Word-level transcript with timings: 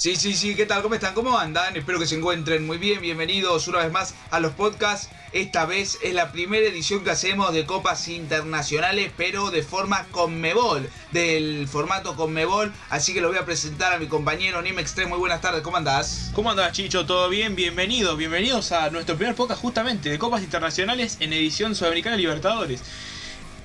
Sí, 0.00 0.14
sí, 0.14 0.34
sí, 0.34 0.54
¿qué 0.54 0.64
tal? 0.64 0.80
¿Cómo 0.82 0.94
están? 0.94 1.12
¿Cómo 1.12 1.36
andan? 1.36 1.76
Espero 1.76 1.98
que 1.98 2.06
se 2.06 2.14
encuentren 2.14 2.64
muy 2.64 2.78
bien. 2.78 3.00
Bienvenidos 3.00 3.66
una 3.66 3.78
vez 3.78 3.90
más 3.90 4.14
a 4.30 4.38
los 4.38 4.52
podcasts. 4.52 5.10
Esta 5.32 5.66
vez 5.66 5.98
es 6.04 6.14
la 6.14 6.30
primera 6.30 6.68
edición 6.68 7.02
que 7.02 7.10
hacemos 7.10 7.52
de 7.52 7.66
copas 7.66 8.06
internacionales, 8.06 9.10
pero 9.16 9.50
de 9.50 9.64
forma 9.64 10.06
Conmebol, 10.12 10.88
del 11.10 11.66
formato 11.66 12.14
Conmebol. 12.14 12.72
Así 12.90 13.12
que 13.12 13.20
lo 13.20 13.26
voy 13.26 13.38
a 13.38 13.44
presentar 13.44 13.92
a 13.92 13.98
mi 13.98 14.06
compañero 14.06 14.62
Nimex 14.62 14.94
3. 14.94 15.08
Muy 15.08 15.18
buenas 15.18 15.40
tardes, 15.40 15.62
¿cómo 15.62 15.78
andás? 15.78 16.30
¿Cómo 16.32 16.52
andás, 16.52 16.70
Chicho? 16.74 17.04
¿Todo 17.04 17.28
bien? 17.28 17.56
Bienvenidos, 17.56 18.16
bienvenidos 18.16 18.70
a 18.70 18.90
nuestro 18.90 19.16
primer 19.16 19.34
podcast 19.34 19.60
justamente 19.60 20.10
de 20.10 20.18
copas 20.20 20.44
internacionales 20.44 21.16
en 21.18 21.32
edición 21.32 21.74
Sudamericana 21.74 22.14
Libertadores. 22.14 22.82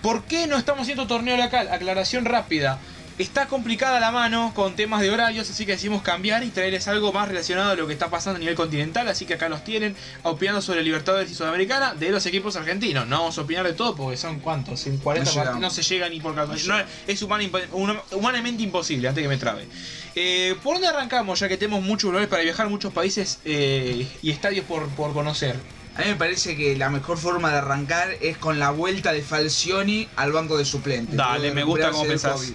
¿Por 0.01 0.23
qué 0.23 0.47
no 0.47 0.57
estamos 0.57 0.81
haciendo 0.81 1.05
torneo 1.05 1.37
local? 1.37 1.67
Aclaración 1.71 2.25
rápida. 2.25 2.79
Está 3.19 3.47
complicada 3.47 3.99
la 3.99 4.11
mano 4.11 4.53
con 4.55 4.75
temas 4.75 5.01
de 5.01 5.11
horarios, 5.11 5.47
así 5.49 5.65
que 5.67 5.73
decidimos 5.73 6.01
cambiar 6.01 6.43
y 6.43 6.49
traerles 6.49 6.87
algo 6.87 7.13
más 7.13 7.27
relacionado 7.27 7.71
a 7.71 7.75
lo 7.75 7.85
que 7.85 7.93
está 7.93 8.09
pasando 8.09 8.37
a 8.37 8.39
nivel 8.39 8.55
continental. 8.55 9.07
Así 9.07 9.25
que 9.25 9.35
acá 9.35 9.49
los 9.49 9.63
tienen 9.63 9.95
opinando 10.23 10.61
sobre 10.63 10.81
Libertadores 10.83 11.29
y 11.29 11.35
Sudamericana 11.35 11.93
de 11.93 12.09
los 12.09 12.25
equipos 12.25 12.55
argentinos. 12.55 13.05
No 13.07 13.19
vamos 13.19 13.37
a 13.37 13.41
opinar 13.41 13.65
de 13.65 13.73
todo 13.73 13.95
porque 13.95 14.17
son 14.17 14.39
cuántos, 14.39 14.87
en 14.87 14.97
40 14.97 15.29
No 15.29 15.35
partidos 15.35 15.61
no 15.61 15.69
se 15.69 15.83
llega 15.83 16.09
ni 16.09 16.19
por 16.19 16.33
calcular. 16.33 16.59
No, 16.65 16.91
es 17.05 17.21
humana- 17.21 17.49
hum- 17.71 17.99
humanamente 18.13 18.63
imposible, 18.63 19.07
antes 19.07 19.21
que 19.21 19.27
me 19.29 19.37
trabe. 19.37 19.67
Eh, 20.15 20.55
¿Por 20.63 20.73
dónde 20.75 20.87
arrancamos? 20.87 21.39
Ya 21.39 21.47
que 21.47 21.57
tenemos 21.57 21.83
muchos 21.83 22.09
lugares 22.09 22.29
para 22.29 22.41
viajar, 22.41 22.67
muchos 22.69 22.91
países 22.93 23.39
eh, 23.45 24.07
y 24.23 24.31
estadios 24.31 24.65
por, 24.65 24.87
por 24.89 25.13
conocer. 25.13 25.55
A 25.95 25.99
mí 25.99 26.05
me 26.07 26.15
parece 26.15 26.57
que 26.57 26.75
la 26.75 26.89
mejor 26.89 27.19
forma 27.19 27.51
de 27.51 27.57
arrancar 27.59 28.09
es 28.21 28.37
con 28.39 28.57
la 28.57 28.71
vuelta 28.71 29.13
de 29.13 29.21
Falcioni 29.21 30.07
al 30.15 30.31
banco 30.31 30.57
de 30.57 30.65
suplentes. 30.65 31.15
Dale, 31.15 31.51
me 31.51 31.63
gusta 31.63 31.91
cómo 31.91 32.05
pensás. 32.05 32.51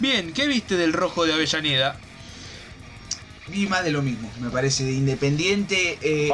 Bien, 0.00 0.32
¿qué 0.32 0.46
viste 0.46 0.76
del 0.76 0.92
rojo 0.92 1.26
de 1.26 1.34
Avellaneda? 1.34 1.96
Vi 3.48 3.66
más 3.66 3.84
de 3.84 3.90
lo 3.90 4.02
mismo, 4.02 4.30
me 4.40 4.50
parece, 4.50 4.84
de 4.84 4.92
Independiente. 4.92 5.98
eh, 6.00 6.30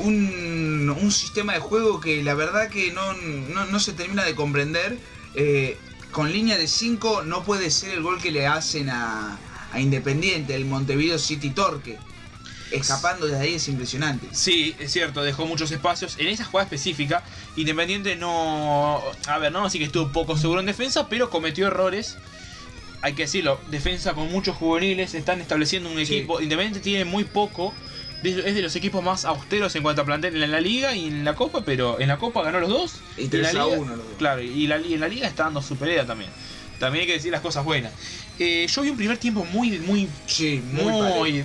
un, 0.00 0.88
un 0.96 1.10
sistema 1.10 1.54
de 1.54 1.58
juego 1.58 1.98
que 2.00 2.22
la 2.22 2.34
verdad 2.34 2.68
que 2.68 2.92
no, 2.92 3.14
no, 3.14 3.66
no 3.66 3.80
se 3.80 3.92
termina 3.94 4.24
de 4.24 4.34
comprender. 4.36 4.96
Eh, 5.34 5.76
con 6.12 6.32
línea 6.32 6.56
de 6.56 6.68
5 6.68 7.22
no 7.24 7.42
puede 7.42 7.70
ser 7.70 7.90
el 7.90 8.02
gol 8.02 8.20
que 8.22 8.30
le 8.30 8.46
hacen 8.46 8.90
a, 8.90 9.38
a 9.72 9.80
Independiente, 9.80 10.54
el 10.54 10.66
Montevideo 10.66 11.18
City 11.18 11.50
Torque. 11.50 11.98
Escapando 12.70 13.26
desde 13.26 13.40
ahí 13.40 13.54
es 13.54 13.66
impresionante. 13.68 14.28
Sí, 14.30 14.76
es 14.78 14.92
cierto, 14.92 15.22
dejó 15.22 15.46
muchos 15.46 15.70
espacios. 15.72 16.16
En 16.18 16.28
esa 16.28 16.44
jugada 16.44 16.64
específica, 16.64 17.24
Independiente 17.56 18.14
no. 18.14 19.02
A 19.26 19.38
ver, 19.38 19.50
no, 19.50 19.64
así 19.64 19.78
que 19.78 19.86
estuvo 19.86 20.12
poco 20.12 20.36
seguro 20.36 20.60
en 20.60 20.66
defensa, 20.66 21.08
pero 21.08 21.28
cometió 21.28 21.66
errores. 21.66 22.18
Hay 23.00 23.12
que 23.14 23.22
decirlo, 23.22 23.60
defensa 23.70 24.14
con 24.14 24.30
muchos 24.30 24.56
juveniles, 24.56 25.14
están 25.14 25.40
estableciendo 25.40 25.88
un 25.90 26.04
Sí. 26.04 26.16
equipo. 26.16 26.40
Independiente 26.40 26.80
tiene 26.80 27.04
muy 27.04 27.24
poco. 27.24 27.72
Es 28.24 28.34
de 28.56 28.62
los 28.62 28.74
equipos 28.74 29.02
más 29.04 29.24
austeros 29.24 29.76
en 29.76 29.84
cuanto 29.84 30.02
a 30.02 30.04
plantel 30.04 30.42
en 30.42 30.50
la 30.50 30.60
liga 30.60 30.92
y 30.96 31.06
en 31.06 31.24
la 31.24 31.36
copa, 31.36 31.62
pero 31.64 32.00
en 32.00 32.08
la 32.08 32.18
copa 32.18 32.42
ganó 32.42 32.58
los 32.58 32.68
dos. 32.68 32.94
Y 33.16 33.24
en 33.24 33.30
3 33.30 33.42
la 33.54 33.62
a 33.62 33.64
liga- 33.66 33.78
1 33.78 33.94
los 33.96 34.04
dos. 34.08 34.16
Claro, 34.18 34.42
y 34.42 34.66
la, 34.66 34.78
y 34.80 34.94
en 34.94 35.00
la 35.00 35.06
liga 35.06 35.28
está 35.28 35.44
dando 35.44 35.62
su 35.62 35.76
pelea 35.76 36.04
también. 36.04 36.30
También 36.80 37.02
hay 37.02 37.06
que 37.06 37.12
decir 37.14 37.30
las 37.30 37.40
cosas 37.40 37.64
buenas. 37.64 37.92
Eh, 38.40 38.66
yo 38.68 38.82
vi 38.82 38.90
un 38.90 38.96
primer 38.96 39.18
tiempo 39.18 39.44
muy, 39.44 39.78
muy 39.78 40.08
Sí, 40.26 40.60
muy, 40.72 41.44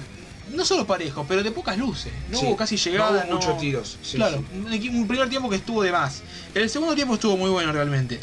no 0.51 0.65
solo 0.65 0.85
parejo, 0.87 1.25
pero 1.27 1.43
de 1.43 1.51
pocas 1.51 1.77
luces. 1.77 2.11
No 2.31 2.39
Sí, 2.39 2.45
hubo 2.47 2.57
casi 2.57 2.75
no 2.75 2.81
llegada. 2.81 3.25
hubo 3.27 3.35
muchos 3.35 3.57
tiros, 3.59 3.97
sí, 4.01 4.17
claro, 4.17 4.43
sí. 4.51 4.89
Un, 4.89 5.07
primer 5.07 5.29
tiempo 5.29 5.49
que 5.51 5.57
estuvo 5.57 5.83
de 5.83 5.91
más. 5.91 6.23
El 6.55 6.69
segundo 6.71 6.95
tiempo 6.95 7.13
estuvo 7.13 7.37
muy 7.37 7.49
bueno 7.51 7.71
realmente. 7.71 8.19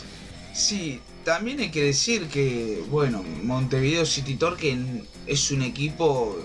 Sí, 0.52 1.00
también 1.24 1.60
hay 1.60 1.70
que 1.70 1.82
decir 1.82 2.28
que, 2.28 2.82
bueno, 2.88 3.22
Montevideo 3.42 4.04
City 4.06 4.36
Torque 4.36 4.76
es 5.26 5.50
un 5.50 5.62
equipo, 5.62 6.36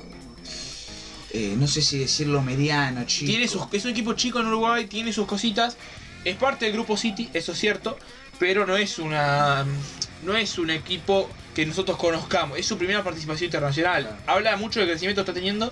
eh, 1.31 1.55
no 1.57 1.67
sé 1.67 1.81
si 1.81 1.97
decirlo 1.99 2.41
mediano, 2.41 3.03
chico. 3.05 3.27
Tiene 3.31 3.47
sus, 3.47 3.63
es 3.71 3.83
un 3.85 3.91
equipo 3.91 4.13
chico 4.13 4.39
en 4.39 4.47
Uruguay, 4.47 4.85
tiene 4.85 5.11
sus 5.13 5.25
cositas. 5.27 5.77
Es 6.23 6.35
parte 6.37 6.65
del 6.65 6.73
grupo 6.73 6.97
City, 6.97 7.29
eso 7.33 7.51
es 7.51 7.59
cierto, 7.59 7.97
pero 8.39 8.65
no 8.65 8.75
es 8.77 8.97
una 8.99 9.65
no 10.23 10.35
es 10.35 10.58
un 10.58 10.71
equipo 10.71 11.30
que 11.53 11.65
nosotros 11.65 11.97
conozcamos. 11.97 12.58
Es 12.58 12.65
su 12.65 12.77
primera 12.77 13.03
participación 13.03 13.45
internacional. 13.45 14.03
Claro. 14.03 14.17
Habla 14.25 14.58
mucho 14.58 14.80
del 14.80 14.89
crecimiento 14.89 15.23
que 15.23 15.30
está 15.31 15.33
teniendo. 15.39 15.71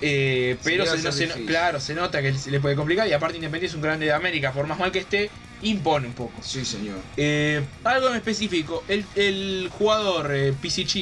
eh, 0.00 0.56
pero 0.64 0.84
se, 0.84 0.98
no 1.02 1.12
se- 1.12 1.44
claro, 1.44 1.78
se 1.80 1.94
nota 1.94 2.20
que 2.22 2.34
se 2.34 2.50
le 2.50 2.58
puede 2.60 2.74
complicar. 2.74 3.06
Y 3.06 3.12
aparte 3.12 3.36
Independiente 3.36 3.66
es 3.68 3.74
un 3.74 3.82
grande 3.82 4.06
de 4.06 4.12
América. 4.12 4.52
Por 4.52 4.66
más 4.66 4.78
mal 4.80 4.90
que 4.90 4.98
esté, 4.98 5.30
impone 5.62 6.08
un 6.08 6.12
poco. 6.14 6.42
Sí, 6.42 6.64
señor. 6.64 6.98
Eh, 7.16 7.64
algo 7.84 8.08
en 8.08 8.16
específico, 8.16 8.84
el, 8.88 9.04
el 9.14 9.68
jugador 9.70 10.30
eh, 10.34 10.54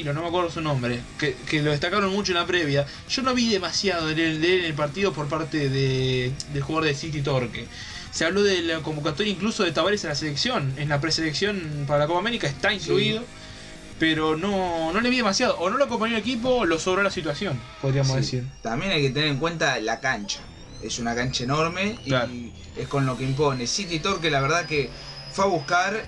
no 0.05 0.21
me 0.21 0.27
acuerdo 0.27 0.49
su 0.51 0.61
nombre, 0.61 0.99
que, 1.17 1.35
que 1.49 1.61
lo 1.61 1.71
destacaron 1.71 2.11
mucho 2.11 2.31
en 2.31 2.37
la 2.37 2.45
previa. 2.45 2.85
Yo 3.09 3.21
no 3.21 3.33
vi 3.33 3.49
demasiado 3.49 4.07
de 4.07 4.13
él, 4.13 4.43
en 4.43 4.65
el 4.65 4.73
partido 4.73 5.13
por 5.13 5.27
parte 5.27 5.69
de, 5.69 6.31
del 6.53 6.61
jugador 6.61 6.87
de 6.87 6.95
City 6.95 7.21
Torque. 7.21 7.65
Se 8.11 8.25
habló 8.25 8.43
de 8.43 8.61
la 8.61 8.79
convocatoria 8.79 9.31
incluso 9.31 9.63
de 9.63 9.71
Tavares 9.71 10.03
en 10.03 10.09
la 10.09 10.15
selección, 10.15 10.73
en 10.77 10.89
la 10.89 10.99
preselección 10.99 11.85
para 11.87 11.99
la 11.99 12.07
Copa 12.07 12.19
América 12.19 12.45
está 12.47 12.73
incluido, 12.73 13.23
pero 13.99 14.35
no, 14.35 14.91
no 14.91 14.99
le 15.01 15.09
vi 15.09 15.17
demasiado. 15.17 15.57
O 15.59 15.69
no 15.69 15.77
lo 15.77 15.85
acompañó 15.85 16.15
el 16.15 16.21
equipo 16.21 16.49
o 16.49 16.65
lo 16.65 16.77
sobró 16.77 17.03
la 17.03 17.11
situación, 17.11 17.59
podríamos 17.81 18.11
Sí. 18.13 18.17
decir. 18.17 18.43
También 18.61 18.91
hay 18.91 19.01
que 19.01 19.09
tener 19.11 19.29
en 19.29 19.37
cuenta 19.37 19.79
la 19.79 19.99
cancha. 20.01 20.41
Es 20.83 20.99
una 20.99 21.15
cancha 21.15 21.43
enorme 21.43 21.97
y 22.05 22.11
Es 22.81 22.87
con 22.87 23.05
lo 23.05 23.15
que 23.17 23.23
impone. 23.23 23.67
City 23.67 23.99
Torque, 23.99 24.29
la 24.31 24.41
verdad 24.41 24.65
que 24.65 24.89
fue 25.31 25.45
a 25.45 25.47
buscar, 25.47 26.03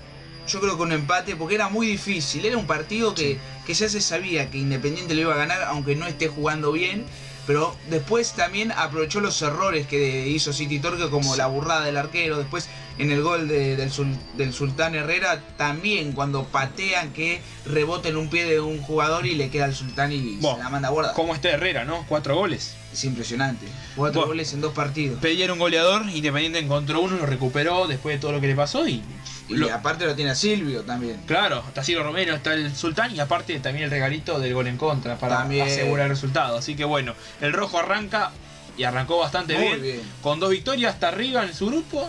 yo 0.48 0.60
creo 0.60 0.76
que 0.76 0.82
un 0.82 0.92
empate, 0.92 1.36
porque 1.36 1.54
era 1.54 1.68
muy 1.68 1.86
difícil. 1.86 2.44
Era 2.44 2.56
un 2.58 2.66
partido 2.66 3.14
que, 3.14 3.38
que 3.66 3.74
ya 3.74 3.88
se 3.88 4.00
sabía 4.00 4.50
que 4.50 4.58
Independiente 4.58 5.14
lo 5.14 5.20
iba 5.22 5.34
a 5.34 5.38
ganar, 5.38 5.62
aunque 5.62 5.94
no 5.96 6.06
esté 6.06 6.28
jugando 6.28 6.72
bien. 6.72 7.04
Pero 7.46 7.76
después 7.90 8.32
también 8.32 8.72
aprovechó 8.72 9.20
los 9.20 9.40
errores 9.42 9.86
que 9.86 10.26
hizo 10.28 10.52
City 10.54 10.78
Torque, 10.78 11.10
como 11.10 11.32
Sí. 11.32 11.38
la 11.38 11.46
burrada 11.46 11.84
del 11.84 11.98
arquero. 11.98 12.38
Después 12.38 12.68
en 12.98 13.10
el 13.10 13.22
gol 13.22 13.48
de- 13.48 13.76
del, 13.76 13.90
del 14.38 14.52
Sultán 14.54 14.94
Herrera, 14.94 15.42
también 15.58 16.12
cuando 16.12 16.44
patean 16.44 17.12
que 17.12 17.42
rebota 17.66 18.08
en 18.08 18.16
un 18.16 18.30
pie 18.30 18.46
de 18.46 18.60
un 18.60 18.80
jugador 18.80 19.26
y 19.26 19.34
le 19.34 19.50
queda 19.50 19.66
al 19.66 19.74
Sultán 19.74 20.10
y 20.12 20.36
Bueno, 20.40 20.56
se 20.56 20.62
la 20.64 20.70
manda 20.70 20.88
a. 20.88 21.12
Como 21.12 21.34
está 21.34 21.50
Herrera, 21.50 21.84
¿no? 21.84 22.04
Cuatro 22.08 22.34
goles. 22.34 22.76
Es 22.94 23.04
impresionante. 23.04 23.66
Cuatro 23.96 24.20
Bueno. 24.20 24.28
goles 24.28 24.52
en 24.52 24.60
dos 24.60 24.72
partidos. 24.72 25.18
Pedían 25.20 25.50
un 25.50 25.58
goleador, 25.58 26.08
Independiente 26.08 26.60
encontró 26.60 27.00
uno, 27.00 27.16
lo 27.16 27.26
recuperó 27.26 27.88
después 27.88 28.14
de 28.16 28.20
todo 28.20 28.30
lo 28.30 28.40
que 28.40 28.46
le 28.46 28.54
pasó 28.54 28.86
y 28.86 29.02
Y 29.48 29.56
lo- 29.56 29.74
aparte 29.74 30.06
lo 30.06 30.14
tiene 30.14 30.30
a 30.30 30.34
Silvio 30.36 30.82
también. 30.84 31.20
Claro, 31.26 31.62
está 31.66 31.82
Ciro 31.82 32.04
Romero, 32.04 32.34
está 32.34 32.54
el 32.54 32.74
Sultán 32.74 33.14
y 33.14 33.18
aparte 33.20 33.58
también 33.58 33.84
el 33.86 33.90
regalito 33.90 34.38
del 34.38 34.54
gol 34.54 34.68
en 34.68 34.76
contra 34.78 35.16
para 35.16 35.38
También. 35.38 35.66
asegurar 35.66 36.04
el 36.06 36.10
resultado. 36.10 36.56
Así 36.56 36.76
que 36.76 36.84
bueno, 36.84 37.14
el 37.40 37.52
rojo 37.52 37.78
arranca 37.80 38.30
y 38.76 38.84
arrancó 38.84 39.18
bastante 39.18 39.56
bien, 39.56 39.80
bien. 39.80 40.00
Con 40.22 40.40
dos 40.40 40.50
victorias 40.50 40.94
hasta 40.94 41.08
arriba 41.08 41.44
en 41.44 41.54
su 41.54 41.66
grupo, 41.66 42.08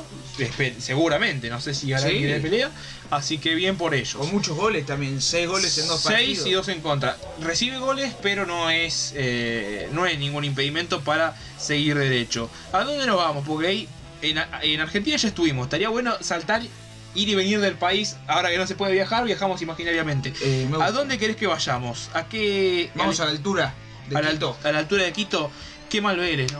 seguramente, 0.79 1.49
no 1.49 1.61
sé 1.61 1.73
si 1.73 1.93
hará 1.93 2.07
Sí. 2.09 2.23
de 2.23 2.39
pelea. 2.39 2.71
Así 3.11 3.37
que 3.37 3.53
bien 3.55 3.77
por 3.77 3.93
ellos. 3.93 4.15
Con 4.15 4.31
muchos 4.31 4.55
goles 4.57 4.85
también. 4.85 5.21
Seis 5.21 5.47
goles 5.47 5.77
en 5.77 5.87
dos 5.87 6.01
Seis 6.01 6.13
partidos. 6.39 6.47
y 6.47 6.51
dos 6.53 6.67
en 6.69 6.81
contra. 6.81 7.17
Recibe 7.39 7.77
goles, 7.77 8.13
pero 8.21 8.45
no 8.45 8.69
es, 8.69 9.13
eh, 9.15 9.89
no 9.91 10.05
es 10.07 10.17
ningún 10.17 10.43
impedimento 10.43 11.01
para 11.01 11.35
seguir 11.57 11.95
derecho. 11.97 12.49
¿A 12.73 12.83
dónde 12.83 13.05
nos 13.05 13.17
vamos? 13.17 13.45
Porque 13.47 13.67
ahí 13.67 13.87
en, 14.21 14.39
en 14.63 14.81
Argentina 14.81 15.17
ya 15.17 15.27
estuvimos. 15.27 15.65
Estaría 15.67 15.89
bueno 15.89 16.15
saltar, 16.21 16.63
ir 16.63 17.29
y 17.29 17.35
venir 17.35 17.59
del 17.61 17.75
país. 17.75 18.15
Ahora 18.27 18.49
que 18.49 18.57
no 18.57 18.65
se 18.65 18.73
puede 18.75 18.93
viajar, 18.93 19.23
viajamos 19.23 19.61
imaginariamente. 19.61 20.33
Eh, 20.41 20.67
¿A 20.81 20.89
dónde 20.91 21.19
querés 21.19 21.35
que 21.35 21.45
vayamos? 21.47 22.09
¿A 22.13 22.27
qué? 22.27 22.89
Vamos 22.95 23.19
a 23.19 23.25
la 23.25 23.31
altura 23.31 23.73
de 24.09 24.17
a 24.17 24.21
la, 24.21 24.29
a 24.63 24.71
la 24.71 24.79
altura 24.79 25.03
de 25.03 25.13
Quito. 25.13 25.51
Qué 25.95 26.01
mal 26.01 26.17
Vélez, 26.17 26.51
¿no? 26.51 26.59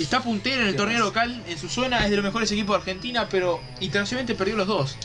Está 0.00 0.20
puntero 0.20 0.62
en 0.62 0.66
el 0.66 0.72
¿Qué 0.72 0.78
torneo 0.78 0.98
local, 0.98 1.40
en 1.46 1.56
su 1.56 1.68
zona, 1.68 2.02
es 2.02 2.10
de 2.10 2.16
los 2.16 2.24
mejores 2.24 2.50
equipos 2.50 2.74
de 2.74 2.78
Argentina, 2.80 3.28
pero 3.30 3.60
internacionalmente 3.78 4.34
perdió 4.34 4.56
los 4.56 4.66
dos. 4.66 4.96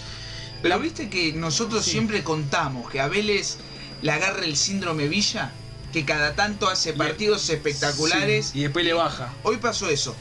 Pero 0.63 0.79
viste 0.79 1.11
que 1.11 1.31
nosotros 1.33 1.85
Sí. 1.85 1.91
siempre 1.91 2.23
contamos 2.23 2.89
que 2.89 2.99
a 2.99 3.07
Vélez 3.07 3.57
le 4.01 4.11
agarra 4.11 4.43
el 4.45 4.57
síndrome 4.57 5.07
Villa, 5.07 5.51
que 5.93 6.05
cada 6.05 6.33
tanto 6.33 6.67
hace 6.67 6.93
Le- 6.93 6.97
partidos 6.97 7.47
espectaculares. 7.51 8.47
Sí, 8.47 8.57
y 8.57 8.63
después 8.63 8.83
le 8.83 8.93
baja. 8.93 9.31
Hoy 9.43 9.57
pasó 9.57 9.87
eso. 9.91 10.15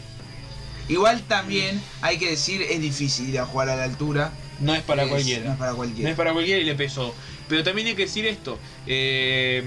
Igual 0.90 1.22
también 1.22 1.80
hay 2.02 2.18
que 2.18 2.28
decir, 2.28 2.60
es 2.60 2.78
difícil 2.78 3.30
ir 3.30 3.38
a 3.40 3.46
jugar 3.46 3.70
a 3.70 3.76
la 3.76 3.84
altura. 3.84 4.32
No 4.60 4.74
es 4.74 4.82
para 4.82 5.04
Es- 5.04 5.08
cualquiera. 5.08 5.44
No 5.46 5.52
es 5.52 5.58
para 5.58 5.70
No 5.70 5.76
cualquiera. 5.78 6.10
es 6.10 6.16
para 6.16 6.32
cualquiera 6.34 6.60
y 6.60 6.64
le 6.64 6.74
pesó. 6.74 7.14
Pero 7.48 7.64
también 7.64 7.88
hay 7.88 7.94
que 7.94 8.02
decir 8.04 8.26
esto. 8.26 8.58
eh, 8.86 9.64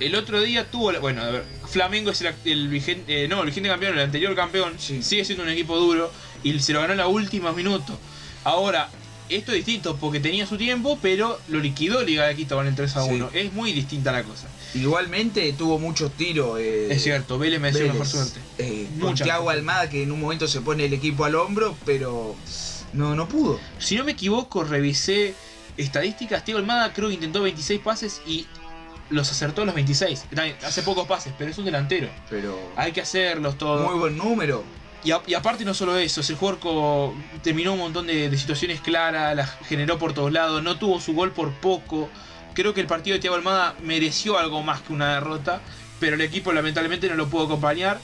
el 0.00 0.14
otro 0.16 0.40
día 0.40 0.68
tuvo. 0.68 0.90
la- 0.90 0.98
Bueno, 0.98 1.22
a 1.22 1.28
ver. 1.30 1.59
Flamengo 1.70 2.10
es 2.10 2.24
el, 2.44 2.68
vigente. 2.68 3.24
eh, 3.24 3.28
no, 3.28 3.40
el 3.40 3.46
vigente 3.46 3.68
campeón, 3.68 3.94
el 3.94 4.04
anterior 4.04 4.34
campeón. 4.34 4.74
Sí. 4.78 5.02
Sigue 5.02 5.24
siendo 5.24 5.44
un 5.44 5.50
equipo 5.50 5.76
duro. 5.76 6.10
Y 6.42 6.58
se 6.60 6.72
lo 6.72 6.80
ganó 6.80 6.92
en 6.92 6.98
los 6.98 7.08
últimos 7.12 7.54
minutos. 7.54 7.96
Ahora, 8.44 8.88
esto 9.28 9.52
es 9.52 9.56
distinto 9.58 9.96
porque 9.96 10.18
tenía 10.20 10.46
su 10.46 10.56
tiempo, 10.56 10.98
pero 11.00 11.38
lo 11.48 11.60
liquidó 11.60 12.02
Liga 12.02 12.26
de 12.26 12.34
Quito 12.34 12.56
con 12.56 12.66
el 12.66 12.74
3 12.74 12.96
a 12.96 13.04
Sí. 13.04 13.10
1. 13.12 13.30
Es 13.34 13.52
muy 13.52 13.72
distinta 13.72 14.10
la 14.10 14.22
cosa. 14.24 14.48
Igualmente 14.74 15.52
tuvo 15.52 15.78
muchos 15.78 16.12
tiros. 16.12 16.58
eh, 16.58 16.88
Es 16.90 17.02
cierto, 17.02 17.38
Vélez 17.38 17.60
me 17.60 17.68
desea 17.68 17.82
Vélez, 17.82 17.92
mejor 17.94 18.06
suerte. 18.08 18.40
eh, 18.58 18.88
con 19.00 19.14
Thiago. 19.14 19.50
Almada 19.50 19.88
que 19.90 20.02
en 20.02 20.10
un 20.12 20.20
momento 20.20 20.48
se 20.48 20.60
pone 20.60 20.86
el 20.86 20.92
equipo 20.94 21.24
al 21.24 21.34
hombro, 21.34 21.76
pero 21.84 22.34
no, 22.92 23.14
no 23.14 23.28
pudo. 23.28 23.60
Si 23.78 23.94
no 23.96 24.04
me 24.04 24.12
equivoco, 24.12 24.64
revisé 24.64 25.34
estadísticas. 25.76 26.44
Thiago 26.44 26.58
Almada 26.58 26.92
creo 26.92 27.08
que 27.08 27.14
intentó 27.14 27.42
26 27.42 27.80
pases 27.80 28.20
y 28.26 28.46
los 29.10 29.30
acertó 29.30 29.62
a 29.62 29.64
los 29.66 29.74
26. 29.74 30.24
También, 30.34 30.56
Hace 30.64 30.82
pocos 30.82 31.06
pases, 31.06 31.32
pero 31.36 31.50
es 31.50 31.58
un 31.58 31.64
delantero. 31.66 32.08
Pero. 32.28 32.58
Hay 32.76 32.92
que 32.92 33.00
hacerlos 33.02 33.58
todos. 33.58 33.88
Muy 33.90 33.98
buen 33.98 34.16
número. 34.16 34.64
Y, 35.04 35.12
a- 35.12 35.22
y 35.26 35.34
aparte 35.34 35.64
no 35.64 35.72
solo 35.74 35.96
eso, 35.96 36.20
ese 36.20 36.34
jugador 36.34 37.12
terminó 37.42 37.72
un 37.72 37.78
montón 37.78 38.06
de, 38.06 38.28
de 38.28 38.36
situaciones 38.38 38.80
claras, 38.80 39.34
las 39.34 39.50
generó 39.68 39.98
por 39.98 40.12
todos 40.12 40.30
lados, 40.32 40.62
no 40.62 40.78
tuvo 40.78 41.00
su 41.00 41.14
gol 41.14 41.32
por 41.32 41.52
poco. 41.54 42.08
Creo 42.54 42.74
que 42.74 42.80
el 42.80 42.86
partido 42.86 43.14
de 43.14 43.20
Thiago 43.20 43.36
Almada 43.36 43.74
mereció 43.82 44.38
algo 44.38 44.62
más 44.62 44.80
que 44.82 44.92
una 44.92 45.14
derrota, 45.14 45.60
pero 46.00 46.16
el 46.16 46.20
equipo 46.20 46.52
lamentablemente 46.52 47.08
no 47.08 47.14
lo 47.14 47.28
pudo 47.28 47.44
acompañar. 47.44 47.98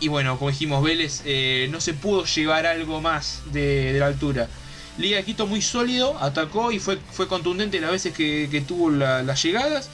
Y 0.00 0.06
bueno, 0.08 0.38
como 0.38 0.50
dijimos, 0.50 0.84
Vélez 0.84 1.22
eh, 1.24 1.66
no 1.72 1.80
se 1.80 1.92
pudo 1.94 2.24
llevar 2.24 2.66
algo 2.66 3.00
más 3.00 3.42
de, 3.52 3.92
de 3.92 3.98
la 3.98 4.06
altura. 4.06 4.48
Liga 4.98 5.16
de 5.18 5.24
Quito 5.24 5.46
muy 5.46 5.62
sólido, 5.62 6.18
atacó 6.20 6.72
y 6.72 6.80
fue, 6.80 6.98
fue 7.12 7.28
contundente 7.28 7.80
las 7.80 7.90
veces 7.92 8.12
que, 8.12 8.48
que 8.50 8.60
tuvo 8.60 8.90
la- 8.90 9.22
las 9.22 9.42
llegadas. 9.42 9.88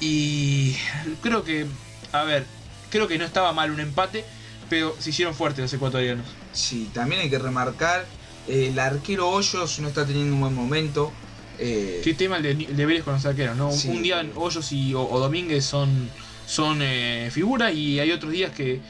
Y 0.00 0.74
creo 1.22 1.44
que, 1.44 1.66
a 2.12 2.24
ver, 2.24 2.44
creo 2.90 3.06
que 3.08 3.18
no 3.18 3.24
estaba 3.24 3.52
mal 3.52 3.70
un 3.70 3.80
empate, 3.80 4.24
pero 4.68 4.94
se 4.98 5.10
hicieron 5.10 5.34
fuertes 5.34 5.62
los 5.62 5.72
ecuatorianos. 5.72 6.26
Sí, 6.52 6.88
también 6.92 7.20
hay 7.22 7.30
que 7.30 7.38
remarcar. 7.38 8.06
eh, 8.48 8.68
el 8.72 8.78
arquero 8.78 9.28
Hoyos 9.28 9.78
no 9.80 9.88
está 9.88 10.06
teniendo 10.06 10.34
un 10.34 10.40
buen 10.40 10.54
momento. 10.54 11.12
eh, 11.58 12.00
Qué 12.02 12.14
tema 12.14 12.36
el 12.38 12.42
de, 12.44 12.50
el 12.52 12.76
de 12.76 12.86
Vélez 12.86 13.04
con 13.04 13.12
los 13.14 13.26
arqueros, 13.26 13.56
¿no? 13.56 13.68
Un- 13.68 13.76
Sí. 13.78 13.88
Un 13.88 14.02
día 14.02 14.24
Hoyos 14.36 14.72
y, 14.72 14.94
o, 14.94 15.02
o 15.02 15.20
Domínguez 15.20 15.64
son, 15.64 16.08
son 16.46 16.78
eh, 16.82 17.30
figuras 17.32 17.74
y 17.74 18.00
hay 18.00 18.10
otros 18.12 18.32
días 18.32 18.52
que, 18.52 18.80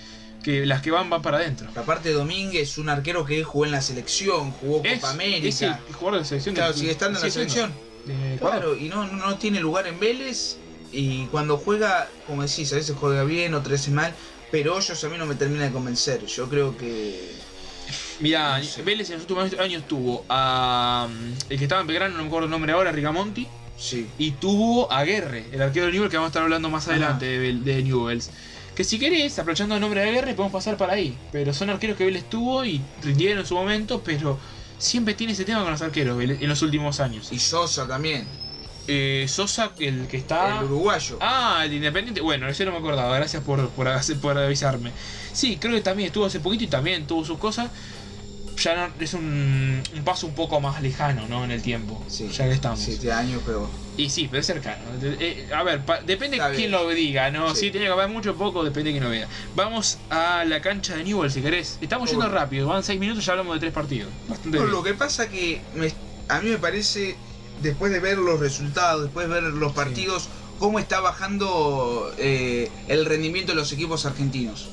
que 0.42 0.64
las 0.66 0.82
que 0.82 0.90
van 0.90 1.10
van 1.10 1.22
para 1.22 1.38
adentro. 1.38 1.68
Aparte 1.74 2.12
Domínguez, 2.12 2.78
un 2.78 2.88
arquero 2.88 3.24
que 3.24 3.42
jugó 3.44 3.64
en 3.64 3.72
la 3.72 3.80
selección, 3.80 4.52
jugó 4.52 4.82
Es, 4.84 4.94
Copa 5.00 5.08
es 5.08 5.14
América. 5.14 5.80
el 5.88 5.94
jugador 5.94 6.14
de 6.14 6.20
la 6.20 6.24
selección. 6.26 6.54
Claro, 6.54 6.72
sigue 6.72 6.90
estando 6.92 7.18
en 7.18 7.24
la 7.24 7.30
selección. 7.30 7.72
Claro, 8.38 8.76
y 8.76 8.88
no, 8.88 9.06
no, 9.06 9.36
tiene 9.36 9.60
lugar 9.60 9.86
en 9.86 9.98
Vélez. 10.00 10.56
Y 10.90 11.26
cuando 11.26 11.58
juega, 11.58 12.08
como 12.26 12.42
decís, 12.42 12.72
a 12.72 12.76
veces 12.76 12.96
juega 12.98 13.24
bien, 13.24 13.52
otras 13.54 13.72
veces 13.72 13.92
mal. 13.92 14.14
Pero 14.50 14.76
Hoyos 14.76 15.04
a 15.04 15.08
mí 15.10 15.18
no 15.18 15.26
me 15.26 15.34
termina 15.34 15.64
de 15.64 15.70
convencer. 15.70 16.24
Yo 16.24 16.48
creo 16.48 16.76
que. 16.78 17.32
Mira, 18.20 18.58
No 18.58 18.64
sé. 18.64 18.82
Vélez 18.82 19.10
en 19.10 19.16
los 19.16 19.22
últimos 19.30 19.52
años 19.60 19.86
tuvo 19.86 20.24
a. 20.30 21.06
mm, 21.10 21.32
El 21.52 21.58
que 21.58 21.64
estaba 21.64 21.82
en 21.82 21.86
Belgrano, 21.86 22.16
no 22.16 22.22
me 22.22 22.28
acuerdo 22.28 22.46
el 22.46 22.50
nombre 22.50 22.72
ahora, 22.72 22.90
Rigamonti. 22.92 23.46
Sí. 23.76 24.08
Y 24.18 24.30
tuvo 24.32 24.90
a 24.90 25.04
Guerre, 25.04 25.44
el 25.52 25.60
arquero 25.60 25.86
de 25.86 25.92
Newell, 25.92 26.10
que 26.10 26.16
vamos 26.16 26.28
a 26.28 26.30
estar 26.30 26.42
hablando 26.42 26.70
más 26.70 26.88
adelante 26.88 27.26
de 27.26 27.82
Newells. 27.82 28.30
Que 28.78 28.84
si 28.84 28.96
querés, 28.96 29.36
aprovechando 29.40 29.74
el 29.74 29.80
nombre 29.80 30.02
de 30.02 30.12
Guerre, 30.12 30.34
podemos 30.34 30.52
pasar 30.52 30.76
para 30.76 30.92
ahí. 30.92 31.18
Pero 31.32 31.52
son 31.52 31.68
arqueros 31.68 31.96
que 31.96 32.04
Vélez 32.04 32.30
tuvo 32.30 32.64
y 32.64 32.80
rindieron 33.02 33.40
en 33.40 33.44
su 33.44 33.56
momento, 33.56 34.02
pero 34.04 34.38
siempre 34.78 35.14
tiene 35.14 35.32
ese 35.32 35.44
tema 35.44 35.62
con 35.62 35.72
los 35.72 35.82
arqueros 35.82 36.22
en 36.22 36.48
los 36.48 36.62
últimos 36.62 37.00
años. 37.00 37.32
Y 37.32 37.40
Sosa 37.40 37.88
también. 37.88 38.24
Eh, 38.86 39.26
Sosa, 39.26 39.72
el 39.80 40.06
que 40.06 40.18
está. 40.18 40.60
El 40.60 40.66
uruguayo. 40.66 41.18
Ah, 41.20 41.62
el 41.64 41.72
Independiente. 41.72 42.20
Bueno, 42.20 42.48
ese 42.48 42.64
no 42.64 42.70
me 42.70 42.78
acordaba. 42.78 43.16
Gracias 43.16 43.42
por, 43.42 43.68
por, 43.70 43.88
por 44.20 44.38
avisarme. 44.38 44.92
Sí, 45.32 45.56
creo 45.56 45.74
que 45.74 45.80
también 45.80 46.06
estuvo 46.06 46.26
hace 46.26 46.38
poquito 46.38 46.62
y 46.62 46.68
también 46.68 47.04
tuvo 47.04 47.24
sus 47.24 47.38
cosas. 47.38 47.72
Ya 48.62 48.74
no- 48.74 48.92
es 49.04 49.14
un, 49.14 49.82
un 49.94 50.04
paso 50.04 50.26
un 50.26 50.34
poco 50.34 50.60
más 50.60 50.82
lejano, 50.82 51.28
¿no? 51.28 51.44
En 51.44 51.50
el 51.50 51.62
tiempo. 51.62 52.02
Sí. 52.08 52.28
Ya 52.28 52.44
que 52.46 52.52
estamos. 52.54 52.80
Siete 52.80 53.12
años, 53.12 53.40
pero. 53.46 53.68
Y 53.96 54.10
sí, 54.10 54.26
pero 54.28 54.40
es 54.40 54.46
cercano. 54.46 54.82
Eh, 55.02 55.48
a 55.54 55.62
ver, 55.62 55.84
pa- 55.84 56.00
depende 56.00 56.36
Está 56.36 56.48
de 56.50 56.56
quién 56.56 56.70
bien. 56.70 56.80
lo 56.82 56.88
diga, 56.90 57.30
¿no? 57.30 57.54
Sí. 57.54 57.66
Si 57.66 57.70
tiene 57.70 57.86
que 57.86 57.92
haber 57.92 58.08
mucho 58.08 58.32
o 58.32 58.34
poco, 58.36 58.64
depende 58.64 58.90
de 58.90 58.98
quién 58.98 59.04
lo 59.04 59.10
vea. 59.10 59.28
Vamos 59.54 59.98
a 60.10 60.44
la 60.44 60.60
cancha 60.60 60.96
de 60.96 61.04
Newell, 61.04 61.30
si 61.30 61.40
querés. 61.42 61.78
Estamos 61.80 62.10
yendo 62.10 62.28
rápido, 62.28 62.68
van 62.68 62.82
6 62.82 62.98
minutos, 62.98 63.24
ya 63.24 63.32
hablamos 63.32 63.54
de 63.54 63.60
tres 63.60 63.72
partidos. 63.72 64.10
Bastante 64.28 64.58
No, 64.58 64.64
bien. 64.64 64.74
lo 64.76 64.82
que 64.82 64.94
pasa 64.94 65.28
que 65.28 65.60
me- 65.74 65.92
a 66.28 66.40
mí 66.40 66.50
me 66.50 66.58
parece, 66.58 67.16
después 67.62 67.92
de 67.92 68.00
ver 68.00 68.18
los 68.18 68.38
resultados, 68.40 69.02
después 69.04 69.28
de 69.28 69.34
ver 69.34 69.42
los 69.44 69.72
partidos, 69.72 70.28
cómo 70.58 70.78
está 70.78 71.00
bajando 71.00 72.12
eh, 72.18 72.70
el 72.88 73.04
rendimiento 73.06 73.52
de 73.52 73.56
los 73.56 73.72
equipos 73.72 74.04
argentinos. 74.06 74.68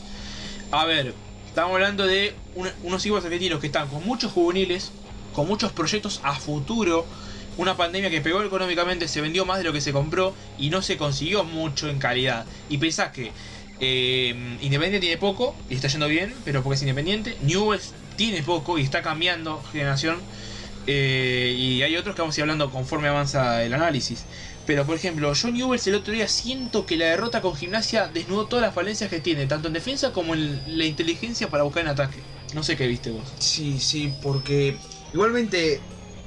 A 0.71 0.85
ver, 0.85 1.13
estamos 1.55 1.73
hablando 1.73 2.05
de 2.05 2.35
un- 2.53 2.69
unos 2.83 3.01
equipos 3.05 3.23
argentinos 3.23 3.61
que 3.61 3.67
están 3.67 3.87
con 3.87 4.03
muchos 4.05 4.33
juveniles, 4.33 4.91
con 5.31 5.47
muchos 5.47 5.71
proyectos 5.71 6.19
a 6.23 6.35
futuro. 6.37 7.07
Una 7.55 7.77
pandemia 7.77 8.09
que 8.09 8.19
pegó 8.19 8.43
económicamente, 8.43 9.07
se 9.07 9.21
vendió 9.21 9.45
más 9.45 9.59
de 9.59 9.63
lo 9.63 9.71
que 9.71 9.79
se 9.79 9.93
compró 9.93 10.35
y 10.57 10.69
no 10.69 10.81
se 10.81 10.97
consiguió 10.97 11.45
mucho 11.45 11.87
en 11.89 11.97
calidad. 11.99 12.45
Y 12.67 12.77
pensás 12.77 13.11
que 13.11 13.31
eh, 13.79 14.57
Independiente 14.59 14.99
tiene 14.99 15.17
poco 15.17 15.55
y 15.69 15.75
está 15.75 15.87
yendo 15.87 16.09
bien, 16.09 16.35
pero 16.43 16.61
porque 16.61 16.75
es 16.75 16.81
Independiente. 16.81 17.37
Newell's 17.39 17.93
tiene 18.17 18.43
poco 18.43 18.77
y 18.77 18.81
está 18.83 19.01
cambiando 19.01 19.63
generación. 19.63 20.25
eh, 20.87 21.55
y 21.57 21.81
hay 21.81 21.95
otros 21.97 22.15
que 22.15 22.21
vamos 22.21 22.37
a 22.37 22.39
ir 22.39 22.43
hablando 22.43 22.69
conforme 22.71 23.07
avanza 23.07 23.63
el 23.63 23.73
análisis. 23.73 24.27
Pero 24.65 24.85
por 24.85 24.95
ejemplo, 24.95 25.31
yo 25.33 25.51
Newell's 25.51 25.85
el 25.87 25.95
otro 25.95 26.13
día 26.13 26.27
siento 26.27 26.85
que 26.85 26.97
la 26.97 27.05
derrota 27.05 27.41
con 27.41 27.55
gimnasia 27.55 28.07
desnudó 28.07 28.45
todas 28.47 28.65
las 28.65 28.73
falencias 28.73 29.09
que 29.09 29.19
tiene, 29.19 29.45
tanto 29.45 29.67
en 29.67 29.73
defensa 29.73 30.11
como 30.11 30.33
en 30.33 30.61
la 30.77 30.85
inteligencia 30.85 31.49
para 31.49 31.63
buscar 31.63 31.83
en 31.83 31.89
ataque. 31.89 32.17
No 32.53 32.63
sé 32.63 32.75
qué 32.75 32.87
viste 32.87 33.11
vos. 33.11 33.23
Sí, 33.37 33.79
sí, 33.79 34.13
porque 34.23 34.77
igualmente 35.13 35.79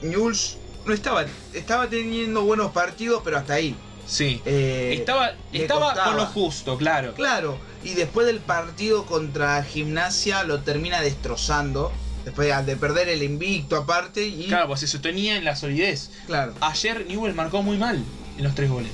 Newell's 0.02 0.58
no 0.85 0.94
estaba, 0.94 1.26
estaba 1.52 1.88
teniendo 1.88 2.43
buenos 2.43 2.70
partidos, 2.70 3.23
pero 3.25 3.38
hasta 3.38 3.55
ahí. 3.55 3.75
Sí. 4.06 4.41
Eh, 4.46 4.94
estaba 4.99 5.32
estaba 5.52 5.87
costaba. 5.87 6.08
con 6.08 6.17
lo 6.17 6.26
justo, 6.26 6.79
claro. 6.79 7.14
Claro, 7.14 7.58
y 7.82 7.94
después 7.94 8.26
del 8.26 8.38
partido 8.38 9.05
contra 9.05 9.62
Gimnasia 9.64 10.44
lo 10.44 10.61
termina 10.61 11.00
destrozando. 11.00 11.93
Después 12.25 12.55
de, 12.55 12.62
de 12.62 12.76
perder 12.76 13.08
el 13.08 13.23
invicto 13.23 13.76
aparte 13.76 14.26
y... 14.26 14.49
Claro, 14.49 14.67
pues 14.69 14.81
se 14.81 14.87
sostenía 14.87 15.37
en 15.37 15.44
la 15.44 15.56
solidez. 15.56 16.11
claro. 16.26 16.52
Ayer 16.61 17.06
Newell 17.06 17.32
marcó 17.32 17.62
muy 17.62 17.79
mal 17.79 18.05
en 18.38 18.44
los 18.44 18.55
tres 18.55 18.70
goles. 18.70 18.90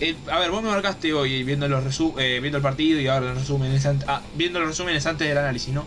Eh, 0.00 0.14
a 0.30 0.38
ver, 0.38 0.50
vos 0.50 0.62
me 0.62 0.68
marcaste 0.68 1.12
hoy 1.14 1.42
viendo 1.42 1.66
los 1.68 1.82
resu- 1.82 2.14
eh, 2.18 2.38
viendo 2.40 2.58
el 2.58 2.62
partido 2.62 3.00
y 3.00 3.08
ahora 3.08 3.28
los 3.28 3.38
resúmenes 3.38 3.84
ah, 4.06 4.22
viendo 4.34 4.60
los 4.60 4.68
resúmenes 4.68 5.06
antes 5.06 5.26
del 5.26 5.38
análisis, 5.38 5.72
¿no? 5.72 5.86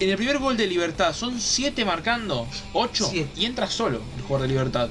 En 0.00 0.10
el 0.10 0.16
primer 0.16 0.38
gol 0.38 0.56
de 0.56 0.66
Libertad 0.66 1.14
son 1.14 1.40
7 1.40 1.84
marcando, 1.84 2.48
8 2.72 3.06
Siete. 3.08 3.30
y 3.40 3.44
entra 3.44 3.68
solo 3.68 4.02
el 4.16 4.22
jugador 4.22 4.48
de 4.48 4.52
Libertad. 4.52 4.88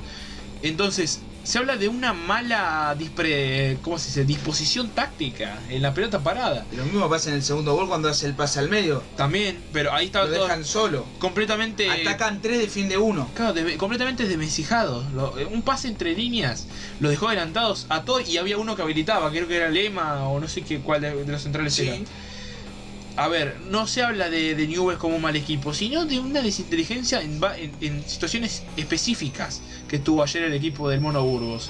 Entonces, 0.61 1.19
se 1.43 1.57
habla 1.59 1.75
de 1.75 1.89
una 1.89 2.13
mala 2.13 2.95
dispre, 2.97 3.77
¿cómo 3.81 3.99
se 3.99 4.07
dice? 4.07 4.23
disposición 4.25 4.89
táctica 4.89 5.59
en 5.69 5.81
la 5.81 5.93
pelota 5.93 6.23
parada. 6.23 6.65
Lo 6.71 6.83
mismo 6.85 7.09
pasa 7.09 7.29
en 7.29 7.35
el 7.35 7.43
segundo 7.43 7.73
gol 7.75 7.87
cuando 7.87 8.07
hace 8.09 8.25
el 8.27 8.33
pase 8.33 8.59
al 8.59 8.69
medio. 8.69 9.03
También, 9.17 9.61
pero 9.73 9.93
ahí 9.93 10.05
estaba 10.05 10.25
Lo 10.25 10.33
todo 10.33 10.43
dejan 10.43 10.63
solo. 10.63 11.05
completamente 11.19 11.89
Atacan 11.89 12.41
tres, 12.41 12.59
defiende 12.59 12.97
uno. 12.97 13.29
Claro, 13.35 13.53
desve- 13.53 13.77
completamente 13.77 14.25
eh, 15.37 15.45
un 15.45 15.61
pase 15.63 15.87
entre 15.89 16.13
líneas 16.13 16.67
los 16.99 17.11
dejó 17.11 17.27
adelantados 17.27 17.85
a 17.89 18.03
todos 18.05 18.27
y 18.27 18.37
había 18.37 18.57
uno 18.57 18.75
que 18.75 18.81
habilitaba, 18.81 19.29
creo 19.31 19.47
que 19.47 19.57
era 19.57 19.69
Lema 19.69 20.27
o 20.29 20.39
no 20.39 20.47
sé 20.47 20.61
qué 20.61 20.79
cuál 20.79 21.01
de, 21.01 21.23
de 21.25 21.31
los 21.31 21.41
centrales 21.41 21.77
era. 21.79 21.95
A 23.15 23.27
ver, 23.27 23.57
no 23.69 23.85
se 23.85 24.01
habla 24.01 24.29
de, 24.29 24.55
de 24.55 24.97
como 24.97 25.15
un 25.15 25.21
mal 25.21 25.35
equipo, 25.35 25.73
sino 25.73 26.05
de 26.05 26.19
una 26.19 26.41
desinteligencia 26.41 27.21
en- 27.21 27.39
en 27.79 28.03
situaciones 28.07 28.63
específicas 28.75 29.61
que 29.87 29.99
tuvo 29.99 30.23
ayer 30.23 30.43
el 30.43 30.53
equipo 30.53 30.89
del 30.89 30.99
Mono 30.99 31.23
Burgos. 31.23 31.69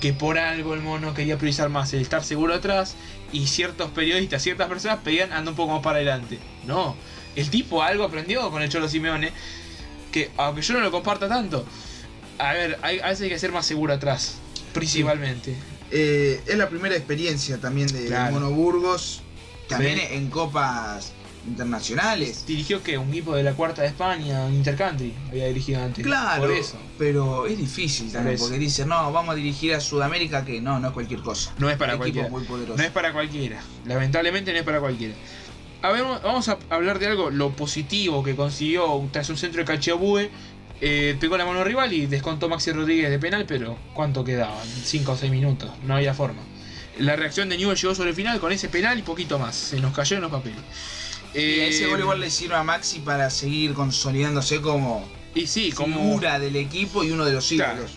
Que 0.00 0.12
por 0.12 0.38
algo 0.38 0.74
el 0.74 0.80
Mono 0.82 1.14
quería 1.14 1.36
priorizar 1.36 1.68
más 1.68 1.92
el 1.94 2.02
estar 2.02 2.22
seguro 2.22 2.54
atrás 2.54 2.94
y 3.32 3.46
ciertos 3.48 3.90
periodistas, 3.90 4.42
ciertas 4.42 4.68
personas 4.68 4.98
pedían 5.02 5.32
anda 5.32 5.50
un 5.50 5.56
poco 5.56 5.72
más 5.72 5.82
para 5.82 5.96
adelante. 5.96 6.38
No, 6.66 6.94
el 7.34 7.50
tipo 7.50 7.82
algo 7.82 8.04
aprendió 8.04 8.48
con 8.50 8.62
el 8.62 8.68
Cholo 8.68 8.88
Simeone 8.88 9.32
que 10.12 10.30
aunque 10.36 10.62
yo 10.62 10.74
no 10.74 10.80
lo 10.80 10.92
comparta 10.92 11.28
tanto, 11.28 11.66
a 12.38 12.52
ver, 12.52 12.78
hay, 12.82 13.00
a 13.00 13.08
veces 13.08 13.22
hay 13.22 13.28
que 13.30 13.38
ser 13.40 13.50
más 13.50 13.66
seguro 13.66 13.94
atrás, 13.94 14.36
principalmente. 14.72 15.56
Eh, 15.90 16.40
es 16.46 16.56
la 16.56 16.68
primera 16.68 16.94
experiencia 16.94 17.58
también 17.58 17.88
de 17.88 18.06
Claro. 18.06 18.34
Mono 18.34 18.50
Burgos. 18.50 19.22
También 19.68 19.96
Ven. 19.96 20.12
en 20.12 20.30
copas 20.30 21.12
internacionales. 21.46 22.44
Dirigió 22.46 22.82
que 22.82 22.98
un 22.98 23.08
equipo 23.10 23.34
de 23.34 23.42
la 23.42 23.52
cuarta 23.52 23.82
de 23.82 23.88
España, 23.88 24.44
un 24.44 24.54
Intercountry, 24.54 25.14
había 25.28 25.46
dirigido 25.46 25.82
antes. 25.82 26.04
Claro, 26.04 26.42
Por 26.42 26.52
eso. 26.52 26.76
pero 26.98 27.46
es 27.46 27.58
difícil 27.58 28.10
también, 28.10 28.38
porque 28.38 28.58
dicen, 28.58 28.88
no, 28.88 29.12
vamos 29.12 29.32
a 29.32 29.36
dirigir 29.36 29.74
a 29.74 29.80
Sudamérica, 29.80 30.44
que 30.44 30.60
no, 30.60 30.78
no 30.80 30.88
es 30.88 30.94
cualquier 30.94 31.20
cosa. 31.20 31.52
No 31.58 31.68
es 31.68 31.76
para 31.76 31.96
cualquiera. 31.96 32.28
muy. 32.28 32.44
No 32.44 32.82
es 32.82 32.90
para 32.90 33.12
cualquiera. 33.12 33.60
Lamentablemente 33.84 34.52
no 34.52 34.58
es 34.58 34.64
para 34.64 34.80
cualquiera. 34.80 35.14
A 35.82 35.90
ver, 35.90 36.02
vamos 36.02 36.48
a 36.48 36.58
hablar 36.70 36.98
de 36.98 37.08
algo, 37.08 37.30
lo 37.30 37.50
positivo 37.50 38.22
que 38.22 38.34
consiguió 38.34 39.06
tras 39.12 39.28
un 39.28 39.36
centro 39.36 39.60
de 39.60 39.66
Cachabue. 39.66 40.30
Eh, 40.80 41.16
pegó 41.20 41.36
la 41.36 41.44
mano 41.46 41.60
al 41.60 41.66
rival 41.66 41.92
y 41.92 42.06
descontó 42.06 42.48
Maxi 42.48 42.72
Rodríguez 42.72 43.08
de 43.10 43.18
penal, 43.18 43.44
pero 43.46 43.78
¿cuánto 43.94 44.24
quedaban? 44.24 44.66
5 44.66 45.12
o 45.12 45.16
6 45.16 45.30
minutos, 45.30 45.70
no 45.84 45.94
había 45.94 46.14
forma. 46.14 46.42
La 46.98 47.16
reacción 47.16 47.48
de 47.48 47.56
Newell 47.56 47.76
llegó 47.76 47.94
sobre 47.94 48.10
el 48.10 48.16
final 48.16 48.38
con 48.40 48.52
ese 48.52 48.68
penal 48.68 48.98
y 48.98 49.02
poquito 49.02 49.38
más. 49.38 49.54
Se 49.56 49.80
nos 49.80 49.94
cayó 49.94 50.16
en 50.16 50.22
los 50.22 50.30
papeles. 50.30 50.58
Y 51.34 51.38
Eh, 51.38 51.68
ese 51.68 51.86
gol 51.86 51.98
igual 52.00 52.20
le 52.20 52.30
sirve 52.30 52.54
a 52.54 52.62
Maxi 52.62 53.00
para 53.00 53.28
seguir 53.30 53.74
consolidándose 53.74 54.60
como 54.60 55.04
Y 55.34 55.46
sí, 55.48 55.72
como. 55.72 55.96
figura 55.96 56.38
del 56.38 56.54
equipo 56.56 57.02
y 57.02 57.10
uno 57.10 57.24
de 57.24 57.32
los 57.32 57.48
Claro. 57.48 57.74
ídolos. 57.74 57.92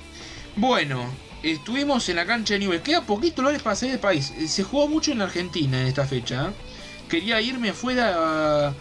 Bueno, 0.56 1.06
estuvimos 1.44 2.10
en 2.10 2.16
la 2.16 2.26
cancha 2.26 2.56
de 2.56 2.62
Newell. 2.62 2.82
Queda 2.82 3.02
poquito 3.06 3.42
lugares 3.44 3.62
para 3.62 3.76
salir 3.76 3.92
del 3.92 4.02
país. 4.02 4.34
Eh, 4.40 4.48
Se 4.48 4.64
jugó 4.64 4.88
mucho 4.88 5.12
en 5.12 5.22
Argentina 5.22 5.80
en 5.80 5.88
esta 5.88 6.06
fecha. 6.08 6.48
¿eh? 6.48 6.52
Quería 7.08 7.40
irme 7.40 7.70
afuera, 7.70 8.74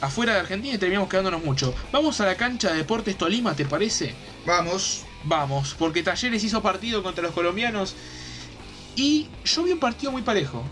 afuera 0.00 0.34
de 0.34 0.40
Argentina 0.40 0.74
y 0.74 0.78
terminamos 0.78 1.08
quedándonos 1.08 1.44
mucho. 1.44 1.72
Vamos 1.92 2.20
a 2.20 2.26
la 2.26 2.34
cancha 2.36 2.72
de 2.72 2.78
Deportes 2.78 3.16
Tolima, 3.16 3.54
¿te 3.54 3.64
parece? 3.64 4.14
Vamos, 4.44 5.04
Vamos, 5.26 5.74
porque 5.78 6.02
Talleres 6.02 6.44
hizo 6.44 6.60
partido 6.60 7.02
contra 7.02 7.22
los 7.22 7.32
colombianos 7.32 7.94
Y 8.96 9.28
yo 9.44 9.62
vi 9.64 9.72
un 9.72 9.78
partido 9.80 10.12
muy 10.12 10.22
parejo. 10.22 10.64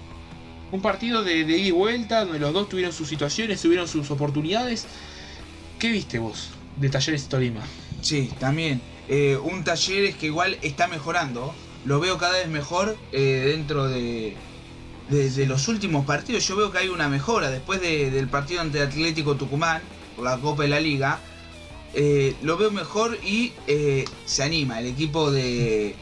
Un 0.70 0.80
partido 0.80 1.22
de, 1.22 1.44
de 1.44 1.58
ida 1.58 1.68
y 1.68 1.70
vuelta, 1.70 2.24
donde 2.24 2.38
los 2.38 2.52
dos 2.52 2.68
tuvieron 2.68 2.92
sus 2.92 3.08
situaciones, 3.08 3.60
tuvieron 3.60 3.86
sus 3.88 4.10
oportunidades. 4.10 4.86
¿Qué 5.78 5.90
viste 5.90 6.18
vos 6.18 6.50
de 6.76 6.88
Talleres 6.88 7.28
Tolima? 7.28 7.62
Sí, 8.00 8.30
también. 8.38 8.80
Eh, 9.08 9.36
un 9.42 9.64
Talleres 9.64 10.16
que 10.16 10.26
igual 10.26 10.56
está 10.62 10.86
mejorando. 10.86 11.54
Lo 11.84 12.00
veo 12.00 12.16
cada 12.16 12.38
vez 12.38 12.48
mejor 12.48 12.96
eh, 13.10 13.42
dentro 13.48 13.88
de, 13.88 14.36
de, 15.10 15.30
de 15.30 15.46
los 15.46 15.68
últimos 15.68 16.06
partidos. 16.06 16.46
Yo 16.46 16.56
veo 16.56 16.70
que 16.70 16.78
hay 16.78 16.88
una 16.88 17.08
mejora. 17.08 17.50
Después 17.50 17.80
de- 17.80 18.10
del 18.10 18.28
partido 18.28 18.60
ante 18.60 18.80
Atlético 18.80 19.34
Tucumán, 19.34 19.82
por 20.16 20.24
la 20.24 20.38
Copa 20.38 20.62
de 20.62 20.68
la 20.68 20.80
Liga, 20.80 21.18
eh, 21.94 22.34
lo 22.42 22.56
veo 22.56 22.70
mejor 22.70 23.18
y 23.22 23.52
eh, 23.66 24.06
se 24.24 24.42
anima. 24.42 24.78
El 24.80 24.86
equipo 24.86 25.30
de, 25.30 25.96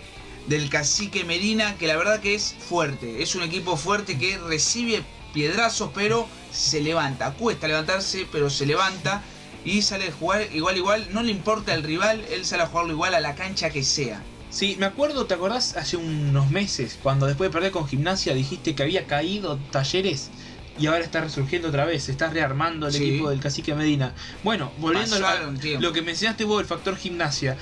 del 0.50 0.68
Cacique 0.68 1.22
Medina, 1.24 1.76
que 1.78 1.86
la 1.86 1.96
verdad 1.96 2.18
que 2.18 2.34
es 2.34 2.56
fuerte. 2.58 3.22
Es 3.22 3.36
un 3.36 3.44
equipo 3.44 3.76
fuerte 3.76 4.18
que 4.18 4.36
recibe 4.36 5.04
piedrazos, 5.32 5.92
pero 5.94 6.26
se 6.52 6.80
levanta. 6.80 7.32
Cuesta 7.34 7.68
levantarse, 7.68 8.26
pero 8.30 8.50
se 8.50 8.66
levanta. 8.66 9.22
Y 9.64 9.82
sale 9.82 10.08
a 10.08 10.12
jugar 10.12 10.48
igual, 10.52 10.76
igual. 10.76 11.06
No 11.12 11.22
le 11.22 11.30
importa 11.30 11.72
el 11.72 11.84
rival, 11.84 12.24
él 12.32 12.44
sale 12.44 12.64
a 12.64 12.66
jugarlo 12.66 12.92
igual 12.92 13.14
a 13.14 13.20
la 13.20 13.36
cancha 13.36 13.70
que 13.70 13.84
sea. 13.84 14.24
Sí, 14.50 14.74
me 14.80 14.86
acuerdo, 14.86 15.26
¿te 15.26 15.34
acordás 15.34 15.76
hace 15.76 15.96
unos 15.96 16.50
meses, 16.50 16.98
cuando 17.00 17.26
después 17.26 17.48
de 17.48 17.52
perder 17.52 17.70
con 17.70 17.86
gimnasia 17.86 18.34
dijiste 18.34 18.74
que 18.74 18.82
había 18.82 19.06
caído 19.06 19.56
talleres 19.70 20.30
y 20.76 20.86
ahora 20.86 21.04
está 21.04 21.20
resurgiendo 21.20 21.68
otra 21.68 21.84
vez, 21.84 22.04
se 22.04 22.10
está 22.12 22.30
rearmando 22.30 22.88
el 22.88 22.92
Sí. 22.94 23.04
equipo 23.04 23.30
del 23.30 23.38
cacique 23.38 23.74
Medina? 23.74 24.14
Bueno, 24.42 24.72
volviendo 24.78 25.14
a 25.24 25.52
lo 25.78 25.92
que 25.92 26.02
mencionaste 26.02 26.44
vos, 26.44 26.60
el 26.60 26.66
factor 26.66 26.96
gimnasia, 26.96 27.56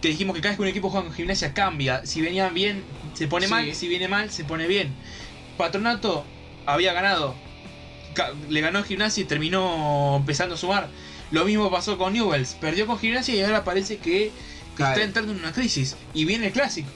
que 0.00 0.08
dijimos 0.08 0.34
que 0.34 0.40
cada 0.42 0.50
vez 0.52 0.56
que 0.58 0.62
un 0.62 0.68
equipo 0.68 0.90
juega 0.90 1.06
con 1.06 1.14
gimnasia 1.14 1.54
cambia, 1.54 2.04
si 2.06 2.20
venía 2.20 2.48
bien 2.50 2.84
se 3.14 3.26
pone 3.28 3.46
Sí. 3.46 3.52
mal, 3.52 3.74
si 3.74 3.88
viene 3.88 4.08
mal 4.08 4.30
se 4.30 4.44
pone 4.44 4.66
bien. 4.66 4.94
Patronato 5.56 6.26
había 6.66 6.92
ganado, 6.92 7.34
le 8.48 8.60
ganó 8.60 8.82
gimnasia 8.82 9.22
y 9.22 9.24
terminó 9.26 10.16
empezando 10.16 10.54
a 10.54 10.58
sumar. 10.58 10.88
Lo 11.30 11.44
mismo 11.44 11.70
pasó 11.70 11.98
con 11.98 12.12
Newells, 12.12 12.54
perdió 12.54 12.86
con 12.86 12.98
gimnasia 12.98 13.34
y 13.34 13.40
ahora 13.42 13.64
parece 13.64 13.96
que 13.98 14.30
está 14.72 15.02
entrando 15.02 15.32
en 15.32 15.38
una 15.38 15.52
crisis 15.52 15.96
y 16.14 16.24
viene 16.24 16.46
el 16.48 16.52
clásico. 16.52 16.90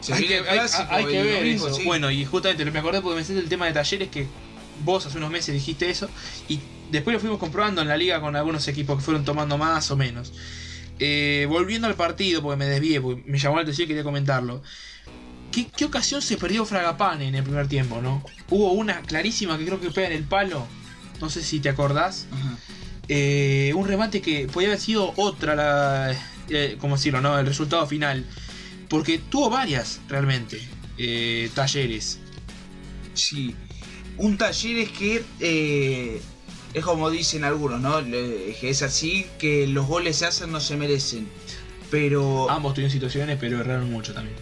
Se 0.00 0.14
hay 0.14 0.20
viene 0.22 0.42
que, 0.44 0.48
hay- 0.50 0.58
clásico 0.58 0.86
hay 0.90 1.04
que 1.06 1.22
ver 1.22 1.34
domingo, 1.38 1.66
eso. 1.68 1.76
sí. 1.76 1.84
Bueno, 1.84 2.10
y 2.10 2.24
justamente 2.24 2.64
me 2.70 2.78
acordé 2.78 3.00
porque 3.00 3.16
mencionaste 3.16 3.44
el 3.44 3.50
tema 3.50 3.66
de 3.66 3.72
talleres 3.72 4.08
que 4.08 4.26
vos 4.84 5.04
hace 5.06 5.18
unos 5.18 5.30
meses 5.30 5.54
dijiste 5.54 5.90
eso 5.90 6.08
y 6.48 6.60
después 6.90 7.12
lo 7.14 7.20
fuimos 7.20 7.38
comprobando 7.38 7.82
en 7.82 7.88
la 7.88 7.96
liga 7.96 8.20
con 8.20 8.34
algunos 8.36 8.66
equipos 8.68 8.96
que 8.98 9.04
fueron 9.04 9.24
tomando 9.24 9.58
más 9.58 9.90
o 9.90 9.96
menos. 9.96 10.32
Eh, 10.98 11.46
volviendo 11.48 11.86
al 11.86 11.94
partido, 11.94 12.42
porque 12.42 12.56
me 12.56 12.66
desvié, 12.66 13.00
porque 13.00 13.22
me 13.26 13.38
llamó 13.38 13.56
la 13.56 13.62
atención 13.62 13.84
y 13.84 13.88
quería 13.88 14.04
comentarlo. 14.04 14.62
¿Qué, 15.52 15.66
qué 15.74 15.84
ocasión 15.84 16.20
se 16.20 16.36
perdió 16.36 16.64
Fragapane 16.64 17.28
en 17.28 17.34
el 17.34 17.42
primer 17.42 17.68
tiempo, 17.68 18.02
no? 18.02 18.24
Hubo 18.50 18.72
una 18.72 19.02
clarísima 19.02 19.56
que 19.56 19.64
creo 19.64 19.80
que 19.80 19.90
pega 19.90 20.08
en 20.08 20.14
el 20.14 20.24
palo. 20.24 20.66
No 21.20 21.30
sé 21.30 21.42
si 21.42 21.60
te 21.60 21.68
acordás. 21.68 22.26
Eh, 23.08 23.72
un 23.74 23.86
remate 23.88 24.20
que 24.20 24.46
podía 24.46 24.68
haber 24.68 24.80
sido 24.80 25.14
otra, 25.16 25.54
la, 25.54 26.16
eh, 26.50 26.76
¿cómo 26.78 26.96
decirlo? 26.96 27.20
No? 27.20 27.38
El 27.38 27.46
resultado 27.46 27.86
final. 27.86 28.24
Porque 28.88 29.18
tuvo 29.18 29.50
varias, 29.50 30.00
realmente, 30.08 30.60
talleres. 31.54 32.18
Sí. 33.14 33.54
Un 34.16 34.36
taller 34.36 34.78
es 34.78 34.90
que 34.90 36.20
es 36.74 36.84
como 36.84 37.10
dicen 37.10 37.44
algunos, 37.44 37.80
¿no? 37.80 37.98
Es 38.00 38.82
así, 38.82 39.26
que 39.38 39.66
los 39.66 39.86
goles 39.86 40.16
se 40.16 40.26
hacen 40.26 40.52
no 40.52 40.60
se 40.60 40.76
merecen. 40.76 41.28
Pero 41.90 42.50
Ambos 42.50 42.74
tuvieron 42.74 42.92
situaciones, 42.92 43.38
pero 43.40 43.60
erraron 43.60 43.90
mucho 43.90 44.12
también. 44.12 44.36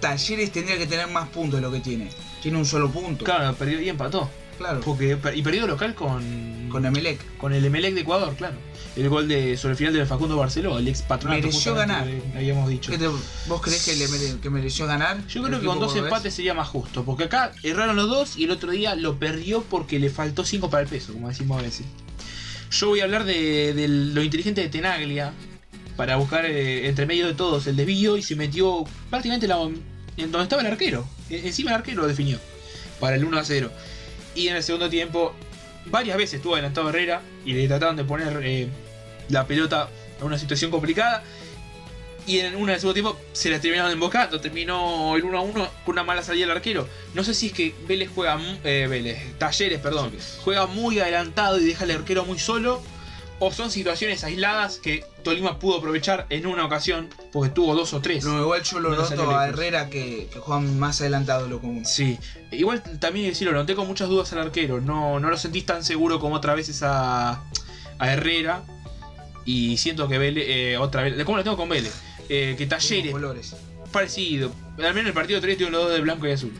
Talleres 0.00 0.50
tendría 0.52 0.76
que 0.78 0.86
tener 0.86 1.06
más 1.08 1.28
puntos 1.28 1.60
de 1.60 1.62
lo 1.62 1.72
que 1.72 1.80
tiene. 1.80 2.08
Tiene 2.42 2.58
un 2.58 2.66
solo 2.66 2.90
punto. 2.90 3.24
Claro, 3.24 3.54
perdió 3.54 3.80
y 3.80 3.88
empató. 3.88 4.28
Claro. 4.58 4.80
Porque, 4.84 5.18
y 5.34 5.42
perdió 5.42 5.66
local 5.66 5.94
con, 5.94 6.68
Con 6.70 6.84
Emelec. 6.84 7.18
con 7.38 7.52
el 7.52 7.64
Emelec 7.64 7.94
de 7.94 8.00
Ecuador, 8.02 8.34
claro. 8.36 8.56
El 8.94 9.08
gol 9.08 9.26
de 9.26 9.56
sobre 9.56 9.72
el 9.72 9.78
final 9.78 9.92
del 9.94 10.06
Facundo 10.06 10.36
Barceló, 10.36 10.78
el 10.78 10.86
ex 10.86 11.00
patronato. 11.02 11.40
Mereció 11.46 11.74
ganar. 11.74 12.04
que 12.06 12.22
habíamos 12.36 12.68
dicho. 12.68 12.90
¿Qué 12.92 12.98
te- 12.98 13.08
¿Vos 13.46 13.62
crees 13.62 13.84
que, 13.86 13.96
le 13.96 14.06
mere- 14.08 14.38
que 14.42 14.50
mereció 14.50 14.86
ganar? 14.86 15.26
Yo 15.28 15.42
creo 15.42 15.60
que 15.60 15.66
con 15.66 15.80
dos 15.80 15.96
empates 15.96 16.34
sería 16.34 16.52
más 16.52 16.68
justo. 16.68 17.02
Porque 17.04 17.24
acá 17.24 17.52
erraron 17.62 17.96
los 17.96 18.08
dos 18.08 18.36
y 18.36 18.44
el 18.44 18.50
otro 18.50 18.70
día 18.70 18.94
lo 18.94 19.18
perdió 19.18 19.62
porque 19.62 19.98
le 19.98 20.10
faltó 20.10 20.44
5 20.44 20.68
para 20.68 20.82
el 20.82 20.88
peso, 20.88 21.14
como 21.14 21.28
decimos 21.28 21.58
a 21.58 21.62
veces. 21.62 21.86
Yo 22.70 22.88
voy 22.88 23.00
a 23.00 23.04
hablar 23.04 23.24
de, 23.24 23.72
de 23.74 23.88
lo 23.88 24.22
inteligente 24.22 24.60
de 24.60 24.68
Tenaglia 24.68 25.32
para 25.96 26.16
buscar 26.16 26.44
eh, 26.46 26.86
entre 26.88 27.06
medio 27.06 27.26
de 27.26 27.34
todos 27.34 27.66
el 27.66 27.76
desvío 27.76 28.16
y 28.18 28.22
se 28.22 28.36
metió 28.36 28.84
prácticamente 29.08 29.46
la- 29.48 29.60
en 29.62 30.30
donde 30.30 30.42
estaba 30.42 30.60
el 30.60 30.68
arquero. 30.68 31.06
E- 31.30 31.46
Encima 31.46 31.70
el 31.70 31.76
arquero 31.76 32.02
lo 32.02 32.08
definió 32.08 32.38
para 33.00 33.16
el 33.16 33.24
1 33.24 33.38
a 33.38 33.44
0. 33.44 33.70
Y 34.34 34.48
en 34.48 34.56
el 34.56 34.62
segundo 34.62 34.88
tiempo, 34.90 35.34
varias 35.86 36.16
veces 36.18 36.34
estuvo 36.34 36.54
adelantado 36.54 36.88
Herrera 36.90 37.20
y 37.44 37.52
le 37.54 37.66
trataron 37.68 37.96
de 37.96 38.04
poner 38.04 38.40
eh, 38.42 38.68
la 39.28 39.46
pelota 39.46 39.88
en 40.18 40.26
una 40.26 40.38
situación 40.38 40.70
complicada. 40.70 41.22
Y 42.24 42.38
en 42.38 42.54
una 42.54 42.72
del 42.72 42.80
segundo 42.80 42.94
tiempo 42.94 43.18
se 43.32 43.50
la 43.50 43.60
terminaron 43.60 43.90
embocando. 43.90 44.40
Terminó 44.40 45.16
el 45.16 45.24
1 45.24 45.38
a 45.38 45.40
1 45.40 45.68
con 45.84 45.94
una 45.94 46.04
mala 46.04 46.22
salida 46.22 46.46
del 46.46 46.56
arquero. 46.56 46.86
No 47.14 47.24
sé 47.24 47.34
si 47.34 47.48
es 47.48 47.52
que 47.52 47.74
Vélez 47.88 48.10
juega. 48.14 48.40
eh, 48.62 48.86
Vélez, 48.88 49.36
Talleres, 49.38 49.80
perdón. 49.80 50.12
Juega 50.44 50.66
muy 50.66 51.00
adelantado 51.00 51.58
y 51.58 51.64
deja 51.64 51.82
al 51.84 51.90
arquero 51.90 52.24
muy 52.24 52.38
solo. 52.38 52.80
O 53.44 53.50
son 53.50 53.72
situaciones 53.72 54.22
aisladas 54.22 54.76
que 54.76 55.04
Tolima 55.24 55.58
pudo 55.58 55.78
aprovechar 55.78 56.26
en 56.30 56.46
una 56.46 56.64
ocasión. 56.64 57.08
Porque 57.32 57.50
tuvo 57.50 57.74
dos 57.74 57.92
o 57.92 58.00
tres. 58.00 58.24
No, 58.24 58.40
igual 58.40 58.62
yo 58.62 58.78
lo 58.78 58.90
No 58.90 58.96
noto 59.10 59.36
a. 59.36 59.48
Herrera 59.48 59.90
que, 59.90 60.28
que 60.32 60.38
juega 60.38 60.60
más 60.60 61.00
adelantado 61.00 61.42
de 61.42 61.50
lo 61.50 61.60
común. 61.60 61.84
Sí, 61.84 62.20
igual 62.52 62.84
también 63.00 63.26
decirlo, 63.28 63.52
lo 63.52 63.58
noté 63.58 63.74
con 63.74 63.88
muchas 63.88 64.08
dudas 64.08 64.32
al 64.32 64.38
arquero. 64.38 64.80
No, 64.80 65.18
no 65.18 65.28
lo 65.28 65.36
sentís 65.36 65.66
tan 65.66 65.82
seguro 65.82 66.20
como 66.20 66.36
otra 66.36 66.54
vez 66.54 66.84
a, 66.84 67.42
a 67.98 68.12
Herrera. 68.12 68.62
Y 69.44 69.76
siento 69.76 70.08
que 70.08 70.18
Vélez, 70.18 70.44
eh, 70.46 70.76
otra 70.78 71.02
vez, 71.02 71.24
¿cómo 71.24 71.36
lo 71.36 71.44
tengo 71.44 71.56
con 71.56 71.68
Vélez? 71.68 71.92
Eh, 72.28 72.54
que 72.56 72.66
Talleres, 72.66 73.12
colores. 73.12 73.56
parecido. 73.90 74.54
Al 74.78 74.94
menos 74.94 75.08
el 75.08 75.12
partido 75.12 75.40
3 75.40 75.56
tiene 75.56 75.72
los 75.72 75.84
dos 75.84 75.92
de 75.92 76.00
blanco 76.00 76.26
y 76.26 76.30
azul. 76.30 76.52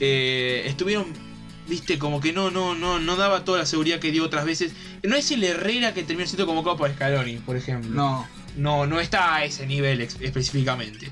Eh, 0.00 0.62
estuvieron, 0.66 1.06
viste, 1.68 1.98
como 1.98 2.20
que 2.20 2.32
no, 2.32 2.50
no, 2.50 2.74
no, 2.74 2.98
no 2.98 3.16
daba 3.16 3.44
toda 3.44 3.58
la 3.58 3.66
seguridad 3.66 3.98
que 3.98 4.10
dio 4.12 4.24
otras 4.24 4.44
veces. 4.44 4.72
No 5.02 5.16
es 5.16 5.30
el 5.30 5.44
Herrera 5.44 5.94
que 5.94 6.02
terminó 6.02 6.26
siendo 6.26 6.46
convocado 6.46 6.76
por 6.76 6.90
Scaloni, 6.90 7.36
por 7.38 7.56
ejemplo 7.56 7.90
No, 7.90 8.26
no, 8.56 8.86
no 8.86 9.00
está 9.00 9.34
a 9.36 9.44
ese 9.44 9.66
nivel 9.66 10.00
específicamente. 10.00 11.10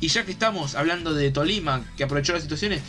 Y 0.00 0.08
ya 0.08 0.24
que 0.24 0.32
estamos 0.32 0.74
hablando 0.74 1.14
de 1.14 1.30
Tolima, 1.30 1.84
que 1.96 2.04
aprovechó 2.04 2.32
las 2.34 2.42
situaciones, 2.42 2.82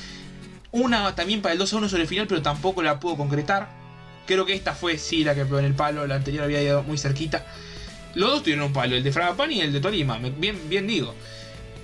una 0.72 1.16
también 1.16 1.42
para 1.42 1.54
el 1.54 1.60
2 1.60 1.74
a 1.74 1.78
1 1.78 1.90
sobre 1.90 2.04
el 2.04 2.10
final, 2.10 2.28
pero 2.28 2.42
tampoco 2.42 2.84
la 2.84 3.00
pudo 3.00 3.16
concretar. 3.16 3.70
Creo 4.26 4.46
que 4.46 4.54
esta 4.54 4.74
fue 4.74 4.98
sí 4.98 5.24
la 5.24 5.34
que 5.34 5.46
pegó 5.46 5.60
en 5.60 5.66
el 5.66 5.74
palo, 5.74 6.06
la 6.06 6.16
anterior 6.16 6.44
había 6.44 6.62
ido 6.62 6.84
muy 6.84 6.98
cerquita. 6.98 7.46
Los 8.18 8.32
dos 8.32 8.44
tuvieron 8.44 8.66
un 8.66 8.74
palo, 8.74 8.96
el 8.96 9.04
de 9.04 9.12
Fragapani 9.12 9.56
y 9.58 9.62
el 9.62 9.74
de 9.74 9.80
Tolima, 9.80 10.18
bien, 10.18 10.58
bien 10.70 10.88
digo. 10.88 11.14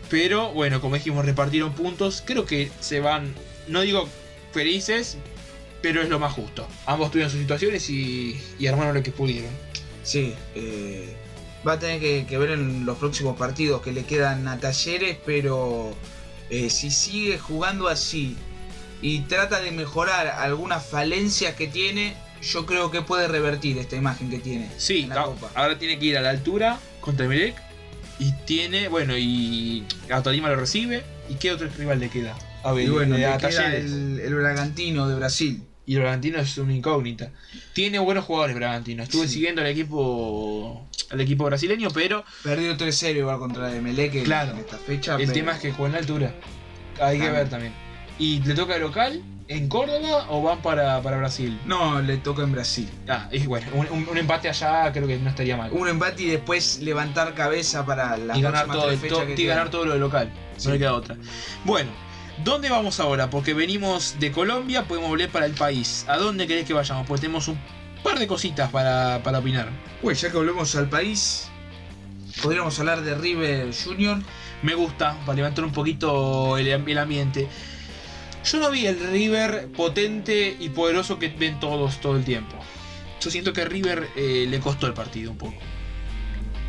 Pero 0.09 0.51
bueno, 0.51 0.81
como 0.81 0.95
dijimos, 0.95 1.25
repartieron 1.25 1.73
puntos. 1.73 2.23
Creo 2.25 2.45
que 2.45 2.71
se 2.79 2.99
van, 2.99 3.33
no 3.67 3.81
digo 3.81 4.09
felices, 4.51 5.17
pero 5.81 6.01
es 6.01 6.09
lo 6.09 6.19
más 6.19 6.33
justo. 6.33 6.67
Ambos 6.85 7.11
tuvieron 7.11 7.31
sus 7.31 7.39
situaciones 7.39 7.89
y, 7.89 8.39
y 8.59 8.67
armaron 8.67 8.95
lo 8.95 9.03
que 9.03 9.11
pudieron. 9.11 9.51
sí. 10.03 10.35
eh, 10.55 11.17
va 11.67 11.73
a 11.73 11.79
tener 11.79 11.99
que, 12.01 12.25
que 12.27 12.37
ver 12.37 12.51
en 12.51 12.85
los 12.85 12.97
próximos 12.97 13.37
partidos 13.37 13.81
que 13.81 13.93
le 13.93 14.05
quedan 14.05 14.47
a 14.47 14.59
Talleres, 14.59 15.17
pero 15.25 15.95
eh, 16.49 16.69
si 16.69 16.91
sigue 16.91 17.37
jugando 17.39 17.87
así 17.87 18.37
y 19.01 19.21
trata 19.21 19.61
de 19.61 19.71
mejorar 19.71 20.27
algunas 20.27 20.85
falencias 20.85 21.55
que 21.55 21.67
tiene, 21.67 22.15
yo 22.43 22.65
creo 22.65 22.91
que 22.91 23.01
puede 23.01 23.27
revertir 23.27 23.77
esta 23.77 23.95
imagen 23.95 24.29
que 24.29 24.39
tiene 24.39 24.69
Sí, 24.77 25.01
en 25.03 25.09
la 25.09 25.23
Copa. 25.23 25.49
ahora 25.55 25.77
tiene 25.79 25.97
que 25.99 26.05
ir 26.05 26.17
a 26.17 26.21
la 26.21 26.29
altura 26.29 26.79
contra 27.01 27.25
Emelec. 27.25 27.55
Y 28.19 28.31
tiene, 28.45 28.87
bueno, 28.89 29.17
y 29.17 29.85
a 30.09 30.21
Tolima 30.21 30.47
lo 30.49 30.55
recibe. 30.55 31.03
¿Y 31.29 31.35
qué 31.35 31.51
otro 31.51 31.67
rival 31.77 31.99
le 31.99 32.09
queda? 32.09 32.35
A 32.63 32.71
ver, 32.71 32.85
Y 32.85 32.89
bueno, 32.89 33.15
eh, 33.15 33.19
le 33.19 33.37
queda 33.47 33.75
el, 33.75 34.19
el 34.19 34.35
Bragantino 34.35 35.07
de 35.07 35.15
Brasil. 35.15 35.63
Y 35.85 35.95
el 35.95 36.01
Bragantino 36.01 36.37
es 36.39 36.57
una 36.57 36.73
incógnita. 36.73 37.31
Tiene 37.73 37.99
buenos 37.99 38.23
jugadores 38.25 38.55
Bragantino. 38.55 39.03
Estuve 39.03 39.27
Sí. 39.27 39.33
siguiendo 39.35 39.61
al 39.61 39.67
equipo 39.67 40.87
al 41.09 41.21
equipo 41.21 41.45
brasileño, 41.45 41.89
pero 41.93 42.23
Perdió 42.43 42.75
3-0 42.77 43.17
igual 43.19 43.37
contra 43.39 43.75
Emelec 43.75 44.15
en, 44.15 44.23
Claro. 44.23 44.51
en 44.53 44.59
esta 44.59 44.77
fecha. 44.77 45.13
el 45.15 45.21
pero- 45.21 45.33
tema 45.33 45.51
es 45.53 45.59
que 45.59 45.71
juega 45.71 45.87
en 45.87 45.93
la 45.93 45.99
altura. 45.99 46.33
Hay 47.01 47.19
que 47.19 47.29
ver 47.29 47.49
también. 47.49 47.73
¿Y 48.19 48.39
le 48.41 48.53
toca 48.53 48.77
local 48.77 49.21
en 49.47 49.67
Córdoba 49.69 50.27
o 50.29 50.41
van 50.41 50.61
para, 50.61 51.01
para 51.01 51.17
Brasil? 51.17 51.59
No, 51.65 52.01
le 52.01 52.17
toca 52.17 52.43
en 52.43 52.51
Brasil. 52.51 52.89
Ah, 53.07 53.27
es 53.31 53.45
bueno, 53.45 53.67
un, 53.73 54.07
un- 54.07 54.17
empate 54.17 54.49
allá 54.49 54.91
creo 54.91 55.07
que 55.07 55.17
no 55.17 55.29
estaría 55.29 55.57
mal. 55.57 55.71
Un 55.73 55.87
empate 55.87 56.23
y 56.23 56.25
después 56.27 56.79
levantar 56.81 57.33
cabeza 57.33 57.85
para 57.85 58.17
las 58.17 58.37
y 58.37 58.41
ganar 58.41 58.67
todo, 58.67 58.91
to- 58.97 59.25
que 59.25 59.41
y 59.41 59.45
ganar 59.45 59.69
todo 59.69 59.85
lo 59.85 59.93
de 59.93 59.99
local. 59.99 60.31
Sí. 60.57 60.67
No 60.67 60.73
le 60.73 60.79
queda 60.79 60.93
otra. 60.93 61.17
Bueno, 61.65 61.91
¿dónde 62.43 62.69
vamos 62.69 62.99
ahora? 62.99 63.29
Porque 63.29 63.53
venimos 63.53 64.15
de 64.19 64.31
Colombia, 64.31 64.83
podemos 64.85 65.09
volver 65.09 65.29
para 65.29 65.45
el 65.45 65.53
país. 65.53 66.05
¿A 66.07 66.17
dónde 66.17 66.47
querés 66.47 66.65
que 66.65 66.73
vayamos? 66.73 67.05
Porque 67.05 67.21
tenemos 67.21 67.47
un 67.47 67.59
par 68.03 68.19
de 68.19 68.27
cositas 68.27 68.69
para, 68.71 69.21
para 69.23 69.39
opinar. 69.39 69.69
Uy, 70.01 70.13
ya 70.15 70.29
que 70.31 70.37
volvemos 70.37 70.73
al 70.75 70.89
país, 70.89 71.49
podríamos 72.41 72.79
hablar 72.79 73.01
de 73.01 73.15
River 73.15 73.71
Junior. 73.73 74.19
Me 74.61 74.75
gusta, 74.75 75.17
para 75.25 75.35
levantar 75.35 75.65
un 75.65 75.73
poquito 75.73 76.57
el, 76.57 76.67
el 76.67 76.97
ambiente. 76.97 77.47
Yo 78.43 78.59
no 78.59 78.71
vi 78.71 78.85
el 78.85 78.99
River 78.99 79.69
potente 79.71 80.55
y 80.59 80.69
poderoso 80.69 81.17
que 81.17 81.29
ven 81.29 81.59
todos 81.59 81.99
todo 82.01 82.17
el 82.17 82.25
tiempo. 82.25 82.55
Yo 83.21 83.31
siento 83.31 83.53
que 83.53 83.63
River 83.63 84.09
eh, 84.15 84.45
le 84.49 84.59
costó 84.59 84.87
el 84.87 84.93
partido 84.93 85.31
un 85.31 85.37
poco. 85.37 85.55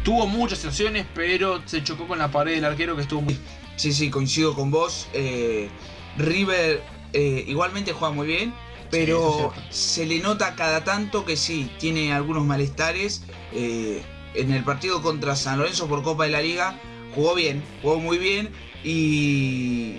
Tuvo 0.04 0.26
muchas 0.26 0.59
situaciones, 0.59 1.07
pero 1.14 1.62
se 1.66 1.83
chocó 1.83 2.07
con 2.07 2.19
la 2.19 2.31
pared 2.31 2.54
del 2.54 2.64
arquero 2.64 2.95
que 2.95 3.02
estuvo 3.02 3.23
muy... 3.23 3.38
Sí, 3.76 3.93
sí, 3.93 4.09
coincido 4.09 4.54
con 4.54 4.71
vos. 4.71 5.09
Eh, 5.14 5.69
River 6.16 6.83
eh, 7.12 7.45
igualmente 7.49 7.93
juega 7.93 8.14
muy 8.14 8.28
bien, 8.28 8.54
pero 8.90 9.19
Sí, 9.19 9.38
eso 9.38 9.54
es 9.71 9.76
se 9.76 10.07
le 10.07 10.21
nota 10.21 10.54
cada 10.54 10.85
tanto 10.85 11.25
que 11.25 11.37
sí, 11.37 11.69
tiene 11.78 12.12
algunos 12.12 12.45
malestares. 12.45 13.23
En 13.52 14.50
el 14.50 14.64
partido 14.64 15.00
contra 15.00 15.37
San 15.37 15.59
Lorenzo 15.59 15.87
por 15.87 16.02
Copa 16.02 16.25
de 16.25 16.31
la 16.31 16.43
Liga 16.43 16.78
jugó 17.14 17.35
bien, 17.35 17.62
jugó 17.83 17.99
muy 17.99 18.19
bien 18.19 18.50
y, 18.83 19.97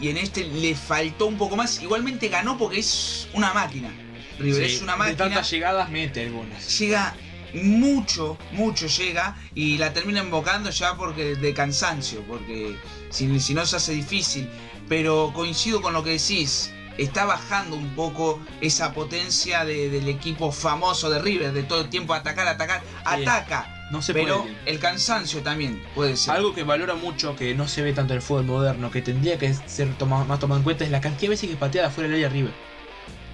y 0.00 0.08
en 0.08 0.16
este 0.16 0.44
le 0.44 0.74
faltó 0.74 1.26
un 1.26 1.36
poco 1.38 1.56
más. 1.56 1.80
Igualmente 1.82 2.28
ganó 2.28 2.56
porque 2.58 2.78
es 2.80 3.28
una 3.34 3.52
máquina. 3.54 3.90
River 4.38 4.68
Sí, 4.68 4.74
es 4.76 4.82
una 4.82 4.92
De 4.92 4.98
máquina 4.98 5.16
tantas 5.16 5.50
llegadas 5.50 5.88
mete 5.90 6.24
algunas. 6.24 6.78
llega 6.78 7.14
mucho, 7.54 8.36
mucho 8.52 8.86
llega 8.88 9.36
y 9.54 9.78
la 9.78 9.92
termina 9.92 10.20
invocando 10.20 10.70
ya 10.70 10.96
porque 10.96 11.36
de 11.36 11.54
cansancio, 11.54 12.22
porque 12.26 12.76
si, 13.10 13.38
si 13.38 13.54
no 13.54 13.64
se 13.64 13.76
hace 13.76 13.92
difícil. 13.92 14.48
Pero 14.88 15.30
coincido 15.34 15.80
con 15.80 15.92
lo 15.94 16.02
que 16.02 16.10
decís, 16.10 16.72
está 16.98 17.24
bajando 17.24 17.76
un 17.76 17.94
poco 17.94 18.40
esa 18.60 18.92
potencia 18.92 19.64
de- 19.64 19.88
del 19.88 20.08
equipo 20.08 20.50
famoso 20.52 21.08
de 21.10 21.20
River, 21.20 21.52
de 21.52 21.62
todo 21.62 21.82
el 21.82 21.88
tiempo 21.88 22.12
atacar, 22.12 22.46
atacar, 22.48 22.82
ataca. 23.04 23.73
No 23.90 24.00
se 24.02 24.14
Pero 24.14 24.42
puede. 24.42 24.54
el 24.66 24.78
cansancio 24.78 25.40
también 25.42 25.82
puede 25.94 26.16
ser. 26.16 26.34
Algo 26.34 26.54
que 26.54 26.62
valora 26.64 26.94
mucho, 26.94 27.36
que 27.36 27.54
no 27.54 27.68
se 27.68 27.82
ve 27.82 27.92
tanto 27.92 28.14
en 28.14 28.18
el 28.18 28.22
fútbol 28.22 28.44
moderno, 28.44 28.90
que 28.90 29.02
tendría 29.02 29.38
que 29.38 29.52
ser 29.54 29.92
tomado, 29.98 30.24
más 30.24 30.40
tomado 30.40 30.58
en 30.58 30.64
cuenta, 30.64 30.84
es 30.84 30.90
la 30.90 31.00
cantidad 31.00 31.22
de 31.22 31.28
veces 31.30 31.50
que 31.50 31.56
patea 31.56 31.82
de 31.82 31.88
afuera 31.88 32.08
del 32.08 32.16
área 32.16 32.28
River. 32.30 32.52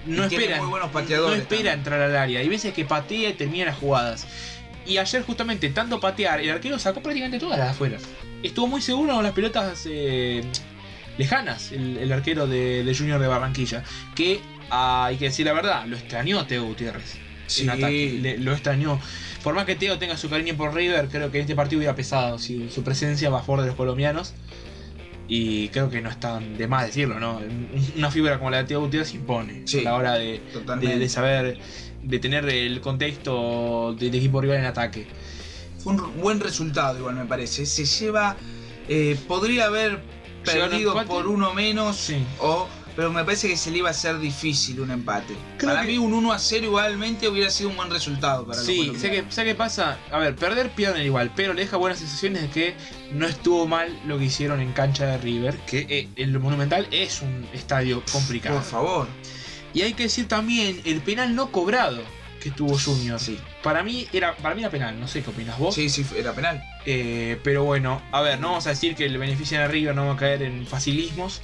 No 0.05 0.23
Y 0.23 0.25
espera, 0.25 0.57
muy 0.57 0.67
buenos 0.69 0.89
no 0.89 0.93
pateadores 0.93 1.39
espera 1.39 1.57
también. 1.57 1.77
entrar 1.79 2.01
al 2.01 2.15
área. 2.17 2.39
Hay 2.41 2.49
veces 2.49 2.73
que 2.73 2.85
patea 2.85 3.29
y 3.29 3.33
termina 3.33 3.65
las 3.65 3.77
jugadas. 3.77 4.27
Y 4.85 4.97
ayer 4.97 5.23
justamente, 5.23 5.69
tanto 5.69 5.99
patear, 5.99 6.41
el 6.41 6.49
arquero 6.49 6.77
sacó 6.79 7.01
prácticamente 7.01 7.39
todas 7.39 7.57
las 7.59 7.69
afuera. 7.69 7.97
Estuvo 8.43 8.67
muy 8.67 8.81
seguro 8.81 9.13
con 9.13 9.23
las 9.23 9.31
pelotas 9.33 9.83
eh, 9.89 10.43
lejanas, 11.17 11.71
el, 11.71 11.97
el 11.97 12.11
arquero 12.11 12.47
de, 12.47 12.83
de 12.83 12.95
Junior 12.95 13.19
de 13.21 13.27
Barranquilla. 13.27 13.83
Que, 14.15 14.41
ah, 14.69 15.05
hay 15.05 15.17
que 15.17 15.25
decir 15.25 15.45
la 15.45 15.53
verdad, 15.53 15.85
lo 15.85 15.95
extrañó 15.97 16.45
Teo 16.47 16.63
Gutiérrez. 16.65 17.17
Sí. 17.47 17.63
En 17.63 17.69
ataque, 17.69 18.17
le- 18.21 18.37
lo 18.37 18.53
extrañó. 18.53 18.99
Por 19.43 19.55
más 19.55 19.65
que 19.65 19.75
Teo 19.75 19.97
tenga 19.97 20.17
su 20.17 20.29
cariño 20.29 20.55
por 20.55 20.73
River, 20.73 21.07
creo 21.09 21.31
que 21.31 21.39
este 21.39 21.55
partido 21.55 21.79
hubiera 21.79 21.95
pesado 21.95 22.37
si 22.37 22.69
su 22.69 22.83
presencia 22.83 23.29
va 23.29 23.39
a 23.39 23.41
favor 23.41 23.61
de 23.61 23.67
los 23.67 23.75
colombianos. 23.75 24.33
Y 25.27 25.69
creo 25.69 25.89
que 25.89 26.01
no 26.01 26.09
está 26.09 26.39
de 26.39 26.67
más 26.67 26.85
decirlo, 26.87 27.19
¿no? 27.19 27.39
Una 27.97 28.11
figura 28.11 28.37
como 28.37 28.49
la 28.51 28.57
de 28.57 28.63
Teo 28.65 28.81
Gutiérrez 28.81 29.13
impone 29.13 29.61
Sí, 29.65 29.79
a 29.79 29.83
la 29.83 29.95
hora 29.95 30.13
de, 30.15 30.39
Totalmente. 30.51 30.93
de, 30.95 30.99
de 30.99 31.09
saber, 31.09 31.57
de 32.03 32.19
tener 32.19 32.47
el 32.49 32.81
contexto 32.81 33.95
del 33.97 34.13
equipo 34.13 34.41
rival 34.41 34.57
en 34.57 34.65
ataque. 34.65 35.07
Fue 35.79 35.93
un 35.93 36.21
buen 36.21 36.39
resultado, 36.41 36.99
igual 36.99 37.15
me 37.15 37.25
parece. 37.25 37.65
Se 37.65 37.85
lleva. 37.85 38.35
eh, 38.89 39.17
podría 39.27 39.65
haber 39.67 40.01
perdido 40.43 41.01
por 41.05 41.27
uno 41.27 41.53
menos. 41.53 41.95
Sí. 41.95 42.17
O, 42.39 42.67
pero 42.95 43.11
me 43.11 43.23
parece 43.23 43.47
que 43.47 43.57
se 43.57 43.71
le 43.71 43.79
iba 43.79 43.87
a 43.89 43.91
hacer 43.91 44.19
difícil 44.19 44.79
un 44.79 44.91
empate. 44.91 45.35
Creo 45.57 45.71
para 45.71 45.81
que- 45.85 45.91
mí, 45.93 45.97
un 45.97 46.13
1 46.13 46.31
a 46.33 46.39
0 46.39 46.65
igualmente 46.65 47.27
hubiera 47.27 47.49
sido 47.49 47.69
un 47.69 47.75
buen 47.77 47.89
resultado 47.89 48.45
para 48.45 48.61
Sí, 48.61 48.91
que, 48.91 49.23
sé 49.29 49.43
que 49.45 49.55
pasa. 49.55 49.97
A 50.11 50.17
ver, 50.19 50.35
perder 50.35 50.71
pierden 50.71 51.05
igual, 51.05 51.31
pero 51.35 51.53
le 51.53 51.61
deja 51.61 51.77
buenas 51.77 51.99
sensaciones 51.99 52.41
de 52.43 52.49
que 52.49 52.75
no 53.11 53.27
estuvo 53.27 53.67
mal 53.67 53.97
lo 54.05 54.17
que 54.17 54.25
hicieron 54.25 54.59
en 54.61 54.71
cancha 54.73 55.05
de 55.05 55.17
River, 55.17 55.55
que 55.67 55.85
eh, 55.89 56.07
el 56.15 56.37
Monumental 56.39 56.87
es 56.91 57.21
un 57.21 57.47
estadio 57.53 58.03
complicado. 58.11 58.55
Por 58.57 58.65
favor. 58.65 59.07
Y 59.73 59.81
hay 59.83 59.93
que 59.93 60.03
decir 60.03 60.27
también 60.27 60.81
el 60.85 61.01
penal 61.01 61.33
no 61.35 61.51
cobrado 61.51 62.01
que 62.41 62.49
tuvo 62.51 62.77
Junior. 62.77 63.19
Sí. 63.19 63.37
Para 63.61 63.83
mí 63.83 64.07
era 64.11 64.35
para 64.35 64.55
mí 64.55 64.61
era 64.61 64.71
penal, 64.71 64.99
no 64.99 65.07
sé 65.07 65.21
qué 65.21 65.29
opinas 65.29 65.57
vos. 65.59 65.75
Sí, 65.75 65.89
sí, 65.89 66.03
era 66.17 66.33
penal. 66.33 66.61
Eh, 66.87 67.39
pero 67.43 67.63
bueno, 67.63 68.01
a 68.11 68.21
ver, 68.21 68.39
no 68.39 68.49
vamos 68.49 68.65
a 68.65 68.71
decir 68.71 68.95
que 68.95 69.07
le 69.07 69.17
benefician 69.19 69.61
a 69.61 69.67
River, 69.67 69.93
no 69.93 70.01
vamos 70.01 70.17
a 70.17 70.19
caer 70.19 70.41
en 70.41 70.65
facilismos. 70.65 71.41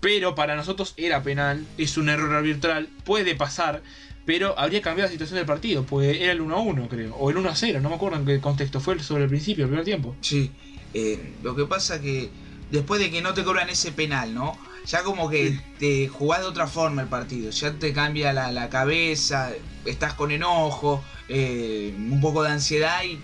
Pero 0.00 0.34
para 0.34 0.56
nosotros 0.56 0.94
era 0.96 1.22
penal, 1.22 1.66
es 1.78 1.96
un 1.96 2.08
error 2.08 2.32
arbitral, 2.34 2.88
puede 3.04 3.34
pasar, 3.34 3.82
pero 4.24 4.58
habría 4.58 4.82
cambiado 4.82 5.08
la 5.08 5.12
situación 5.12 5.38
del 5.38 5.46
partido, 5.46 5.84
pues 5.84 6.20
era 6.20 6.32
el 6.32 6.40
1 6.40 6.54
a 6.54 6.60
1, 6.60 6.88
creo, 6.88 7.14
o 7.16 7.30
el 7.30 7.36
1 7.38 7.48
a 7.48 7.54
0, 7.54 7.80
no 7.80 7.88
me 7.88 7.94
acuerdo 7.94 8.18
en 8.18 8.26
qué 8.26 8.40
contexto 8.40 8.80
fue 8.80 8.98
sobre 9.00 9.24
el 9.24 9.28
principio, 9.28 9.64
el 9.64 9.70
primer 9.70 9.84
tiempo. 9.84 10.14
Sí. 10.20 10.50
Eh, 10.94 11.34
lo 11.42 11.54
que 11.54 11.64
pasa 11.64 12.00
que 12.00 12.30
después 12.70 13.00
de 13.00 13.10
que 13.10 13.22
no 13.22 13.34
te 13.34 13.44
cobran 13.44 13.68
ese 13.68 13.92
penal, 13.92 14.34
¿no? 14.34 14.58
Ya 14.86 15.02
como 15.02 15.28
que 15.28 15.58
te 15.78 16.08
jugás 16.08 16.40
de 16.40 16.46
otra 16.46 16.66
forma 16.68 17.02
el 17.02 17.08
partido. 17.08 17.50
Ya 17.50 17.72
te 17.72 17.92
cambia 17.92 18.32
la, 18.32 18.52
la 18.52 18.68
cabeza, 18.68 19.52
estás 19.84 20.14
con 20.14 20.30
enojo, 20.30 21.02
eh, 21.28 21.92
un 21.96 22.20
poco 22.20 22.42
de 22.44 22.50
ansiedad 22.50 23.02
y, 23.04 23.18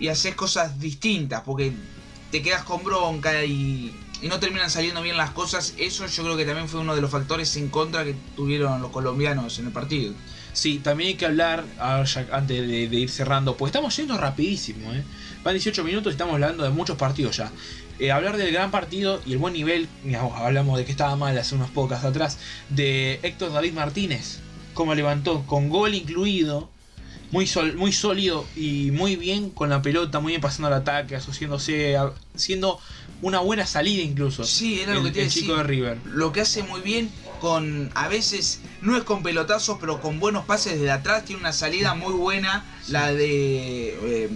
y 0.00 0.08
haces 0.08 0.34
cosas 0.34 0.80
distintas 0.80 1.42
porque 1.42 1.72
te 2.30 2.42
quedas 2.42 2.62
con 2.62 2.82
bronca 2.82 3.44
y, 3.44 3.94
y 4.20 4.28
no 4.28 4.40
terminan 4.40 4.70
saliendo 4.70 5.02
bien 5.02 5.16
las 5.16 5.30
cosas. 5.30 5.74
Eso 5.78 6.06
yo 6.06 6.22
creo 6.24 6.36
que 6.36 6.44
también 6.44 6.68
fue 6.68 6.80
uno 6.80 6.94
de 6.94 7.00
los 7.00 7.10
factores 7.10 7.56
en 7.56 7.68
contra 7.68 8.04
que 8.04 8.14
tuvieron 8.36 8.80
los 8.82 8.90
colombianos 8.90 9.58
en 9.58 9.66
el 9.66 9.72
partido. 9.72 10.14
Sí, 10.52 10.78
también 10.78 11.08
hay 11.08 11.14
que 11.14 11.26
hablar, 11.26 11.64
antes 11.78 12.68
de, 12.68 12.88
de 12.88 12.96
ir 12.96 13.10
cerrando, 13.10 13.56
pues 13.56 13.70
estamos 13.70 13.96
yendo 13.96 14.16
rapidísimo, 14.18 14.92
¿eh? 14.92 15.04
Van 15.44 15.54
18 15.54 15.84
minutos 15.84 16.12
y 16.12 16.14
estamos 16.14 16.34
hablando 16.34 16.64
de 16.64 16.70
muchos 16.70 16.96
partidos 16.96 17.36
ya. 17.36 17.52
Eh, 18.00 18.12
hablar 18.12 18.36
del 18.36 18.52
gran 18.52 18.70
partido 18.70 19.20
y 19.26 19.32
el 19.32 19.38
buen 19.38 19.54
nivel, 19.54 19.88
digamos, 20.04 20.36
hablamos 20.38 20.78
de 20.78 20.84
que 20.84 20.90
estaba 20.90 21.16
mal 21.16 21.36
hace 21.36 21.54
unos 21.54 21.70
pocas 21.70 22.04
atrás, 22.04 22.38
de 22.68 23.18
Héctor 23.22 23.52
David 23.52 23.72
Martínez, 23.72 24.38
cómo 24.74 24.94
levantó, 24.94 25.44
con 25.46 25.68
gol 25.68 25.94
incluido, 25.94 26.70
muy, 27.30 27.46
sol- 27.46 27.76
muy 27.76 27.92
sólido 27.92 28.46
y 28.56 28.90
muy 28.92 29.16
bien 29.16 29.50
con 29.50 29.68
la 29.70 29.82
pelota, 29.82 30.20
muy 30.20 30.32
bien 30.32 30.40
pasando 30.40 30.68
al 30.68 30.74
ataque, 30.74 31.16
asociándose, 31.16 31.96
a- 31.96 32.12
siendo 32.34 32.80
una 33.20 33.40
buena 33.40 33.66
salida 33.66 34.02
incluso. 34.02 34.44
Sí, 34.44 34.80
era 34.80 34.94
lo 34.94 35.06
el, 35.06 35.12
que 35.12 35.20
a 35.20 35.24
el 35.24 35.30
chico 35.30 35.52
decir. 35.52 35.56
de 35.56 35.68
River. 35.68 36.00
lo 36.06 36.32
que 36.32 36.40
hace 36.40 36.62
muy 36.62 36.80
bien 36.80 37.10
con 37.40 37.90
a 37.94 38.08
veces 38.08 38.60
no 38.80 38.96
es 38.96 39.02
con 39.04 39.22
pelotazos 39.22 39.78
pero 39.80 40.00
con 40.00 40.18
buenos 40.20 40.44
pases 40.44 40.74
desde 40.74 40.90
atrás 40.90 41.24
tiene 41.24 41.40
una 41.40 41.52
salida 41.52 41.94
muy 41.94 42.12
buena 42.14 42.64
la 42.88 43.12
de 43.12 44.24
eh, 44.24 44.30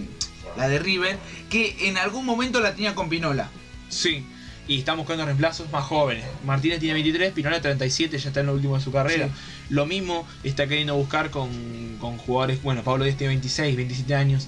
la 0.55 0.67
de 0.69 0.79
River 0.79 1.17
que 1.49 1.75
en 1.87 1.97
algún 1.97 2.25
momento 2.25 2.59
la 2.61 2.73
tenía 2.75 2.93
con 2.95 3.09
Pinola 3.09 3.49
Sí, 3.89 4.25
y 4.67 4.79
están 4.79 4.97
buscando 4.97 5.25
reemplazos 5.25 5.69
más 5.71 5.83
jóvenes. 5.83 6.23
Martínez 6.45 6.79
tiene 6.79 6.93
23, 6.93 7.33
Pinola 7.33 7.61
37, 7.61 8.17
ya 8.17 8.29
está 8.29 8.39
en 8.39 8.47
lo 8.47 8.53
último 8.53 8.75
de 8.77 8.83
su 8.83 8.91
carrera. 8.91 9.29
Lo 9.69 9.85
mismo 9.85 10.25
está 10.43 10.67
queriendo 10.67 10.95
buscar 10.95 11.29
con, 11.29 11.97
con 11.99 12.17
jugadores, 12.17 12.61
bueno, 12.63 12.83
Pablo 12.83 13.03
Díaz 13.03 13.17
tiene 13.17 13.33
26, 13.33 13.75
27 13.75 14.15
años. 14.15 14.47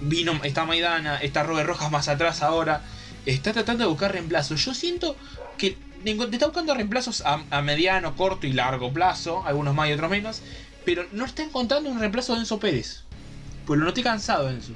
Vino, 0.00 0.38
está 0.42 0.64
Maidana, 0.64 1.18
está 1.18 1.42
Robert 1.42 1.68
Rojas 1.68 1.90
más 1.90 2.08
atrás 2.08 2.42
ahora. 2.42 2.82
Está 3.26 3.52
tratando 3.52 3.84
de 3.84 3.90
buscar 3.90 4.12
reemplazos. 4.12 4.64
Yo 4.64 4.74
siento 4.74 5.16
que 5.56 5.76
está 6.04 6.46
buscando 6.46 6.74
reemplazos 6.74 7.22
a, 7.22 7.42
a 7.50 7.62
mediano, 7.62 8.16
corto 8.16 8.46
y 8.46 8.52
largo 8.52 8.92
plazo, 8.92 9.44
algunos 9.46 9.74
más 9.74 9.88
y 9.88 9.92
otros 9.92 10.10
menos, 10.10 10.42
pero 10.84 11.04
no 11.12 11.24
está 11.24 11.42
encontrando 11.42 11.90
un 11.90 12.00
reemplazo 12.00 12.34
de 12.34 12.40
Enzo 12.40 12.58
Pérez. 12.58 13.02
Pues 13.66 13.78
lo 13.78 13.86
noté 13.86 14.02
cansado 14.02 14.50
Enzo. 14.50 14.72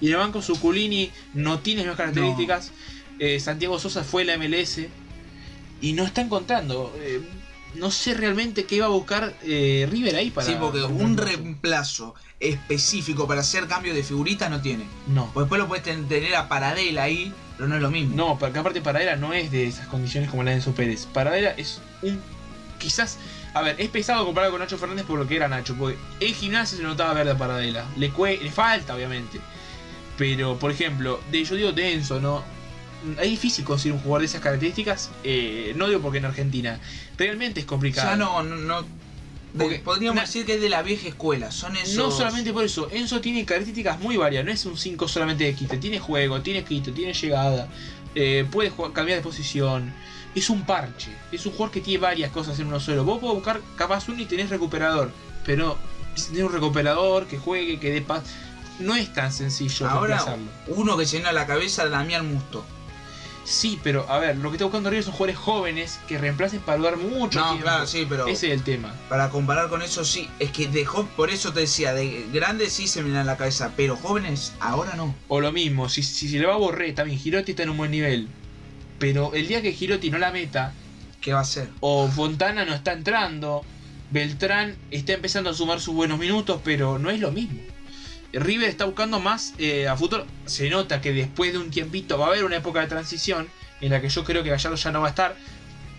Y 0.00 0.08
en 0.08 0.12
el 0.12 0.18
banco 0.18 0.42
Zuculini 0.42 1.10
no 1.32 1.60
tiene 1.60 1.82
las 1.82 1.90
mismas 1.92 1.96
características. 1.96 2.72
Eh, 3.18 3.40
Santiago 3.40 3.78
Sosa 3.78 4.04
fue 4.04 4.24
la 4.24 4.36
MLS 4.38 4.80
y 5.80 5.92
no 5.92 6.04
está 6.04 6.20
encontrando. 6.20 6.92
Eh, 6.98 7.20
no 7.74 7.90
sé 7.90 8.14
realmente 8.14 8.64
qué 8.64 8.76
iba 8.76 8.86
a 8.86 8.90
buscar 8.90 9.34
eh, 9.42 9.86
River 9.90 10.16
ahí 10.16 10.30
para. 10.30 10.46
sí 10.46 10.56
porque 10.58 10.82
un 10.82 11.16
reemplazo. 11.16 12.14
específico 12.40 13.26
para 13.26 13.40
hacer 13.40 13.66
cambio 13.66 13.94
de 13.94 14.02
figuritas 14.02 14.50
no 14.50 14.60
tiene 14.60 14.84
No. 15.06 15.30
pues 15.32 15.44
después 15.44 15.58
lo 15.58 15.68
puedes 15.68 15.84
ten- 15.84 16.06
tener 16.06 16.34
a 16.36 16.48
Paradela 16.50 17.04
ahí 17.04 17.32
pero 17.56 17.66
no 17.66 17.76
es 17.76 17.80
lo 17.82 17.90
mismo 17.90 18.14
No, 18.14 18.38
porque 18.38 18.58
aparte 18.58 18.82
Paradela 18.82 19.16
no 19.16 19.32
es 19.32 19.50
de 19.50 19.66
esas 19.66 19.86
condiciones 19.88 20.28
como 20.28 20.42
la 20.42 20.50
de 20.50 20.56
Enzo 20.58 20.72
Pérez. 20.72 21.06
Paradela 21.06 21.50
es 21.52 21.80
un. 22.02 22.20
Quizás. 22.78 23.16
A 23.54 23.62
ver, 23.62 23.76
es 23.80 23.88
pesado 23.88 24.26
comparado 24.26 24.52
con 24.52 24.60
Nacho 24.60 24.76
Fernández 24.76 25.06
por 25.06 25.18
lo 25.18 25.26
que 25.26 25.36
era 25.36 25.48
Nacho. 25.48 25.74
Porque 25.78 25.96
en 26.20 26.34
gimnasia 26.34 26.76
se 26.76 26.82
notaba 26.84 27.14
verde 27.14 27.30
a 27.30 27.38
Paradela. 27.38 27.86
Le, 27.96 28.12
cue- 28.12 28.38
le 28.38 28.50
falta, 28.50 28.94
obviamente. 28.94 29.40
Pero, 30.18 30.58
por 30.58 30.70
ejemplo, 30.70 31.18
de, 31.32 31.42
yo 31.44 31.54
digo 31.56 31.72
de 31.72 31.94
Enzo, 31.94 32.20
¿no? 32.20 32.44
Es 33.20 33.28
difícil 33.30 33.64
conseguir 33.64 33.92
un 33.94 34.00
jugador 34.00 34.20
de 34.20 34.26
esas 34.26 34.40
características. 34.40 35.10
eh, 35.24 35.72
no 35.76 35.86
digo 35.88 36.00
porque 36.00 36.18
en 36.18 36.24
Argentina. 36.24 36.80
Realmente 37.16 37.60
es 37.60 37.66
complicado. 37.66 38.10
ya 38.10 38.16
no 38.16 38.42
no, 38.42 38.56
no- 38.56 38.84
Porque 39.56 39.78
podríamos 39.78 40.20
decir 40.22 40.44
que 40.44 40.54
es 40.56 40.60
de 40.60 40.68
la 40.68 40.82
vieja 40.82 41.08
escuela 41.08 41.50
son 41.50 41.76
esos 41.76 41.94
No 41.96 42.10
solamente 42.10 42.52
por 42.52 42.64
eso, 42.64 42.88
Enzo 42.90 43.20
tiene 43.22 43.44
características 43.46 43.98
muy 44.00 44.16
varias, 44.18 44.44
no 44.44 44.50
es 44.52 44.66
un 44.66 44.76
5 44.76 45.08
solamente 45.08 45.44
de 45.44 45.54
quite, 45.54 45.78
tiene 45.78 45.98
juego, 45.98 46.40
tiene 46.42 46.62
quito, 46.62 46.92
tiene 46.92 47.14
llegada, 47.14 47.68
eh, 48.14 48.44
puede 48.50 48.68
jugar- 48.70 48.92
cambiar 48.92 49.18
de 49.18 49.22
posición, 49.22 49.94
es 50.34 50.50
un 50.50 50.66
parche, 50.66 51.10
es 51.32 51.46
un 51.46 51.52
jugador 51.52 51.70
que 51.72 51.80
tiene 51.80 52.00
varias 52.00 52.30
cosas 52.32 52.58
en 52.58 52.66
uno 52.66 52.80
solo. 52.80 53.04
Vos 53.04 53.18
podés 53.18 53.34
buscar 53.36 53.60
capaz 53.76 54.06
uno 54.10 54.20
y 54.20 54.26
tenés 54.26 54.50
recuperador, 54.50 55.10
pero 55.46 55.78
si 56.16 56.28
tenés 56.32 56.44
un 56.44 56.52
recuperador 56.52 57.26
que 57.26 57.38
juegue, 57.38 57.78
que 57.80 57.90
dé 57.90 58.02
paz, 58.02 58.24
no 58.78 58.94
es 58.94 59.10
tan 59.14 59.32
sencillo 59.32 59.88
Ahora, 59.88 60.16
reemplazarlo. 60.18 60.50
uno 60.66 60.98
que 60.98 61.06
se 61.06 61.16
llena 61.16 61.32
la 61.32 61.46
cabeza, 61.46 61.88
Damián 61.88 62.30
Musto. 62.30 62.66
Sí, 63.48 63.78
pero 63.82 64.04
a 64.10 64.18
ver, 64.18 64.36
lo 64.38 64.50
que 64.50 64.56
está 64.56 64.64
buscando 64.64 64.90
River 64.90 65.04
son 65.04 65.12
jugadores 65.12 65.38
jóvenes 65.38 66.00
que 66.08 66.18
reemplacen 66.18 66.58
para 66.60 66.78
durar 66.78 66.96
mucho 66.96 67.38
No, 67.38 67.46
tiempo. 67.50 67.62
claro, 67.62 67.86
sí, 67.86 68.04
pero 68.08 68.26
Ese 68.26 68.48
es 68.48 68.52
el 68.54 68.62
tema. 68.64 68.92
para 69.08 69.30
comparar 69.30 69.68
con 69.68 69.82
eso, 69.82 70.04
sí. 70.04 70.28
Es 70.40 70.50
que 70.50 70.66
dejó, 70.66 71.06
por 71.16 71.30
eso 71.30 71.52
te 71.52 71.60
decía, 71.60 71.94
de 71.94 72.26
grandes 72.32 72.72
sí 72.72 72.88
se 72.88 73.02
me 73.02 73.10
llena 73.10 73.22
la 73.22 73.36
cabeza, 73.36 73.70
pero 73.76 73.94
jóvenes, 73.96 74.52
ahora 74.58 74.96
no. 74.96 75.14
O 75.28 75.40
lo 75.40 75.52
mismo, 75.52 75.88
si, 75.88 76.02
si 76.02 76.28
se 76.28 76.38
le 76.40 76.46
va 76.46 76.54
a 76.54 76.58
Borré, 76.58 76.92
también 76.92 77.20
Girotti 77.20 77.52
está 77.52 77.62
en 77.62 77.70
un 77.70 77.76
buen 77.76 77.92
nivel. 77.92 78.28
Pero 78.98 79.32
el 79.32 79.46
día 79.46 79.62
que 79.62 79.72
Girotti 79.72 80.10
no 80.10 80.18
la 80.18 80.32
meta, 80.32 80.72
¿Qué 81.20 81.32
va 81.32 81.40
a 81.40 81.44
ser? 81.44 81.68
o 81.80 82.08
Fontana 82.08 82.64
no 82.64 82.74
está 82.74 82.92
entrando, 82.94 83.62
Beltrán 84.10 84.76
está 84.90 85.12
empezando 85.12 85.50
a 85.50 85.54
sumar 85.54 85.80
sus 85.80 85.94
buenos 85.94 86.18
minutos, 86.18 86.60
pero 86.64 86.98
no 86.98 87.10
es 87.10 87.20
lo 87.20 87.30
mismo. 87.30 87.60
River 88.32 88.68
está 88.68 88.84
buscando 88.84 89.20
más 89.20 89.54
eh, 89.58 89.88
a 89.88 89.96
futuro. 89.96 90.26
Se 90.46 90.68
nota 90.70 91.00
que 91.00 91.12
después 91.12 91.52
de 91.52 91.58
un 91.58 91.70
tiempito 91.70 92.18
va 92.18 92.26
a 92.26 92.28
haber 92.28 92.44
una 92.44 92.56
época 92.56 92.80
de 92.80 92.86
transición 92.86 93.48
en 93.80 93.90
la 93.90 94.00
que 94.00 94.08
yo 94.08 94.24
creo 94.24 94.42
que 94.42 94.50
Gallardo 94.50 94.76
ya 94.76 94.90
no 94.92 95.00
va 95.00 95.08
a 95.08 95.10
estar. 95.10 95.36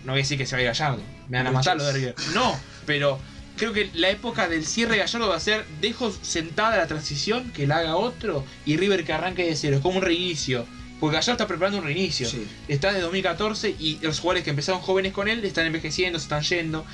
No 0.04 0.12
voy 0.12 0.20
a 0.20 0.22
decir 0.22 0.38
que 0.38 0.46
se 0.46 0.54
vaya 0.54 0.68
Gallardo, 0.68 1.02
me 1.28 1.38
van 1.38 1.48
a 1.48 1.50
matar 1.50 1.76
los 1.76 1.86
de 1.86 1.92
River. 1.92 2.14
No, 2.34 2.58
pero 2.86 3.18
creo 3.56 3.72
que 3.72 3.90
la 3.94 4.10
época 4.10 4.48
del 4.48 4.64
cierre 4.64 4.92
de 4.92 4.98
Gallardo 4.98 5.28
va 5.28 5.36
a 5.36 5.40
ser 5.40 5.66
dejo 5.80 6.12
sentada 6.22 6.76
la 6.76 6.86
transición, 6.86 7.50
que 7.52 7.66
la 7.66 7.78
haga 7.78 7.96
otro 7.96 8.44
y 8.64 8.76
River 8.76 9.04
que 9.04 9.12
arranque 9.12 9.44
de 9.44 9.56
cero. 9.56 9.76
Es 9.76 9.82
como 9.82 9.98
un 9.98 10.04
reinicio. 10.04 10.66
Porque 11.00 11.14
Gallardo 11.14 11.32
está 11.32 11.46
preparando 11.46 11.78
un 11.78 11.84
reinicio. 11.84 12.28
Sí. 12.28 12.46
Está 12.66 12.92
de 12.92 13.00
2014 13.00 13.76
y 13.78 13.98
los 14.02 14.18
jugadores 14.18 14.44
que 14.44 14.50
empezaron 14.50 14.80
jóvenes 14.80 15.12
con 15.12 15.28
él 15.28 15.44
están 15.44 15.66
envejeciendo, 15.66 16.18
se 16.18 16.24
están 16.24 16.42
yendo. 16.42 16.84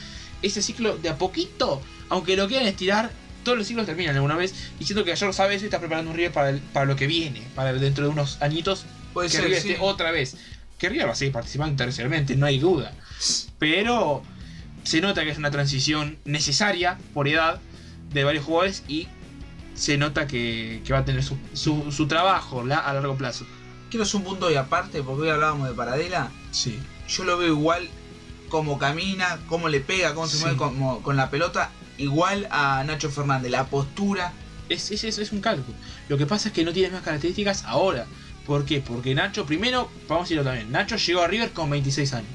Ese 0.42 0.60
ciclo 0.60 0.98
de 0.98 1.08
a 1.08 1.16
poquito, 1.16 1.80
aunque 2.10 2.36
lo 2.36 2.46
quieran 2.46 2.66
estirar, 2.66 3.10
todos 3.44 3.56
los 3.58 3.66
ciclos 3.66 3.86
terminan 3.86 4.14
alguna 4.16 4.36
vez. 4.36 4.54
Y 4.80 4.84
siento 4.84 5.04
que 5.04 5.10
Gallardo 5.10 5.32
sabe 5.32 5.54
eso 5.54 5.64
y 5.64 5.68
está 5.68 5.78
preparando 5.78 6.10
un 6.10 6.16
River 6.16 6.32
para, 6.32 6.50
el- 6.50 6.58
para 6.60 6.86
lo 6.86 6.96
que 6.96 7.06
viene, 7.06 7.42
para 7.54 7.72
dentro 7.72 8.04
de 8.04 8.10
unos 8.10 8.40
añitos 8.42 8.84
Puede 9.12 9.28
que 9.28 9.36
ser, 9.36 9.44
River 9.44 9.60
sí. 9.62 9.70
esté 9.72 9.80
otra 9.82 10.10
vez. 10.10 10.36
Que 10.78 10.88
River 10.88 11.06
va 11.08 11.12
a 11.12 11.14
seguir 11.14 11.32
participando 11.32 11.70
internacionalmente, 11.72 12.34
no 12.36 12.46
hay 12.46 12.58
duda. 12.58 12.92
Pero 13.58 14.22
se 14.82 15.00
nota 15.00 15.24
que 15.24 15.30
es 15.30 15.38
una 15.38 15.50
transición 15.50 16.18
necesaria 16.24 16.98
por 17.14 17.28
edad 17.28 17.60
de 18.12 18.24
varios 18.24 18.44
jugadores 18.44 18.82
y 18.88 19.08
se 19.74 19.96
nota 19.98 20.26
que, 20.26 20.82
que 20.84 20.92
va 20.92 21.00
a 21.00 21.04
tener 21.04 21.22
su, 21.22 21.36
su- 21.52 21.90
su 21.92 22.06
trabajo 22.06 22.64
la- 22.64 22.78
a 22.78 22.92
largo 22.94 23.16
plazo. 23.16 23.46
Quiero 23.90 24.02
hacer 24.04 24.16
un 24.16 24.24
punto 24.24 24.50
y 24.50 24.56
aparte, 24.56 25.02
porque 25.02 25.22
hoy 25.22 25.28
hablábamos 25.30 25.68
de 25.68 25.74
Paradela. 25.74 26.30
Sí. 26.50 26.78
Yo 27.08 27.24
lo 27.24 27.38
veo 27.38 27.48
igual 27.48 27.88
como 28.54 28.78
camina, 28.78 29.40
cómo 29.48 29.68
le 29.68 29.80
pega, 29.80 30.14
cómo 30.14 30.28
se 30.28 30.36
Sí. 30.36 30.44
mueve 30.44 31.02
con 31.02 31.16
la 31.16 31.28
pelota, 31.28 31.70
igual 31.98 32.46
a 32.52 32.84
Nacho 32.86 33.10
Fernández. 33.10 33.50
La 33.50 33.64
postura, 33.66 34.32
Es, 34.68 34.92
es, 34.92 35.02
es- 35.18 35.32
un 35.32 35.40
cálculo. 35.40 35.76
Lo 36.08 36.16
que 36.16 36.24
pasa 36.24 36.48
es 36.48 36.54
que 36.54 36.62
no 36.64 36.72
tiene 36.72 36.90
más 36.90 37.02
características 37.02 37.64
ahora. 37.64 38.06
¿Por 38.46 38.64
qué? 38.64 38.80
Porque 38.80 39.12
Nacho, 39.12 39.44
primero, 39.44 39.90
vamos 40.08 40.22
a 40.22 40.24
decirlo 40.26 40.44
también, 40.44 40.70
Nacho 40.70 40.94
llegó 40.96 41.22
a 41.22 41.26
River 41.26 41.50
con 41.50 41.68
26 41.68 42.14
años. 42.14 42.28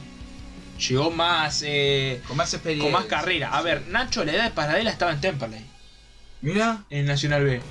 Llegó 0.89 1.09
más, 1.09 1.63
eh, 1.65 2.21
con 2.27 2.35
más 2.35 2.53
experiencia. 2.53 2.91
con 2.91 3.01
más 3.01 3.09
carrera. 3.09 3.49
A 3.57 3.61
ver, 3.61 3.87
Nacho, 3.87 4.25
la 4.25 4.33
edad 4.33 4.43
de 4.43 4.51
Paradela 4.51 4.89
estaba 4.91 5.13
en 5.13 5.21
Temperley, 5.21 5.65
Mira, 6.41 6.83
en 6.89 7.05
Nacional 7.05 7.45
B. 7.45 7.61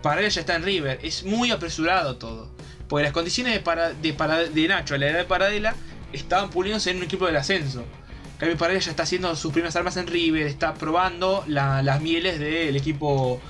Paradela 0.00 0.28
ya 0.28 0.40
está 0.42 0.54
en 0.54 0.62
River. 0.62 1.00
Es 1.02 1.24
muy 1.24 1.50
apresurado 1.50 2.16
todo. 2.16 2.48
Porque 2.88 3.02
las 3.02 3.12
condiciones 3.12 3.52
de, 3.52 3.58
para, 3.60 3.92
de, 3.94 4.12
para- 4.12 4.44
de 4.44 4.68
Nacho 4.68 4.94
a 4.94 4.98
la 4.98 5.08
edad 5.08 5.18
de 5.18 5.24
Paradela 5.24 5.74
estaban 6.16 6.50
puliéndose 6.50 6.90
en 6.90 6.98
un 6.98 7.04
equipo 7.04 7.26
del 7.26 7.36
ascenso. 7.36 7.80
En 7.80 8.38
Cambio 8.38 8.58
Paradela 8.58 8.80
ya 8.84 8.90
está 8.90 9.04
haciendo 9.04 9.34
sus 9.36 9.52
primeras 9.52 9.76
armas 9.76 9.96
en 9.96 10.06
River, 10.06 10.46
está 10.46 10.74
probando 10.74 11.42
la- 11.46 11.82
las 11.82 12.00
mieles 12.02 12.38
del 12.38 12.76
equipo 12.76 13.40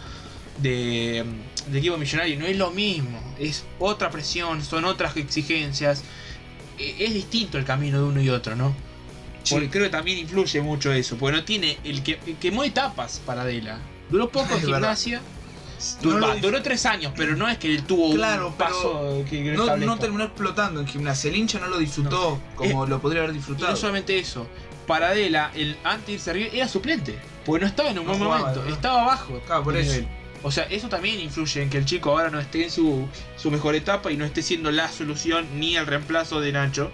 de, 0.59 1.25
equipo 1.75 1.97
millonario. 1.97 2.39
No 2.39 2.47
es 2.47 2.57
lo 2.57 2.71
mismo, 2.71 3.21
es 3.39 3.65
otra 3.79 4.11
presión, 4.11 4.63
son 4.65 4.85
otras 4.85 5.17
exigencias. 5.17 6.03
E- 6.79 6.97
Es 7.05 7.15
distinto 7.15 7.59
el 7.59 7.65
camino 7.65 7.99
de 7.99 8.05
uno 8.05 8.21
y 8.23 8.29
otro, 8.31 8.55
¿no? 8.55 8.75
Sí. 9.43 9.55
Porque 9.55 9.71
creo 9.71 9.85
que 9.85 9.91
también 9.91 10.19
influye 10.19 10.61
mucho 10.61 10.93
eso, 10.93 11.17
porque 11.17 11.37
no 11.37 11.45
tiene 11.45 11.79
el 11.85 12.03
que 12.03 12.19
quemó 12.41 12.65
etapas 12.65 13.21
Paradela. 13.25 13.79
Duró 14.11 14.29
poco 14.31 14.55
en 14.55 14.61
verdad. 14.73 14.89
No, 16.03 16.35
duró, 16.37 16.51
lo 16.51 16.63
tres 16.63 16.87
años, 16.87 17.13
pero 17.17 17.37
no 17.37 17.49
es 17.49 17.59
que 17.59 17.69
él 17.69 17.83
tuvo 17.85 18.15
Claro, 18.15 18.49
un 18.49 18.55
paso 18.55 19.25
que, 19.29 19.53
no, 19.53 19.99
terminó 19.99 20.25
explotando 20.25 20.81
en 20.81 20.87
gimnasia. 20.87 21.31
El 21.31 21.37
hincha 21.37 21.59
no 21.59 21.69
lo 21.69 21.79
disfrutó 21.79 22.41
como 22.55 22.87
lo 22.87 23.01
podría 23.01 23.23
haber 23.23 23.35
Y 23.35 23.39
disfrutado. 23.39 23.71
no 23.71 23.77
solamente 23.77 24.19
eso, 24.19 24.47
Paradela, 24.87 25.51
el 25.55 25.77
antes 25.85 26.07
de 26.07 26.13
irse 26.13 26.31
a 26.31 26.33
River, 26.33 26.55
era 26.55 26.69
suplente. 26.69 27.19
Porque 27.45 27.61
no 27.63 27.69
estaba 27.69 27.91
en 27.91 27.99
un 27.99 28.07
buen 28.07 28.19
jugaba, 28.19 28.39
momento, 28.39 28.67
estaba 28.67 29.03
abajo. 29.03 29.41
Claro, 29.47 29.65
por 29.65 29.75
de 29.75 29.81
eso. 29.81 29.93
nivel. 29.93 30.09
O 30.43 30.51
sea, 30.51 30.65
eso 30.65 30.89
también 30.89 31.19
influye 31.21 31.63
en 31.63 31.71
que 31.71 31.79
el 31.79 31.85
chico 31.85 32.11
ahora 32.11 32.31
no 32.31 32.39
esté 32.39 32.65
en 32.65 32.71
su, 32.71 33.09
su 33.37 33.51
mejor 33.51 33.75
etapa 33.75 34.13
y 34.13 34.17
no 34.17 34.25
esté 34.25 34.43
siendo 34.43 34.71
la 34.71 34.89
solución 34.89 35.47
ni 35.59 35.77
el 35.77 35.87
reemplazo 35.87 36.41
de 36.41 36.53
Nacho. 36.53 36.91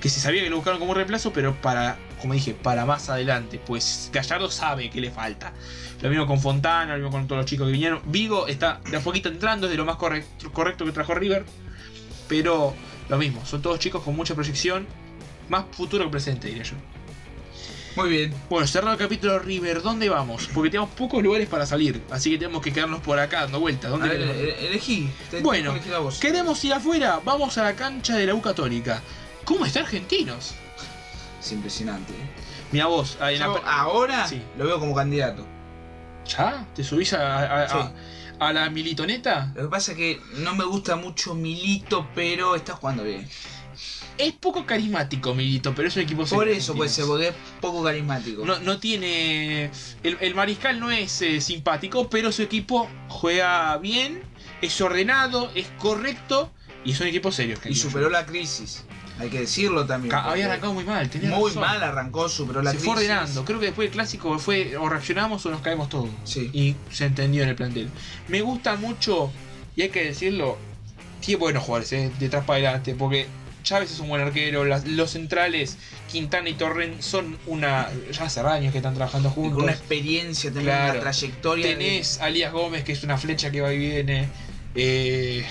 Que 0.00 0.08
se 0.08 0.18
sabía 0.18 0.42
que 0.42 0.50
lo 0.50 0.56
buscaron 0.56 0.80
como 0.80 0.94
reemplazo, 0.94 1.32
pero 1.32 1.54
para, 1.60 1.96
como 2.22 2.32
dije, 2.34 2.54
para 2.54 2.86
más 2.86 3.10
adelante. 3.10 3.60
Pues 3.64 4.08
Gallardo 4.12 4.50
sabe 4.50 4.88
que 4.88 5.00
le 5.00 5.10
falta. 5.10 5.52
Lo 6.00 6.08
mismo 6.08 6.26
con 6.26 6.40
Fontana, 6.40 6.92
lo 6.92 6.98
mismo 7.02 7.10
con 7.10 7.26
todos 7.28 7.40
los 7.42 7.46
chicos 7.46 7.66
que 7.66 7.72
vinieron. 7.72 8.00
Vigo 8.06 8.46
está 8.46 8.80
de 8.90 8.96
a 8.96 9.00
poquito 9.00 9.28
entrando, 9.28 9.66
es 9.66 9.70
de 9.72 9.76
lo 9.76 9.84
más 9.84 9.96
correcto, 9.96 10.50
correcto 10.52 10.84
que 10.86 10.92
trajo 10.92 11.14
River. 11.14 11.44
Pero 12.28 12.74
lo 13.08 13.18
mismo, 13.18 13.44
son 13.44 13.60
todos 13.60 13.78
chicos 13.78 14.02
con 14.02 14.16
mucha 14.16 14.34
proyección. 14.34 14.86
Más 15.48 15.64
futuro 15.72 16.04
que 16.06 16.10
presente, 16.12 16.48
diría 16.48 16.62
yo. 16.62 16.76
Muy 17.94 18.08
bien. 18.08 18.32
Bueno, 18.48 18.66
cerrado 18.66 18.92
el 18.94 18.98
capítulo 18.98 19.38
River, 19.38 19.82
¿dónde 19.82 20.08
vamos? 20.08 20.48
Porque 20.54 20.70
tenemos 20.70 20.88
pocos 20.90 21.22
lugares 21.22 21.46
para 21.46 21.66
salir, 21.66 22.00
así 22.10 22.30
que 22.30 22.38
tenemos 22.38 22.62
que 22.62 22.72
quedarnos 22.72 23.00
por 23.02 23.18
acá 23.18 23.42
dando 23.42 23.60
vueltas. 23.60 23.90
¿Dónde 23.90 24.08
ver, 24.08 24.16
queremos 24.18 24.36
ir? 24.42 24.48
e- 24.48 24.66
elegí. 24.68 25.10
Te- 25.30 25.40
Bueno. 25.40 25.74
¿Queremos 26.20 26.64
ir 26.64 26.72
afuera? 26.72 27.20
Vamos 27.22 27.58
a 27.58 27.64
la 27.64 27.76
cancha 27.76 28.16
de 28.16 28.24
la 28.26 28.34
U 28.34 28.40
Católica. 28.40 29.02
¿Cómo 29.44 29.66
está 29.66 29.80
Argentinos? 29.80 30.54
Es 31.42 31.52
impresionante. 31.52 32.12
¿eh? 32.12 32.28
Mira 32.70 32.86
vos, 32.86 33.18
Yo 33.38 33.60
ahora 33.66 34.26
Sí. 34.28 34.40
lo 34.56 34.64
veo 34.66 34.78
como 34.78 34.94
candidato. 34.94 35.44
¿Ya? 36.26 36.66
¿Te 36.74 36.84
subís 36.84 37.12
a, 37.14 37.38
a- 37.38 37.64
a- 37.64 37.68
Sí. 37.68 37.92
a 38.38 38.52
la 38.52 38.70
militoneta? 38.70 39.52
Lo 39.56 39.62
que 39.62 39.68
pasa 39.68 39.92
es 39.92 39.98
que 39.98 40.20
no 40.36 40.54
me 40.54 40.64
gusta 40.64 40.94
mucho 40.96 41.34
Milito, 41.34 42.06
pero 42.14 42.54
está 42.54 42.74
jugando 42.74 43.02
bien. 43.02 43.28
Es 44.18 44.32
poco 44.34 44.64
carismático, 44.66 45.34
Milito, 45.34 45.74
pero 45.74 45.88
es 45.88 45.96
un 45.96 46.02
equipo 46.02 46.24
Por 46.26 46.46
eso 46.46 46.74
puede 46.76 46.90
ser, 46.90 47.06
porque 47.06 47.28
es 47.28 47.34
poco 47.60 47.82
carismático. 47.82 48.44
No, 48.44 48.58
no 48.60 48.78
tiene. 48.78 49.70
El, 50.04 50.18
el 50.20 50.34
mariscal 50.34 50.78
no 50.78 50.90
es 50.92 51.22
eh, 51.22 51.40
simpático, 51.40 52.08
pero 52.08 52.30
su 52.30 52.42
equipo 52.42 52.88
juega 53.08 53.76
bien, 53.78 54.22
es 54.60 54.80
ordenado, 54.80 55.50
es 55.56 55.66
correcto 55.78 56.52
y 56.84 56.92
es 56.92 57.00
un 57.00 57.06
equipo 57.08 57.32
serio. 57.32 57.56
y 57.64 57.74
superó 57.74 58.10
la 58.10 58.26
crisis. 58.26 58.84
Hay 59.22 59.30
que 59.30 59.40
decirlo 59.40 59.86
también. 59.86 60.12
Había 60.14 60.46
arrancado 60.46 60.74
muy 60.74 60.84
mal, 60.84 61.08
tenés 61.08 61.30
Muy 61.30 61.50
razón. 61.50 61.60
mal 61.62 61.82
arrancó, 61.82 62.28
superó 62.28 62.60
la 62.60 62.72
Se 62.72 62.76
crisis. 62.78 62.92
fue 62.92 63.02
ordenando. 63.04 63.44
Creo 63.44 63.60
que 63.60 63.66
después 63.66 63.86
del 63.86 63.92
clásico 63.94 64.36
fue 64.40 64.76
o 64.76 64.88
reaccionamos 64.88 65.46
o 65.46 65.50
nos 65.50 65.60
caemos 65.60 65.88
todos. 65.88 66.08
Sí. 66.24 66.50
Y 66.52 66.74
se 66.90 67.06
entendió 67.06 67.44
en 67.44 67.50
el 67.50 67.54
plantel. 67.54 67.88
Me 68.28 68.40
gusta 68.42 68.74
mucho, 68.76 69.30
y 69.76 69.82
hay 69.82 69.88
que 69.90 70.04
decirlo, 70.04 70.58
tiene 71.20 71.38
buenos 71.38 71.62
jugadores, 71.62 71.92
eh, 71.92 72.10
detrás 72.18 72.44
para 72.44 72.58
adelante, 72.58 72.96
porque 72.98 73.26
Chávez 73.62 73.92
es 73.92 74.00
un 74.00 74.08
buen 74.08 74.20
arquero, 74.22 74.64
las- 74.64 74.88
los 74.88 75.12
centrales, 75.12 75.78
Quintana 76.10 76.48
y 76.48 76.54
Torren 76.54 77.00
son 77.00 77.38
una. 77.46 77.88
ya 78.10 78.24
hace 78.24 78.40
años 78.40 78.72
que 78.72 78.78
están 78.78 78.94
trabajando 78.94 79.28
Y 79.28 79.32
juntos. 79.34 79.54
con 79.54 79.62
una 79.62 79.72
experiencia 79.72 80.50
también, 80.50 80.74
Claro. 80.74 80.92
una 80.94 81.00
trayectoria. 81.02 81.66
de- 81.68 81.74
Tenés 81.76 82.20
a 82.20 82.26
Elías 82.28 82.52
Gómez, 82.52 82.82
que 82.82 82.90
es 82.90 83.04
una 83.04 83.16
flecha 83.18 83.52
que 83.52 83.60
va 83.60 83.72
y 83.72 83.78
viene. 83.78 84.28
Eh, 84.74 85.44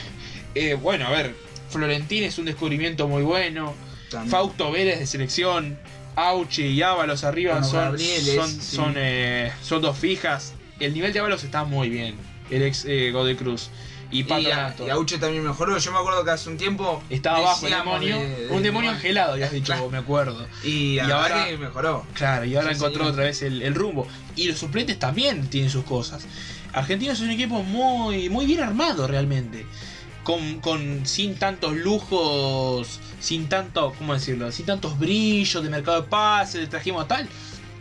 eh, 0.56 0.74
bueno, 0.74 1.08
a 1.08 1.12
ver, 1.12 1.34
Florentín 1.72 2.24
es 2.24 2.38
un 2.38 2.46
descubrimiento 2.46 3.08
muy 3.08 3.24
bueno. 3.24 3.74
también. 4.10 4.30
Fausto 4.32 4.72
Vélez 4.72 5.00
de 5.00 5.08
selección, 5.08 5.80
Auchi 6.16 6.64
y 6.66 6.82
Ábalos 6.82 7.24
arriba 7.24 7.54
Bueno, 7.54 7.68
son, 7.68 7.98
son, 7.98 8.50
sí. 8.50 8.76
son, 8.76 8.94
eh, 8.98 9.52
son 9.64 9.82
dos 9.82 9.98
fijas. 9.98 10.54
El 10.80 10.94
nivel 10.94 11.14
de 11.14 11.20
Ábalos 11.20 11.44
está 11.46 11.64
muy 11.64 11.90
bien, 11.90 12.16
el 12.50 12.62
ex 12.64 12.84
eh, 12.88 13.14
Cruz. 13.38 13.70
Y 14.14 14.20
Y, 14.20 14.24
a- 14.24 14.28
Patronato. 14.28 14.86
y 14.88 14.90
Auche 14.90 15.18
también 15.20 15.42
mejoró. 15.46 15.78
Yo 15.78 15.92
me 15.94 16.00
acuerdo 16.00 16.26
que 16.26 16.32
hace 16.32 16.50
un 16.50 16.58
tiempo. 16.58 17.02
Estaba 17.10 17.38
abajo 17.38 17.66
el 17.66 17.72
demonio. 17.74 18.18
de- 18.20 18.48
de- 18.48 18.48
un 18.50 18.62
demonio 18.62 18.90
de- 18.90 18.98
angelado, 18.98 19.38
ya 19.38 19.46
has 19.46 19.54
dicho, 19.54 19.68
Claro. 19.68 19.90
me 19.90 19.98
acuerdo. 20.00 20.46
Y, 20.66 20.96
Y 20.96 21.00
ahora- 21.00 21.46
que 21.46 21.58
mejoró. 21.58 22.06
Claro, 22.14 22.44
y 22.44 22.54
ahora 22.58 22.72
Sí, 22.72 22.76
encontró 22.76 23.04
señor. 23.04 23.14
otra 23.14 23.24
vez 23.24 23.42
el, 23.44 23.62
el 23.62 23.74
rumbo. 23.74 24.06
Y 24.36 24.50
los 24.50 24.58
suplentes 24.60 25.00
también 25.00 25.48
tienen 25.50 25.70
sus 25.70 25.86
cosas. 25.86 26.26
Argentinos 26.74 27.20
es 27.20 27.24
un 27.24 27.32
equipo 27.32 27.64
muy, 27.64 28.28
muy 28.30 28.46
bien 28.46 28.60
armado 28.60 29.08
realmente. 29.08 29.66
Con, 30.24 30.60
con- 30.62 31.06
sin 31.06 31.36
tantos 31.36 31.76
lujos, 31.76 33.00
sin 33.20 33.50
tanto, 33.50 33.94
¿cómo 33.98 34.14
decirlo? 34.14 34.52
Sin 34.52 34.66
tantos 34.68 35.00
brillos 35.00 35.64
de 35.64 35.70
mercado 35.70 36.02
de 36.04 36.08
pases, 36.08 36.62
de 36.62 36.68
trajimos 36.68 37.08
tal. 37.08 37.28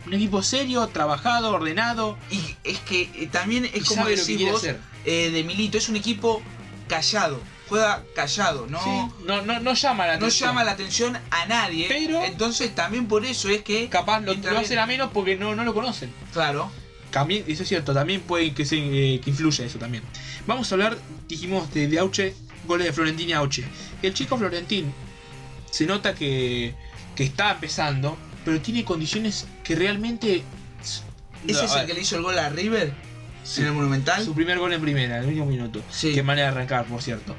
Un 0.07 0.13
equipo 0.15 0.41
serio, 0.41 0.87
trabajado, 0.87 1.51
ordenado. 1.51 2.17
Y 2.31 2.39
es 2.63 2.79
que 2.79 3.03
eh, 3.15 3.29
también 3.31 3.65
es 3.65 3.83
como 3.85 4.01
sabe 4.01 4.17
lo 4.17 4.25
que 4.25 4.31
decís 4.33 4.51
vos 4.51 4.63
eh, 5.05 5.29
de 5.31 5.43
Milito. 5.43 5.77
Es 5.77 5.89
un 5.89 5.95
equipo 5.95 6.41
callado. 6.87 7.39
Juega 7.69 8.03
callado. 8.15 8.65
No, 8.67 8.83
Sí, 8.83 9.23
no, 9.25 9.43
no, 9.43 9.59
no 9.59 9.73
llama 9.75 10.07
la 10.07 10.13
no 10.13 10.25
atención. 10.25 10.49
llama 10.49 10.63
la 10.63 10.71
atención 10.71 11.17
a 11.29 11.45
nadie. 11.45 11.85
Pero- 11.87 12.23
Entonces 12.23 12.73
también 12.73 13.07
por 13.07 13.23
eso 13.25 13.49
es 13.49 13.61
que. 13.61 13.87
Capaz 13.89 14.21
lo, 14.21 14.33
lo 14.33 14.57
hacen 14.57 14.79
a 14.79 14.87
menos 14.87 15.11
porque 15.13 15.35
no, 15.37 15.55
no 15.55 15.63
lo 15.63 15.73
conocen. 15.75 16.11
Claro. 16.33 16.71
También, 17.11 17.43
eso 17.47 17.63
es 17.63 17.69
cierto, 17.69 17.93
también 17.93 18.21
puede 18.21 18.53
que, 18.53 18.65
se, 18.65 18.77
eh, 18.77 19.19
que 19.19 19.29
influya 19.29 19.65
eso 19.65 19.77
también. 19.77 20.03
Vamos 20.47 20.71
a 20.71 20.75
hablar, 20.75 20.97
dijimos, 21.27 21.71
de, 21.73 21.87
de 21.87 21.99
Auche, 21.99 22.33
goles 22.65 22.87
de 22.87 22.93
Florentín 22.93 23.29
y 23.29 23.33
Auche. 23.33 23.63
El 24.01 24.13
chico 24.13 24.37
Florentín 24.37 24.93
se 25.69 25.85
nota 25.85 26.15
que, 26.15 26.73
que 27.15 27.23
está 27.23 27.51
empezando, 27.51 28.17
pero 28.43 28.59
tiene 28.61 28.83
condiciones 28.83 29.45
que 29.63 29.75
realmente... 29.75 30.43
¿Ese 31.47 31.65
es 31.65 31.75
el 31.75 31.87
que 31.87 31.93
le 31.93 32.01
hizo 32.01 32.17
el 32.17 32.23
gol 32.23 32.37
a 32.37 32.49
River? 32.49 32.93
Sí. 33.43 33.61
¿En 33.61 33.67
el 33.67 33.73
Monumental? 33.73 34.23
Su 34.23 34.33
primer 34.33 34.59
gol 34.59 34.73
en 34.73 34.81
primera, 34.81 35.17
en 35.17 35.23
el 35.23 35.29
último 35.29 35.47
minuto. 35.47 35.81
Sí. 35.89 36.13
Qué 36.13 36.21
manera 36.23 36.47
de 36.47 36.53
arrancar, 36.53 36.85
por 36.85 37.01
cierto. 37.01 37.35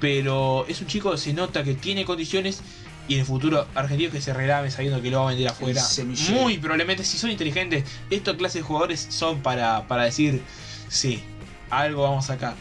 Pero 0.00 0.66
es 0.68 0.80
un 0.82 0.86
chico 0.86 1.10
que 1.10 1.18
se 1.18 1.32
nota 1.32 1.64
que 1.64 1.74
tiene 1.74 2.04
condiciones 2.04 2.60
y 3.08 3.14
en 3.14 3.20
el 3.20 3.26
futuro 3.26 3.66
argentino 3.74 4.10
que 4.10 4.20
se 4.20 4.32
relame 4.32 4.70
sabiendo 4.70 5.00
que 5.00 5.10
lo 5.10 5.20
va 5.20 5.26
a 5.26 5.28
vender 5.30 5.48
afuera. 5.48 5.82
Muy 6.30 6.58
probablemente, 6.58 7.04
si 7.04 7.18
son 7.18 7.30
inteligentes, 7.30 7.84
esta 8.10 8.36
clase 8.36 8.58
de 8.58 8.64
jugadores 8.64 9.06
son 9.10 9.40
para, 9.40 9.86
para 9.86 10.04
decir, 10.04 10.42
sí, 10.88 11.22
algo 11.70 12.02
vamos 12.02 12.24
a 12.24 12.34
sacar. 12.34 12.54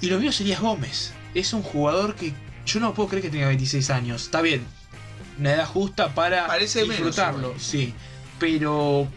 Y 0.00 0.08
lo 0.08 0.18
mío 0.18 0.32
sería 0.32 0.58
Gómez. 0.58 1.12
Es 1.34 1.52
un 1.52 1.62
jugador 1.62 2.14
que 2.14 2.32
yo 2.66 2.80
no 2.80 2.94
puedo 2.94 3.08
creer 3.08 3.22
que 3.22 3.30
tenga 3.30 3.48
26 3.48 3.90
años. 3.90 4.24
Está 4.24 4.42
bien, 4.42 4.64
una 5.38 5.54
edad 5.54 5.66
justa 5.66 6.14
para 6.14 6.46
Parece 6.46 6.84
disfrutarlo, 6.84 7.54
sí. 7.58 7.94
Pero 8.38 9.08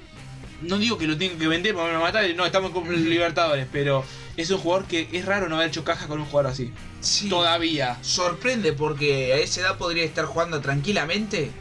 no 0.61 0.77
digo 0.77 0.97
que 0.97 1.07
lo 1.07 1.17
tengan 1.17 1.37
que 1.37 1.47
vender 1.47 1.75
para 1.75 1.99
matar, 1.99 2.23
no, 2.35 2.45
estamos 2.45 2.71
con 2.71 2.89
los 2.89 3.01
Libertadores, 3.01 3.67
pero 3.71 4.03
es 4.37 4.49
un 4.51 4.59
jugador 4.59 4.85
que 4.85 5.09
es 5.11 5.25
raro 5.25 5.49
no 5.49 5.55
haber 5.55 5.67
hecho 5.67 5.83
caja 5.83 6.07
con 6.07 6.19
un 6.19 6.25
jugador 6.25 6.51
así. 6.51 6.71
Sí. 7.01 7.29
Todavía. 7.29 7.97
Sorprende 8.01 8.73
porque 8.73 9.33
a 9.33 9.37
esa 9.37 9.61
edad 9.61 9.77
podría 9.77 10.03
estar 10.03 10.25
jugando 10.25 10.59
tranquilamente 10.61 11.51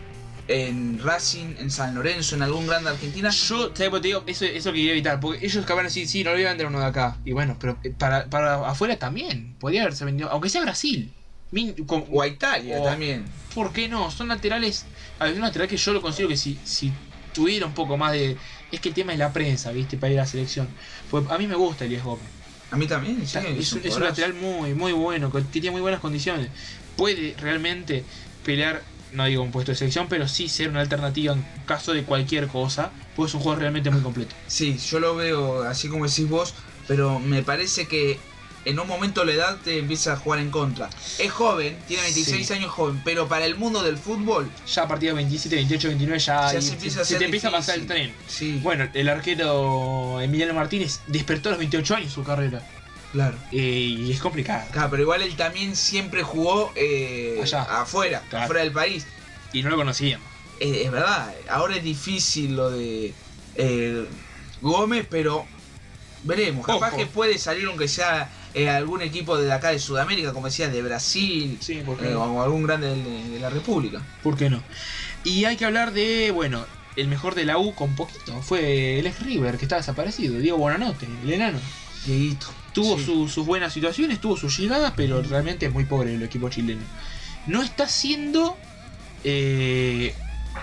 en 0.49 0.99
Racing, 1.03 1.57
en 1.59 1.71
San 1.71 1.95
Lorenzo, 1.95 2.35
en 2.35 2.43
algún 2.43 2.67
grande 2.67 2.89
de 2.91 2.97
Argentina. 2.97 3.31
Yo, 3.31 3.71
¿sabes 3.75 3.91
por 3.91 3.99
qué 3.99 4.03
te 4.03 4.09
digo? 4.09 4.25
Eso, 4.27 4.45
eso 4.47 4.73
quería 4.73 4.93
evitar, 4.93 5.21
porque 5.21 5.45
ellos 5.45 5.63
acaban 5.63 5.85
de 5.85 5.89
decir, 5.91 6.09
sí, 6.09 6.25
no 6.25 6.31
lo 6.31 6.37
voy 6.37 6.45
a 6.47 6.49
vender 6.49 6.67
uno 6.67 6.81
de 6.81 6.87
acá. 6.87 7.19
Y 7.25 7.33
bueno, 7.33 7.57
pero 7.61 7.79
eh, 7.85 7.91
para, 7.97 8.25
para 8.27 8.67
afuera 8.69 8.97
también. 8.99 9.55
Podría 9.61 9.83
haberse 9.83 10.05
vendido, 10.05 10.31
aunque 10.31 10.49
sea 10.49 10.63
Brasil. 10.63 11.13
Min- 11.51 11.75
con- 11.87 12.05
O 12.11 12.23
a 12.23 12.27
Italia 12.27 12.79
O- 12.81 12.85
también. 12.85 13.25
¿Por 13.55 13.73
qué 13.73 13.89
no? 13.89 14.11
Son 14.11 14.29
laterales. 14.29 14.87
A 15.19 15.25
ver, 15.27 15.35
un 15.35 15.43
lateral 15.43 15.69
que 15.69 15.77
yo 15.77 15.93
lo 15.93 16.01
considero 16.01 16.29
que 16.31 16.37
si, 16.37 16.59
si 16.65 16.93
tuviera 17.35 17.67
un 17.67 17.75
poco 17.75 17.97
más 17.97 18.13
de. 18.13 18.37
Es 18.73 18.81
que 18.81 18.89
el 18.91 18.95
tema 18.95 19.13
es 19.13 19.19
la 19.19 19.33
prensa, 19.33 19.71
¿viste? 19.73 19.97
Para 19.99 20.13
ir 20.13 20.19
a 20.19 20.23
la 20.23 20.29
selección. 20.29 20.69
Pues 21.11 21.25
a 21.31 21.39
mí 21.39 21.47
me 21.47 21.55
gusta 21.57 21.85
Elías 21.85 22.05
Gómez. 22.05 22.25
A 22.71 22.77
mí 22.77 22.87
también, 22.87 23.27
sí, 23.27 23.39
es, 23.39 23.73
un, 23.73 23.81
es 23.83 23.97
un 23.97 24.05
lateral 24.05 24.35
muy, 24.35 24.75
muy 24.75 24.93
bueno, 24.93 25.33
que 25.33 25.41
tiene 25.43 25.71
muy 25.71 25.81
buenas 25.81 26.01
condiciones. 26.01 26.51
Puede 26.97 27.35
realmente 27.39 28.05
pelear, 28.45 28.83
no 29.13 29.25
digo 29.25 29.43
un 29.43 29.51
puesto 29.51 29.73
de 29.73 29.77
selección, 29.77 30.07
pero 30.09 30.29
sí 30.29 30.49
ser 30.49 30.69
una 30.69 30.81
alternativa 30.81 31.33
en 31.33 31.45
caso 31.67 31.95
de 31.95 32.05
cualquier 32.05 32.47
cosa. 32.49 32.93
Pues 33.17 33.31
es 33.31 33.35
un 33.35 33.41
jugador 33.41 33.63
realmente 33.63 33.91
muy 33.91 34.03
completo. 34.03 34.35
Sí, 34.47 34.77
yo 34.79 35.01
lo 35.01 35.17
veo 35.17 35.63
así 35.63 35.89
como 35.89 36.07
decís 36.07 36.29
vos, 36.29 36.55
pero 36.87 37.19
me 37.19 37.43
parece 37.43 37.89
que 37.89 38.19
en 38.65 38.79
un 38.79 38.87
momento 38.87 39.25
la 39.25 39.33
edad 39.33 39.57
te 39.65 39.79
empieza 39.79 40.13
a 40.13 40.17
jugar 40.17 40.41
en 40.41 40.51
contra. 40.51 40.91
Es 41.19 41.31
joven, 41.31 41.79
tiene 41.87 42.03
26 42.03 42.47
Sí. 42.47 42.53
años 42.53 42.71
joven, 42.71 43.01
pero 43.05 43.29
para 43.29 43.45
el 43.47 43.57
mundo 43.57 43.83
del 43.83 43.97
fútbol 43.97 44.51
Ya 44.73 44.83
a 44.83 44.89
partir 44.89 45.11
de 45.11 45.15
27, 45.15 45.57
28, 45.57 45.89
29 45.89 46.19
ya, 46.19 46.27
Ya 46.27 46.49
ahí 46.49 46.63
se 46.63 46.73
empieza 46.75 47.01
a 47.01 47.05
se 47.05 47.09
hacer 47.15 47.19
te 47.19 47.25
empieza 47.27 47.49
a 47.49 47.53
pasar 47.53 47.77
el 47.79 47.87
tren. 47.87 48.13
Sí, 48.27 48.61
Bueno, 48.63 48.89
el 48.93 49.09
arquero 49.09 50.21
Emiliano 50.21 50.55
Martínez 50.55 51.01
despertó 51.07 51.49
a 51.49 51.53
los 51.53 51.59
28 51.59 51.95
años 51.97 52.13
su 52.13 52.23
carrera. 52.25 52.63
claro. 53.13 53.37
Eh, 53.53 53.59
y 53.99 54.13
es 54.13 54.21
complicado. 54.21 54.67
Claro, 54.71 54.91
pero 54.91 55.03
igual 55.03 55.23
él 55.23 55.35
también 55.37 55.75
siempre 55.77 56.23
jugó 56.23 56.73
eh, 56.77 57.41
Allá. 57.43 57.63
afuera, 57.81 58.23
Claro. 58.29 58.45
afuera 58.45 58.63
del 58.63 58.73
país. 58.73 59.07
Y 59.53 59.63
no 59.63 59.71
lo 59.71 59.77
conocíamos. 59.77 60.27
Es 60.61 60.91
verdad, 60.91 61.33
ahora 61.49 61.77
es 61.77 61.85
difícil 61.85 62.57
lo 62.57 62.71
de 62.71 63.15
eh, 63.55 64.05
Gómez, 64.61 65.07
pero 65.09 65.47
veremos. 66.25 66.67
Capaz 66.67 66.95
que 66.97 67.07
puede 67.07 67.39
salir 67.39 67.67
aunque 67.67 67.89
sea 67.89 68.29
eh, 68.55 68.69
algún 68.69 69.03
equipo 69.03 69.37
de 69.37 69.53
acá 69.53 69.71
de 69.71 69.79
Sudamérica, 69.79 70.33
como 70.33 70.47
decías, 70.47 70.73
de 70.73 70.83
Brasil 70.83 71.59
Sí, 71.61 71.83
¿por 71.85 71.99
qué 71.99 72.09
eh, 72.09 72.13
no? 72.13 72.25
o 72.25 72.43
algún 72.43 72.63
grande 72.63 72.89
de, 72.97 73.29
de 73.31 73.39
la 73.41 73.51
República. 73.51 74.03
¿Por 74.23 74.37
qué 74.37 74.49
no? 74.51 74.63
Y 75.25 75.45
hay 75.45 75.57
que 75.57 75.65
hablar 75.65 75.93
de, 75.93 76.31
bueno, 76.31 76.65
el 76.97 77.09
mejor 77.09 77.35
de 77.35 77.45
la 77.45 77.59
U 77.59 77.75
con 77.75 77.95
poquito. 77.95 78.41
Fue 78.43 78.99
el 78.99 79.07
ex 79.07 79.21
River, 79.23 79.57
que 79.59 79.65
está 79.65 79.77
desaparecido. 79.77 80.39
Diego 80.39 80.59
Bonanote, 80.59 81.07
el 81.25 81.33
enano. 81.33 81.61
Dieguito. 82.07 82.47
Tuvo 82.73 82.97
Sí. 82.99 83.05
su- 83.05 83.29
sus 83.29 83.45
buenas 83.47 83.73
situaciones, 83.73 84.21
tuvo 84.21 84.37
sus 84.37 84.57
llegadas, 84.59 84.93
pero 84.97 85.21
realmente 85.23 85.67
es 85.67 85.73
muy 85.73 85.85
pobre 85.85 86.15
el 86.15 86.23
equipo 86.23 86.49
chileno. 86.49 86.83
No 87.47 87.63
está 87.63 87.89
siendo 87.89 88.57
eh, 89.25 90.15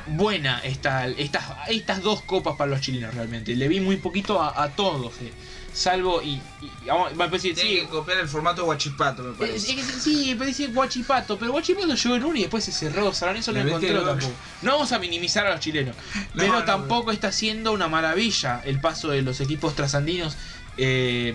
buena 0.08 0.60
esta, 0.60 1.08
estas, 1.08 1.43
estas 1.67 2.02
dos 2.02 2.21
copas 2.21 2.56
para 2.58 2.69
los 2.71 2.82
chilenos 2.82 3.13
realmente. 3.13 3.56
Le 3.56 3.67
vi 3.67 3.80
muy 3.80 3.98
poquito 3.98 4.41
a, 4.41 4.63
a 4.63 4.69
todos. 4.76 5.13
eh. 5.21 5.32
Salvo 5.75 6.21
y, 6.21 6.41
y- 6.61 6.88
vamos, 6.88 7.11
va 7.19 7.25
a 7.25 7.27
decir, 7.27 7.53
Tiene 7.53 7.69
sí, 7.69 7.75
que 7.81 7.88
copiar 7.88 8.19
el 8.19 8.29
formato 8.29 8.63
guachipato, 8.63 9.23
me 9.23 9.31
eh, 9.31 9.35
parece. 9.38 9.71
eh, 9.73 9.83
sí, 9.99 10.33
parece 10.39 10.67
Guachipato, 10.67 11.38
pero 11.38 11.51
Guachipato 11.51 11.93
llegó 11.93 12.15
en 12.15 12.23
uno 12.23 12.35
y 12.38 12.41
después 12.41 12.63
se 12.63 12.71
cerró. 12.71 13.13
San 13.13 13.35
eso 13.35 13.51
no 13.51 13.59
encontró 13.59 14.03
tampoco. 14.05 14.33
No 14.61 14.71
vamos 14.71 14.93
a 14.93 14.99
minimizar 14.99 15.45
a 15.45 15.51
los 15.51 15.59
chilenos, 15.59 15.93
No, 16.33 16.41
pero 16.41 16.53
no, 16.59 16.63
tampoco 16.63 17.11
está 17.11 17.33
siendo 17.33 17.73
una 17.73 17.89
maravilla 17.89 18.61
el 18.63 18.79
paso 18.79 19.09
de 19.09 19.21
los 19.21 19.41
equipos 19.41 19.75
trasandinos 19.75 20.38
eh, 20.77 21.29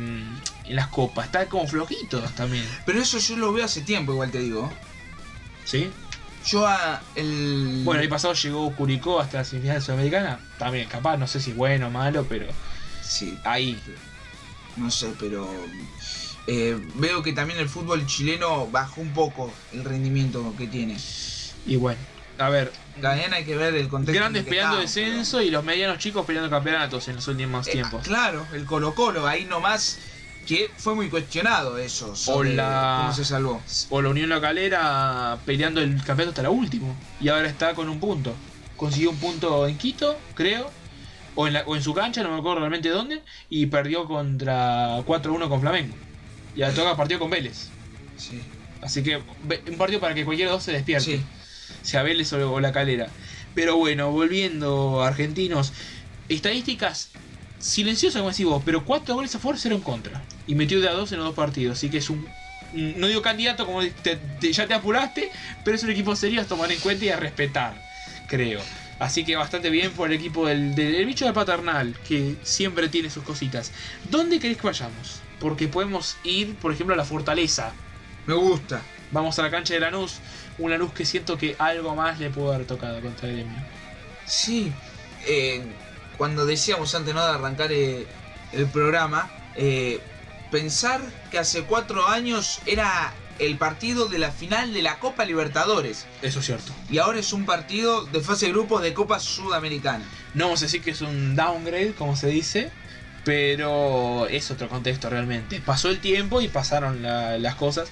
en 0.64 0.76
las 0.76 0.86
copas. 0.88 1.26
Está 1.26 1.46
como 1.46 1.66
flojitos 1.68 2.34
también. 2.34 2.64
Pero 2.86 3.02
eso 3.02 3.18
yo 3.18 3.36
lo 3.36 3.52
veo 3.52 3.66
hace 3.66 3.82
tiempo, 3.82 4.12
igual 4.12 4.30
te 4.30 4.38
digo. 4.38 4.72
¿Sí? 5.64 5.90
Yo 6.46 6.66
a 6.66 7.02
el. 7.14 7.82
Bueno, 7.84 8.00
el 8.00 8.08
pasado 8.08 8.32
llegó 8.32 8.74
Curicó 8.74 9.20
hasta 9.20 9.36
la 9.38 9.44
semifinal 9.44 9.82
sudamericana. 9.82 10.40
También, 10.58 10.88
capaz, 10.88 11.18
no 11.18 11.26
sé 11.26 11.40
si 11.40 11.52
bueno 11.52 11.88
o 11.88 11.90
malo, 11.90 12.24
pero 12.26 12.46
Sí, 13.02 13.38
ahí. 13.44 13.78
No 14.76 14.90
sé, 14.90 15.12
pero. 15.18 15.48
eh, 16.46 16.78
veo 16.94 17.22
que 17.22 17.32
también 17.32 17.58
el 17.60 17.68
fútbol 17.68 18.06
chileno 18.06 18.66
bajó 18.68 19.00
un 19.00 19.12
poco 19.12 19.52
el 19.72 19.84
rendimiento 19.84 20.54
que 20.58 20.66
tiene. 20.66 20.96
Y 21.66 21.76
bueno, 21.76 22.00
a 22.38 22.48
ver, 22.48 22.72
También 23.00 23.32
hay 23.34 23.44
que 23.44 23.56
ver 23.56 23.74
el 23.74 23.88
contexto. 23.88 24.18
grandes 24.20 24.44
peleando 24.44 24.80
estamos, 24.80 24.94
descenso 24.94 25.42
y 25.42 25.50
los 25.50 25.62
medianos 25.64 25.98
chicos 25.98 26.24
peleando 26.26 26.50
campeonatos 26.50 27.06
en 27.08 27.16
los 27.16 27.28
últimos 27.28 27.66
Eh, 27.68 27.72
tiempos. 27.72 28.02
claro, 28.02 28.46
el 28.52 28.64
Colo 28.64 28.94
Colo, 28.94 29.26
ahí 29.26 29.44
nomás. 29.44 29.98
Que 30.46 30.70
fue 30.78 30.94
muy 30.94 31.08
cuestionado 31.10 31.76
eso. 31.78 32.16
sobre 32.16 32.54
la- 32.54 32.96
¿Cómo 33.02 33.14
se 33.14 33.24
salvó? 33.26 33.62
o 33.90 34.02
la 34.02 34.08
Unión 34.08 34.30
La 34.30 34.40
Calera 34.40 35.38
peleando 35.44 35.80
el 35.82 35.96
campeonato 35.98 36.30
hasta 36.30 36.42
la 36.42 36.50
último. 36.50 36.96
Y 37.20 37.28
ahora 37.28 37.46
está 37.46 37.74
con 37.74 37.88
un 37.90 38.00
punto. 38.00 38.34
Consiguió 38.76 39.10
un 39.10 39.18
punto 39.18 39.68
en 39.68 39.76
Quito, 39.76 40.18
creo. 40.34 40.70
O 41.36 41.46
en, 41.46 41.52
la- 41.54 41.62
o 41.66 41.76
en 41.76 41.82
su 41.82 41.94
cancha, 41.94 42.22
no 42.22 42.30
me 42.30 42.38
acuerdo 42.38 42.60
realmente 42.60 42.88
dónde. 42.88 43.22
Y 43.48 43.66
perdió 43.66 44.04
contra 44.06 44.98
4-1 45.06 45.48
con 45.48 45.60
Flamengo. 45.60 45.94
Y 46.56 46.62
ahora 46.62 46.74
toca 46.74 46.96
partido 46.96 47.20
con 47.20 47.30
Vélez. 47.30 47.68
Sí. 48.16 48.40
Así 48.82 49.02
que 49.02 49.16
un 49.16 49.76
partido 49.78 50.00
para 50.00 50.14
que 50.14 50.24
cualquiera 50.24 50.50
de 50.50 50.54
dos 50.56 50.64
se 50.64 50.72
despierte. 50.72 51.04
Sí. 51.18 51.22
Sea 51.82 52.02
Vélez 52.02 52.32
o, 52.32 52.52
o 52.52 52.60
La 52.60 52.72
Calera. 52.72 53.08
Pero 53.54 53.76
bueno, 53.76 54.10
volviendo 54.10 55.02
a 55.02 55.08
argentinos. 55.08 55.72
Estadísticas 56.28 57.10
silenciosas, 57.58 58.20
como 58.20 58.30
decís 58.30 58.46
vos. 58.46 58.62
Pero 58.64 58.84
4 58.84 59.14
goles 59.14 59.34
a 59.34 59.38
favor, 59.38 59.56
0 59.58 59.76
en 59.76 59.82
contra. 59.82 60.22
Y 60.46 60.54
metió 60.54 60.80
de 60.80 60.88
a 60.88 60.92
2 60.92 61.12
en 61.12 61.18
los 61.18 61.26
dos 61.28 61.34
partidos. 61.36 61.78
Así 61.78 61.90
que 61.90 61.98
es 61.98 62.10
un 62.10 62.26
no 62.72 63.08
digo 63.08 63.20
candidato 63.20 63.66
como 63.66 63.82
te- 63.82 64.14
te- 64.16 64.52
ya 64.52 64.64
te 64.68 64.74
apuraste, 64.74 65.28
pero 65.64 65.74
es 65.76 65.82
un 65.82 65.90
equipo 65.90 66.14
serio 66.14 66.40
a 66.40 66.44
tomar 66.44 66.70
en 66.70 66.78
cuenta 66.78 67.04
y 67.04 67.08
a 67.08 67.16
respetar, 67.16 67.74
creo. 68.28 68.60
Así 69.00 69.24
que 69.24 69.34
bastante 69.34 69.70
bien 69.70 69.90
por 69.92 70.08
el 70.10 70.16
equipo 70.16 70.46
del, 70.46 70.74
del, 70.74 70.92
del 70.92 71.06
bicho 71.06 71.24
de 71.24 71.32
paternal, 71.32 71.96
que 72.06 72.36
siempre 72.42 72.88
tiene 72.88 73.10
sus 73.10 73.24
cositas. 73.24 73.72
¿Dónde 74.10 74.38
querés 74.38 74.58
que 74.58 74.66
vayamos? 74.66 75.20
Porque 75.40 75.66
podemos 75.66 76.18
ir, 76.22 76.54
por 76.56 76.72
ejemplo, 76.72 76.94
a 76.94 76.98
la 76.98 77.04
Fortaleza. 77.04 77.72
Me 78.26 78.34
gusta. 78.34 78.82
Vamos 79.10 79.38
a 79.38 79.42
la 79.42 79.50
cancha 79.50 79.74
de 79.74 79.80
Lanús. 79.80 80.18
Un 80.58 80.70
Lanús 80.70 80.92
que 80.92 81.06
siento 81.06 81.38
que 81.38 81.56
algo 81.58 81.96
más 81.96 82.20
le 82.20 82.28
pudo 82.30 82.52
haber 82.52 82.66
tocado 82.66 83.00
contra 83.00 83.28
el 83.28 83.36
Gremio. 83.36 83.58
Sí, 84.26 84.70
eh, 85.26 85.64
cuando 86.18 86.44
decíamos 86.44 86.94
antes 86.94 87.14
¿no? 87.14 87.24
de 87.24 87.32
arrancar 87.32 87.72
eh, 87.72 88.06
el 88.52 88.66
programa, 88.66 89.30
eh, 89.56 89.98
pensar 90.50 91.00
que 91.30 91.38
hace 91.38 91.62
cuatro 91.62 92.06
años 92.06 92.60
era 92.66 93.14
el 93.40 93.56
partido 93.58 94.06
de 94.06 94.18
la 94.18 94.30
final 94.30 94.72
de 94.72 94.82
la 94.82 94.98
Copa 94.98 95.24
Libertadores 95.24 96.06
Eso 96.22 96.40
es 96.40 96.46
cierto. 96.46 96.72
y 96.90 96.98
ahora 96.98 97.18
es 97.18 97.32
un 97.32 97.46
partido 97.46 98.04
de 98.06 98.20
fase 98.20 98.46
de 98.46 98.52
grupos 98.52 98.82
de 98.82 98.94
Copa 98.94 99.18
Sudamericana. 99.20 100.04
No 100.34 100.44
vamos 100.46 100.60
a 100.62 100.66
decir 100.66 100.82
que 100.82 100.90
es 100.92 101.00
un 101.00 101.34
downgrade, 101.36 101.92
como 101.94 102.16
se 102.16 102.28
dice, 102.28 102.70
pero 103.24 104.26
es 104.28 104.50
otro 104.50 104.68
contexto 104.68 105.10
realmente. 105.10 105.60
Pasó 105.60 105.88
el 105.88 106.00
tiempo 106.00 106.40
y 106.40 106.48
pasaron 106.48 107.02
la- 107.02 107.38
las 107.38 107.54
cosas. 107.56 107.88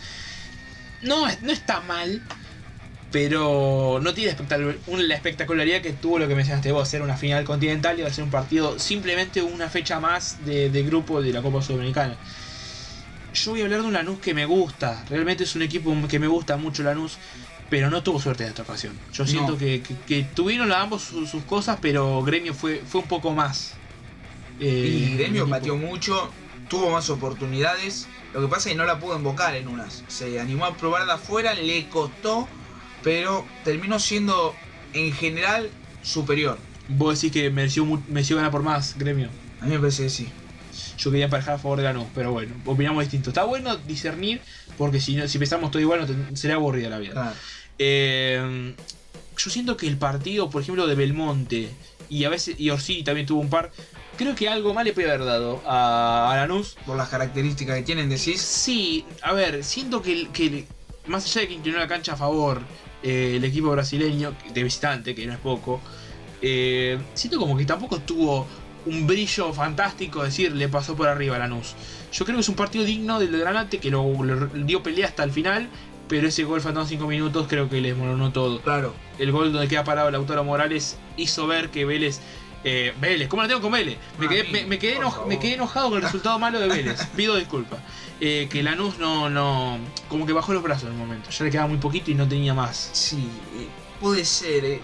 No, 1.02 1.26
no 1.42 1.52
está 1.52 1.80
mal, 1.80 2.22
pero 3.10 4.00
no 4.02 4.12
tiene 4.14 4.36
la 4.98 5.14
espectacularidad 5.14 5.80
que 5.80 5.92
tuvo 5.92 6.18
lo 6.18 6.28
que 6.28 6.34
mencionaste 6.34 6.72
vos, 6.72 6.88
ser 6.88 7.02
una 7.02 7.16
final 7.16 7.44
continental 7.44 7.98
y 7.98 8.02
va 8.02 8.08
a 8.08 8.12
ser 8.12 8.24
un 8.24 8.30
partido 8.30 8.78
simplemente 8.78 9.40
una 9.42 9.68
fecha 9.70 9.98
más 10.00 10.44
de, 10.44 10.68
de 10.70 10.82
grupo 10.82 11.22
de 11.22 11.32
la 11.32 11.40
Copa 11.40 11.62
Sudamericana. 11.62 12.16
Yo 13.32 13.50
voy 13.52 13.60
a 13.60 13.64
hablar 13.64 13.80
de 13.82 13.86
un 13.86 13.92
Lanús 13.92 14.18
que 14.20 14.34
me 14.34 14.46
gusta, 14.46 15.04
realmente 15.08 15.44
es 15.44 15.54
un 15.54 15.62
equipo 15.62 15.94
que 16.08 16.18
me 16.18 16.26
gusta 16.26 16.56
mucho 16.56 16.82
Lanús, 16.82 17.18
pero 17.68 17.90
no 17.90 18.02
tuvo 18.02 18.20
suerte 18.20 18.44
en 18.44 18.50
esta 18.50 18.62
ocasión. 18.62 18.98
Yo 19.12 19.26
siento 19.26 19.52
No. 19.52 19.58
que, 19.58 19.82
que- 19.82 19.96
que 20.06 20.22
tuvieron 20.34 20.72
ambos 20.72 21.02
sus, 21.02 21.28
sus 21.30 21.44
cosas, 21.44 21.78
pero 21.80 22.22
Gremio 22.22 22.54
fue, 22.54 22.82
fue 22.86 23.02
un 23.02 23.08
poco 23.08 23.32
más. 23.32 23.74
Eh, 24.58 25.08
y 25.10 25.16
Gremio 25.16 25.48
pateó 25.48 25.76
mucho, 25.76 26.32
tuvo 26.68 26.90
más 26.90 27.10
oportunidades. 27.10 28.08
Lo 28.32 28.40
que 28.42 28.48
pasa 28.48 28.68
es 28.68 28.74
que 28.74 28.78
no 28.78 28.84
la 28.86 28.98
pudo 28.98 29.16
invocar 29.16 29.54
en 29.54 29.68
unas. 29.68 30.04
Se 30.08 30.40
animó 30.40 30.64
a 30.64 30.76
probar 30.76 31.06
de 31.06 31.12
afuera, 31.12 31.54
le 31.54 31.88
costó, 31.88 32.48
pero 33.02 33.46
terminó 33.62 33.98
siendo 34.00 34.56
en 34.94 35.12
general 35.12 35.70
superior. 36.02 36.58
Vos 36.88 37.20
decís 37.20 37.32
que 37.32 37.50
mereció, 37.50 37.84
mereció 38.08 38.36
ganar 38.36 38.50
por 38.50 38.62
más, 38.62 38.96
gremio. 38.98 39.28
A 39.60 39.66
mí 39.66 39.72
me 39.72 39.78
parece 39.78 40.04
que 40.04 40.10
sí. 40.10 40.28
Yo 40.98 41.10
quería 41.10 41.26
emparejar 41.26 41.54
a 41.54 41.58
favor 41.58 41.78
de 41.78 41.84
Lanús, 41.84 42.08
pero 42.14 42.32
bueno, 42.32 42.54
opinamos 42.66 43.04
distinto. 43.04 43.30
Está 43.30 43.44
bueno 43.44 43.76
discernir, 43.76 44.40
porque 44.76 45.00
si, 45.00 45.14
no, 45.14 45.28
si 45.28 45.38
pensamos 45.38 45.70
todo 45.70 45.80
igual, 45.80 46.00
no 46.00 46.36
sería 46.36 46.56
aburrida 46.56 46.88
la 46.88 46.98
vida. 46.98 47.34
Eh, 47.78 48.74
yo 49.36 49.50
siento 49.50 49.76
que 49.76 49.86
el 49.86 49.96
partido, 49.96 50.50
por 50.50 50.62
ejemplo, 50.62 50.86
de 50.86 50.96
Belmonte 50.96 51.68
y 52.08 52.24
a 52.24 52.28
veces 52.28 52.58
y 52.58 52.70
Orsini 52.70 53.04
también 53.04 53.26
tuvo 53.26 53.40
un 53.40 53.48
par. 53.48 53.70
Creo 54.16 54.34
que 54.34 54.48
algo 54.48 54.74
más 54.74 54.84
le 54.84 54.92
puede 54.92 55.08
haber 55.08 55.24
dado 55.24 55.62
a, 55.64 56.32
a 56.32 56.36
Lanús. 56.36 56.76
Por 56.84 56.96
las 56.96 57.08
características 57.08 57.76
que 57.76 57.82
tienen, 57.84 58.08
decís. 58.08 58.40
Sí, 58.40 59.04
a 59.22 59.32
ver, 59.32 59.62
siento 59.62 60.02
que, 60.02 60.28
que 60.32 60.66
más 61.06 61.24
allá 61.24 61.42
de 61.42 61.48
que 61.48 61.54
inclinó 61.54 61.78
la 61.78 61.86
cancha 61.86 62.14
a 62.14 62.16
favor 62.16 62.60
eh, 63.04 63.34
el 63.36 63.44
equipo 63.44 63.70
brasileño, 63.70 64.34
de 64.52 64.62
visitante, 64.64 65.14
que 65.14 65.24
no 65.24 65.32
es 65.32 65.38
poco, 65.38 65.80
eh, 66.42 66.98
siento 67.14 67.38
como 67.38 67.56
que 67.56 67.64
tampoco 67.64 68.00
tuvo 68.00 68.46
un 68.88 69.06
brillo 69.06 69.52
fantástico, 69.52 70.22
decir, 70.24 70.52
le 70.52 70.68
pasó 70.68 70.96
por 70.96 71.08
arriba 71.08 71.36
a 71.36 71.38
Lanús. 71.40 71.74
Yo 72.12 72.24
creo 72.24 72.36
que 72.36 72.40
es 72.40 72.48
un 72.48 72.54
partido 72.56 72.84
digno 72.84 73.18
del 73.20 73.38
Granate 73.38 73.78
que 73.78 73.90
lo, 73.90 74.02
lo 74.24 74.46
dio 74.64 74.82
pelea 74.82 75.06
hasta 75.06 75.24
el 75.24 75.30
final, 75.30 75.68
pero 76.08 76.26
ese 76.28 76.44
gol 76.44 76.60
faltando 76.60 76.88
5 76.88 77.06
minutos 77.06 77.46
creo 77.48 77.68
que 77.68 77.80
les 77.80 77.96
moronó 77.96 78.32
todo. 78.32 78.60
Claro. 78.62 78.94
El 79.18 79.30
gol 79.32 79.52
donde 79.52 79.68
queda 79.68 79.84
parado 79.84 80.10
Lautaro 80.10 80.42
Morales 80.44 80.96
hizo 81.16 81.46
ver 81.46 81.68
que 81.70 81.84
Vélez. 81.84 82.20
eh, 82.64 82.94
Vélez, 83.00 83.28
¿cómo 83.28 83.42
la 83.42 83.48
tengo 83.48 83.60
con 83.60 83.72
Vélez? 83.72 83.98
Me 84.18 84.26
quedé, 84.28 84.44
mí, 84.44 84.50
me, 84.52 84.64
me 84.64 84.78
quedé 84.78 84.96
eno- 84.96 85.24
me 85.26 85.38
quedé 85.38 85.54
enojado 85.54 85.90
con 85.90 85.98
el 85.98 86.04
resultado 86.04 86.38
malo 86.40 86.58
de 86.60 86.68
Vélez. 86.68 87.04
Pido 87.14 87.36
disculpas. 87.36 87.80
Eh, 88.20 88.48
que 88.50 88.62
Lanús 88.62 88.98
no, 88.98 89.28
no. 89.30 89.78
Como 90.08 90.24
que 90.26 90.32
bajó 90.32 90.52
los 90.54 90.62
brazos 90.62 90.84
en 90.84 90.92
el 90.94 90.98
momento. 90.98 91.30
Ya 91.30 91.44
le 91.44 91.50
quedaba 91.50 91.68
muy 91.68 91.78
poquito 91.78 92.10
y 92.10 92.14
no 92.14 92.26
tenía 92.26 92.54
más. 92.54 92.88
Sí, 92.94 93.28
eh, 93.56 93.68
puede 94.00 94.24
ser. 94.24 94.64
eh. 94.64 94.80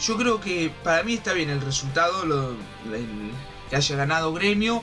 Yo 0.00 0.16
creo 0.16 0.40
que 0.40 0.70
para 0.84 1.02
mí 1.02 1.14
está 1.14 1.32
bien 1.32 1.50
el 1.50 1.60
resultado, 1.60 2.24
lo- 2.26 2.50
el- 2.94 3.30
que 3.70 3.76
haya 3.76 3.96
ganado 3.96 4.32
Gremio, 4.32 4.82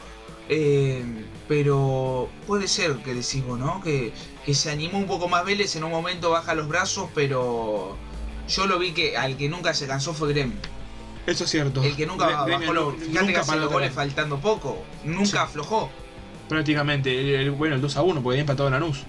eh, 0.50 1.04
pero 1.48 2.30
puede 2.48 2.68
ser 2.68 2.98
que 2.98 3.14
decís 3.14 3.44
vos, 3.46 3.58
¿no? 3.60 3.82
Que, 3.82 4.12
que 4.46 4.54
se 4.54 4.72
animó 4.72 4.98
un 4.98 5.06
poco 5.08 5.28
más 5.30 5.46
Vélez, 5.46 5.76
en 5.76 5.84
un 5.84 5.92
momento 5.92 6.32
baja 6.32 6.54
los 6.54 6.68
brazos, 6.68 7.10
pero 7.16 7.96
yo 8.50 8.66
lo 8.68 8.78
vi 8.80 8.92
que 8.92 9.16
al 9.16 9.38
que 9.38 9.48
nunca 9.50 9.74
se 9.74 9.88
cansó 9.88 10.14
fue 10.14 10.30
Gremio. 10.34 10.58
Eso 11.26 11.46
es 11.46 11.50
cierto. 11.52 11.82
El 11.82 11.96
que 11.96 12.06
nunca 12.06 12.28
Gre- 12.28 12.46
Gremio 12.46 12.60
bajó 12.60 12.74
los... 12.74 12.94
Fíjate 12.96 13.12
que 13.14 13.26
nunca 13.26 13.40
hace 13.42 13.50
paró 13.52 13.62
los 13.62 13.72
goles 13.72 13.94
faltando 13.94 14.40
poco, 14.40 14.84
nunca 15.06 15.26
Sí. 15.26 15.38
aflojó. 15.38 15.90
Prácticamente. 16.50 17.18
El, 17.18 17.30
el- 17.48 17.52
bueno, 17.52 17.76
el 17.76 17.82
2 17.82 17.96
a 17.96 18.02
1, 18.02 18.22
porque 18.22 18.34
había 18.36 18.42
empatado 18.42 18.70
Lanús. 18.70 19.04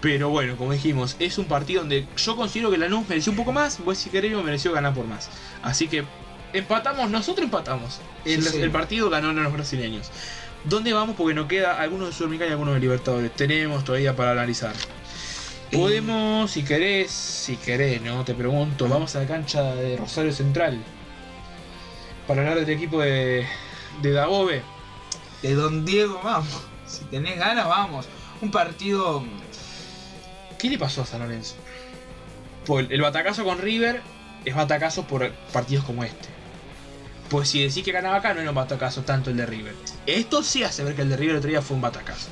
Pero 0.00 0.28
bueno, 0.28 0.56
como 0.56 0.72
dijimos, 0.72 1.16
es 1.18 1.38
un 1.38 1.46
partido 1.46 1.80
donde 1.80 2.06
yo 2.16 2.36
considero 2.36 2.70
que 2.70 2.78
Lanús 2.78 3.08
mereció 3.08 3.32
un 3.32 3.36
poco 3.36 3.52
más. 3.52 3.82
Vos 3.82 3.98
si 3.98 4.10
Gremio 4.10 4.42
mereció 4.42 4.72
ganar 4.72 4.94
por 4.94 5.06
más. 5.06 5.30
Así 5.62 5.88
que 5.88 6.04
empatamos, 6.52 7.10
nosotros 7.10 7.44
empatamos. 7.44 8.00
El, 8.24 8.42
Sí, 8.42 8.50
sí. 8.50 8.60
el 8.60 8.70
partido 8.70 9.08
ganó 9.10 9.30
a 9.30 9.32
los 9.32 9.52
brasileños. 9.52 10.10
¿Dónde 10.64 10.92
vamos? 10.92 11.16
Porque 11.16 11.34
nos 11.34 11.46
queda 11.46 11.80
algunos 11.80 12.08
de 12.08 12.14
Sudamericana 12.14 12.50
y 12.50 12.52
algunos 12.52 12.74
de 12.74 12.80
Libertadores. 12.80 13.32
Tenemos 13.34 13.84
todavía 13.84 14.14
para 14.16 14.32
analizar. 14.32 14.74
Podemos, 15.72 16.50
si 16.50 16.62
querés, 16.64 17.10
si 17.10 17.56
querés, 17.56 18.00
¿no? 18.02 18.24
Te 18.24 18.34
pregunto, 18.34 18.88
vamos 18.88 19.14
a 19.16 19.20
la 19.20 19.26
cancha 19.26 19.74
de 19.74 19.96
Rosario 19.96 20.32
Central. 20.32 20.82
Para 22.26 22.42
hablar 22.42 22.60
del 22.64 22.70
equipo 22.70 23.00
de, 23.00 23.46
de 24.02 24.10
Dagobe. 24.12 24.62
De 25.42 25.54
Don 25.54 25.84
Diego, 25.84 26.20
vamos. 26.22 26.62
Si 26.86 27.04
tenés 27.06 27.38
ganas, 27.38 27.66
vamos. 27.66 28.06
Un 28.40 28.50
partido... 28.50 29.24
¿Qué 30.58 30.68
le 30.70 30.78
pasó 30.78 31.02
a 31.02 31.06
San 31.06 31.20
Lorenzo? 31.20 31.54
Pues 32.64 32.86
el 32.90 33.00
batacazo 33.00 33.44
con 33.44 33.58
River 33.58 34.00
es 34.44 34.54
batacazo 34.54 35.06
por 35.06 35.30
partidos 35.52 35.84
como 35.84 36.04
este. 36.04 36.28
Pues 37.28 37.48
si 37.48 37.62
decís 37.62 37.82
que 37.84 37.92
ganaba 37.92 38.16
acá, 38.16 38.34
no 38.34 38.40
era 38.40 38.50
un 38.50 38.56
batacazo 38.56 39.02
tanto 39.02 39.30
el 39.30 39.36
de 39.36 39.46
River. 39.46 39.74
Esto 40.06 40.42
sí 40.42 40.62
hace 40.62 40.84
ver 40.84 40.94
que 40.94 41.02
el 41.02 41.08
de 41.10 41.16
River 41.16 41.32
el 41.32 41.38
otro 41.38 41.50
día 41.50 41.62
fue 41.62 41.74
un 41.76 41.82
batacazo. 41.82 42.28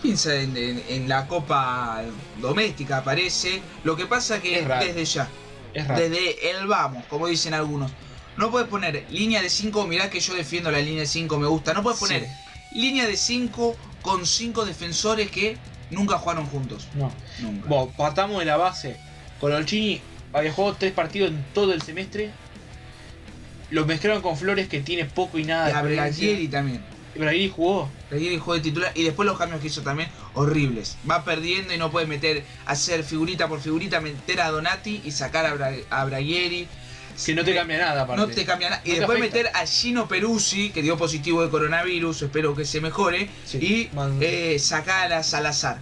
Piensa 0.00 0.34
en, 0.34 0.56
en- 0.56 0.82
en 0.88 1.08
la 1.08 1.26
copa 1.28 2.02
doméstica, 2.40 2.98
aparece. 2.98 3.62
Lo 3.84 3.94
que 3.96 4.06
pasa 4.06 4.40
que 4.40 4.58
Es 4.60 4.66
raro. 4.66 4.84
desde 4.84 5.04
ya, 5.04 5.28
Es 5.74 5.86
raro. 5.86 6.00
desde 6.00 6.50
el 6.50 6.66
vamos, 6.66 7.04
como 7.06 7.26
dicen 7.28 7.54
algunos, 7.54 7.90
no 8.36 8.50
puedes 8.50 8.68
poner 8.68 9.06
línea 9.10 9.42
de 9.42 9.50
5, 9.50 9.86
mirá 9.86 10.08
que 10.10 10.18
yo 10.20 10.34
defiendo 10.34 10.70
la 10.70 10.78
línea 10.80 11.00
de 11.00 11.06
5, 11.06 11.38
me 11.38 11.46
gusta. 11.46 11.74
No 11.74 11.82
puedes 11.82 11.98
Sí. 12.00 12.06
poner 12.06 12.26
línea 12.72 13.06
de 13.06 13.16
5 13.16 13.76
con 14.00 14.26
5 14.26 14.64
defensores 14.64 15.30
que 15.30 15.56
nunca 15.92 16.18
jugaron 16.18 16.46
juntos. 16.46 16.88
No. 16.94 17.12
Nunca. 17.40 17.68
Bueno, 17.68 17.92
partamos 17.96 18.38
de 18.40 18.44
la 18.46 18.56
base. 18.56 18.96
Cololchini 19.40 20.00
había 20.32 20.52
jugado 20.52 20.76
tres 20.78 20.92
partidos 20.92 21.30
en 21.30 21.44
todo 21.54 21.72
el 21.72 21.82
semestre. 21.82 22.30
Los 23.70 23.86
mezclaron 23.86 24.22
con 24.22 24.36
Flores 24.36 24.68
que 24.68 24.80
tiene 24.80 25.04
poco 25.04 25.38
y 25.38 25.44
nada 25.44 25.68
y 25.68 25.72
de 25.72 25.78
a 25.78 25.80
experiencia. 25.80 26.26
Bragieri 26.26 26.48
también. 26.48 26.92
Braghieri 27.14 27.48
jugó. 27.48 27.90
Bragieri 28.10 28.38
jugó 28.38 28.54
de 28.54 28.60
titular 28.60 28.92
y 28.94 29.02
después 29.02 29.26
los 29.26 29.38
cambios 29.38 29.60
que 29.60 29.66
hizo 29.68 29.82
también 29.82 30.08
horribles. 30.34 30.96
Va 31.10 31.24
perdiendo 31.24 31.74
y 31.74 31.78
no 31.78 31.90
puede 31.90 32.06
meter, 32.06 32.44
hacer 32.66 33.04
figurita 33.04 33.48
por 33.48 33.60
figurita, 33.60 34.00
meter 34.00 34.40
a 34.40 34.50
Donati 34.50 35.02
y 35.04 35.10
sacar 35.10 35.46
a, 35.46 35.54
Bra 35.54 35.72
a 35.90 36.04
Bragieri. 36.04 36.68
Que 37.24 37.34
no 37.34 37.44
te 37.44 37.54
cambia 37.54 37.78
nada, 37.78 38.02
aparte. 38.02 38.20
No 38.22 38.28
te 38.28 38.44
cambia 38.44 38.70
nada. 38.70 38.82
Y 38.84 38.90
No 38.90 38.96
después 38.96 39.18
meter 39.20 39.50
a 39.54 39.66
Gino 39.66 40.08
Peruzzi, 40.08 40.70
que 40.70 40.82
dio 40.82 40.96
positivo 40.96 41.42
de 41.42 41.50
coronavirus, 41.50 42.22
espero 42.22 42.54
que 42.54 42.64
se 42.64 42.80
mejore. 42.80 43.28
Sí, 43.44 43.58
y 43.58 43.90
eh, 44.20 44.58
sacar 44.58 45.12
a 45.12 45.22
Salazar. 45.22 45.80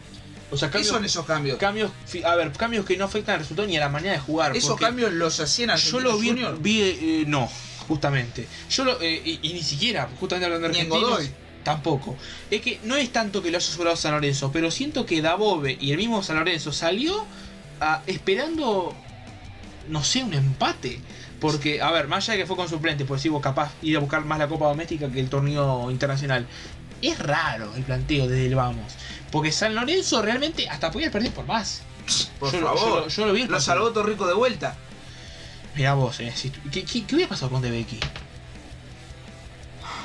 O 0.53 0.57
sea, 0.57 0.69
¿Qué 0.71 0.83
son 0.83 1.05
esos 1.05 1.25
cambios? 1.27 1.59
cambios, 1.59 1.93
a 2.25 2.35
ver, 2.35 2.51
cambios 2.53 2.85
que 2.85 2.97
no 2.97 3.05
afectan 3.05 3.35
al 3.35 3.41
resultado 3.43 3.69
ni 3.69 3.77
a 3.77 3.81
la 3.81 3.89
manera 3.89 4.15
de 4.15 4.19
jugar. 4.19 4.57
Esos 4.57 4.77
cambios 4.79 5.13
los 5.13 5.39
hacían 5.39 5.69
Yo 5.77 5.99
Argentinos 5.99 6.53
lo 6.53 6.57
vi, 6.59 6.81
eh, 6.83 7.25
no, 7.29 7.49
justamente. 7.87 8.49
Yo 8.69 8.85
lo, 8.85 9.01
eh, 9.01 9.23
y, 9.25 9.39
y 9.43 9.53
ni 9.53 9.63
siquiera, 9.63 10.09
justamente 10.19 10.47
hablando 10.47 10.69
de 10.69 10.75
argentinos, 10.75 11.31
tampoco. 11.63 12.17
Es 12.51 12.61
que 12.63 12.81
no 12.83 12.97
es 12.97 13.13
tanto 13.13 13.41
que 13.43 13.53
lo 13.53 13.59
haya 13.59 13.67
sobrado 13.71 13.95
San 13.97 14.11
Lorenzo, 14.13 14.51
pero 14.51 14.73
siento 14.73 15.07
que 15.07 15.23
Dabove 15.23 15.79
y 15.81 15.93
el 15.93 15.99
mismo 15.99 16.21
San 16.25 16.37
Lorenzo 16.37 16.73
salió 16.73 17.25
a- 17.79 18.03
esperando, 18.09 18.93
no 19.89 20.03
sé, 20.03 20.25
un 20.25 20.35
empate. 20.35 20.99
Porque, 21.41 21.81
a 21.81 21.91
ver, 21.91 22.07
más 22.07 22.25
allá 22.25 22.35
de 22.35 22.39
que 22.41 22.47
fue 22.47 22.57
con 22.57 22.69
suplente, 22.69 23.05
por 23.05 23.19
si 23.19 23.29
vos 23.31 23.41
capaz 23.43 23.73
ir 23.83 23.97
a 23.97 24.01
buscar 24.01 24.25
más 24.25 24.39
la 24.39 24.47
Copa 24.49 24.67
Doméstica 24.67 25.11
que 25.11 25.21
el 25.21 25.29
torneo 25.31 25.91
internacional. 25.91 26.47
Es 27.01 27.19
raro 27.19 27.75
el 27.75 27.83
planteo 27.83 28.27
desde 28.29 28.47
el 28.47 28.55
vamos. 28.55 28.93
Porque 29.33 29.51
San 29.53 29.75
Lorenzo 29.75 30.21
realmente 30.21 30.69
hasta 30.69 30.91
podía 30.91 31.11
perder 31.11 31.33
por 31.33 31.47
más. 31.47 31.83
Por 32.39 32.53
yo, 32.53 32.61
favor. 32.61 32.79
yo 32.79 32.89
lo- 33.01 33.09
yo 33.09 33.27
lo 33.27 33.33
vi 33.33 33.45
Lo 33.47 33.61
salvó 33.61 33.91
Torrico 33.93 34.27
de 34.27 34.35
vuelta. 34.35 34.77
Mirá 35.77 35.95
vos, 35.95 36.21
eh. 36.21 36.33
si- 36.35 36.51
¿qué, 36.51 36.85
qué, 36.85 37.05
qué 37.07 37.15
hubiera 37.15 37.29
pasado 37.31 37.51
con 37.51 37.63
Debeki? 37.63 37.99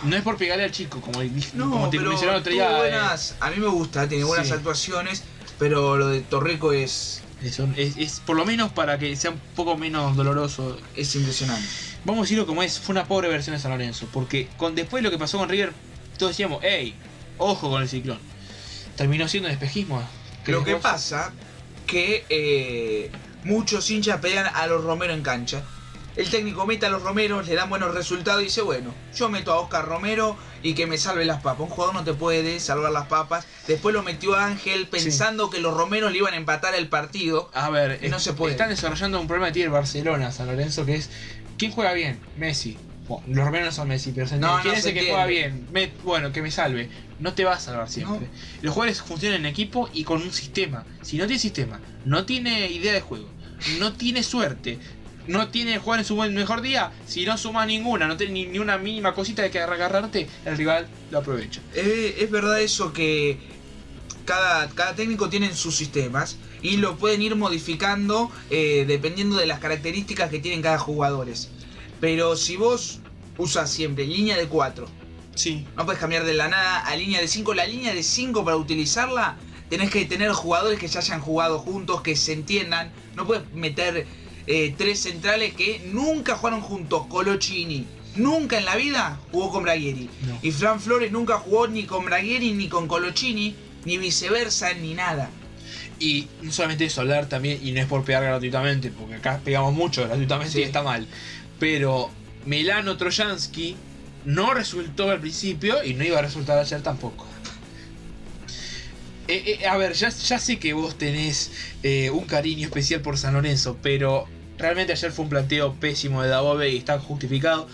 No 0.03 0.15
es 0.15 0.21
por 0.21 0.37
pegarle 0.37 0.63
al 0.65 0.71
chico, 0.71 1.01
como, 1.01 1.21
No, 1.53 1.69
como 1.71 1.89
te 1.89 1.97
pero 1.97 2.09
mencionaba 2.09 2.37
el 2.37 2.41
otro 2.41 2.53
día. 2.53 2.71
eh, 2.71 2.77
buenas, 2.77 3.35
a 3.39 3.49
mí 3.49 3.57
me 3.57 3.67
gusta, 3.67 4.07
tiene 4.07 4.23
buenas 4.23 4.47
Sí. 4.47 4.53
actuaciones, 4.53 5.23
pero 5.57 5.97
lo 5.97 6.07
de 6.07 6.21
Torrico 6.21 6.71
es, 6.73 7.21
es, 7.41 7.59
es 7.97 8.19
por 8.25 8.35
lo 8.35 8.45
menos 8.45 8.71
para 8.71 8.97
que 8.97 9.15
sea 9.15 9.31
un 9.31 9.39
poco 9.55 9.77
menos 9.77 10.15
doloroso. 10.15 10.77
es 10.95 11.15
impresionante. 11.15 11.67
Vamos 12.05 12.21
a 12.21 12.23
decirlo 12.23 12.45
como 12.45 12.63
es, 12.63 12.79
fue 12.79 12.93
una 12.93 13.05
pobre 13.05 13.27
versión 13.29 13.55
de 13.55 13.61
San 13.61 13.71
Lorenzo. 13.71 14.07
Porque 14.13 14.47
con, 14.57 14.75
después 14.75 15.01
de 15.01 15.09
lo 15.09 15.11
que 15.11 15.17
pasó 15.17 15.37
con 15.37 15.49
River, 15.49 15.73
todos 16.17 16.31
decíamos, 16.31 16.59
hey, 16.63 16.95
ojo 17.37 17.69
con 17.69 17.81
el 17.81 17.89
ciclón. 17.89 18.19
Terminó 18.95 19.27
siendo 19.27 19.49
un 19.49 19.53
espejismo. 19.53 20.01
Lo 20.45 20.63
que 20.63 20.73
vos? 20.73 20.81
pasa 20.81 21.33
que 21.87 22.25
eh, 22.29 23.11
muchos 23.43 23.89
hinchas 23.89 24.19
pelean 24.19 24.47
a 24.53 24.67
los 24.67 24.83
Romero 24.83 25.13
en 25.13 25.21
cancha. 25.21 25.63
El 26.15 26.29
técnico 26.29 26.65
mete 26.65 26.85
a 26.85 26.89
los 26.89 27.01
Romeros, 27.03 27.45
le 27.45 27.55
dan 27.55 27.69
buenos 27.69 27.93
resultados 27.93 28.41
y 28.41 28.45
dice, 28.45 28.61
bueno, 28.61 28.93
yo 29.13 29.29
meto 29.29 29.51
a 29.51 29.59
Oscar 29.59 29.85
Romero 29.85 30.37
y 30.63 30.73
que 30.73 30.87
me 30.87 30.97
salve 30.97 31.25
las 31.25 31.41
papas. 31.41 31.59
Un 31.61 31.67
jugador 31.69 31.93
no 31.93 32.03
te 32.05 32.13
puede 32.13 32.59
salvar 32.61 32.91
las 32.93 33.07
papas. 33.07 33.45
Después 33.67 33.93
lo 33.93 34.01
metió 34.01 34.33
a 34.35 34.45
Ángel 34.45 34.87
pensando 34.87 35.49
que 35.49 35.59
los 35.59 35.75
Romeros 35.75 36.11
le 36.13 36.19
iban 36.19 36.33
a 36.33 36.37
empatar 36.37 36.73
el 36.73 36.87
partido. 36.87 37.49
A 37.53 37.69
ver, 37.69 37.99
no 38.09 38.15
es- 38.17 38.23
se 38.23 38.33
puede. 38.33 38.53
están 38.53 38.69
desarrollando 38.69 39.19
un 39.19 39.27
problema 39.27 39.47
que 39.47 39.53
tiene 39.53 39.65
el 39.67 39.71
Barcelona, 39.73 40.31
San 40.31 40.47
Lorenzo, 40.47 40.85
que 40.85 40.95
es 40.95 41.09
¿quién 41.57 41.71
juega 41.71 41.91
bien? 41.93 42.21
Messi. 42.37 42.79
Bueno, 43.07 43.23
los 43.27 43.45
romeros 43.45 43.65
no 43.67 43.71
son 43.73 43.87
Messi, 43.89 44.13
pero 44.13 44.25
se 44.27 44.37
No, 44.37 44.55
no 44.57 44.63
¿Quién 44.63 44.75
es 44.75 44.85
el 44.85 44.93
que 44.93 45.07
juega 45.09 45.25
bien? 45.27 45.67
Me- 45.71 45.93
bueno, 46.01 46.31
que 46.31 46.41
me 46.41 46.49
salve. 46.49 46.89
No 47.19 47.33
te 47.33 47.43
va 47.43 47.53
a 47.55 47.59
salvar 47.59 47.89
siempre. 47.89 48.29
Los 48.61 48.73
jugadores 48.73 49.01
funcionan 49.01 49.41
en 49.41 49.45
equipo 49.47 49.89
y 49.93 50.03
con 50.05 50.21
un 50.21 50.31
sistema. 50.31 50.85
Si 51.01 51.17
no 51.17 51.25
tiene 51.27 51.39
sistema, 51.39 51.81
no 52.05 52.25
tiene 52.25 52.67
idea 52.71 52.93
de 52.93 53.01
juego, 53.01 53.31
no 53.79 53.93
tiene 53.93 54.23
suerte, 54.23 54.79
no 55.27 55.49
tiene 55.49 55.77
jugar 55.79 55.99
en 55.99 56.05
su 56.05 56.15
buen 56.15 56.33
mejor 56.33 56.61
día, 56.61 56.91
si 57.07 57.25
no 57.25 57.37
suma 57.37 57.65
ninguna, 57.65 58.07
no 58.07 58.17
tiene 58.17 58.33
ni, 58.33 58.45
ni 58.45 58.59
una 58.59 58.77
mínima 58.77 59.13
cosita 59.13 59.41
de 59.41 59.51
que 59.51 59.59
agarrarte, 59.59 60.27
el 60.45 60.57
rival 60.57 60.87
lo 61.11 61.19
aprovecha. 61.19 61.61
Eh, 61.73 62.17
es 62.19 62.31
verdad 62.31 62.61
eso 62.61 62.93
que 62.93 63.37
cada, 64.25 64.69
cada 64.69 64.95
técnico 64.95 65.29
tiene 65.29 65.53
sus 65.53 65.75
sistemas 65.75 66.37
y 66.61 66.77
lo 66.77 66.97
pueden 66.97 67.21
ir 67.21 67.35
modificando 67.35 68.31
eh, 68.49 68.85
dependiendo 68.87 69.37
de 69.37 69.45
las 69.45 69.59
características 69.59 70.29
que 70.29 70.39
tienen 70.39 70.61
cada 70.61 70.79
jugador. 70.79 71.27
Pero 71.99 72.35
si 72.35 72.57
vos 72.57 72.99
usas 73.37 73.69
siempre 73.69 74.05
línea 74.05 74.37
de 74.37 74.47
4, 74.47 74.87
Sí. 75.35 75.67
No 75.75 75.85
puedes 75.85 75.99
cambiar 75.99 76.23
de 76.23 76.33
la 76.33 76.47
nada 76.47 76.79
a 76.79 76.95
línea 76.95 77.19
de 77.19 77.27
5. 77.27 77.53
La 77.53 77.65
línea 77.65 77.93
de 77.93 78.03
5 78.03 78.43
para 78.43 78.57
utilizarla 78.57 79.37
tenés 79.69 79.91
que 79.91 80.05
tener 80.05 80.31
jugadores 80.31 80.79
que 80.79 80.87
ya 80.87 81.01
hayan 81.01 81.19
jugado 81.19 81.59
juntos, 81.59 82.01
que 82.01 82.15
se 82.15 82.33
entiendan. 82.33 82.91
No 83.15 83.27
puedes 83.27 83.51
meter 83.53 84.07
eh, 84.47 84.73
tres 84.77 84.99
centrales 84.99 85.53
que 85.53 85.81
nunca 85.91 86.35
jugaron 86.35 86.61
juntos. 86.61 87.07
Colochini. 87.07 87.85
Nunca 88.15 88.57
en 88.57 88.65
la 88.65 88.75
vida 88.75 89.19
jugó 89.31 89.51
con 89.51 89.63
Braguieri. 89.63 90.09
No. 90.25 90.39
Y 90.41 90.51
Fran 90.51 90.79
Flores 90.79 91.11
nunca 91.11 91.37
jugó 91.37 91.67
ni 91.67 91.83
con 91.83 92.05
Braguieri 92.05 92.53
ni 92.53 92.69
con 92.69 92.87
Colochini. 92.87 93.55
Ni 93.85 93.97
viceversa, 93.97 94.73
ni 94.73 94.93
nada. 94.93 95.29
Y 95.99 96.27
no 96.41 96.51
solamente 96.51 96.85
eso, 96.85 97.01
hablar 97.01 97.29
también, 97.29 97.59
y 97.63 97.71
no 97.71 97.79
es 97.79 97.85
por 97.87 98.03
pegar 98.03 98.23
gratuitamente, 98.23 98.89
porque 98.89 99.15
acá 99.15 99.39
pegamos 99.43 99.73
mucho 99.73 100.03
gratuitamente 100.05 100.51
Sí. 100.53 100.59
y 100.59 100.63
está 100.63 100.81
mal. 100.81 101.07
Pero 101.59 102.09
Milano 102.45 102.97
Trojansky 102.97 103.75
no 104.25 104.53
resultó 104.53 105.09
al 105.11 105.19
principio 105.19 105.83
y 105.83 105.93
no 105.93 106.03
iba 106.03 106.19
a 106.19 106.21
resultar 106.21 106.57
ayer 106.57 106.81
tampoco. 106.81 107.25
Eh, 109.27 109.59
eh, 109.61 109.67
a 109.67 109.77
ver, 109.77 109.93
ya, 109.93 110.09
ya 110.09 110.37
sé 110.39 110.59
que 110.59 110.73
vos 110.73 110.97
tenés 110.97 111.51
eh, 111.81 112.09
un 112.11 112.25
cariño 112.25 112.67
especial 112.67 113.01
por 113.01 113.17
San 113.17 113.33
Lorenzo, 113.33 113.77
pero 113.81 114.27
realmente 114.57 114.93
ayer 114.93 115.11
fue 115.11 115.23
un 115.23 115.29
planteo 115.29 115.73
pésimo 115.75 116.21
de 116.23 116.29
Dabove 116.29 116.69
y 116.69 116.77
está 116.77 116.99
justificado. 116.99 117.67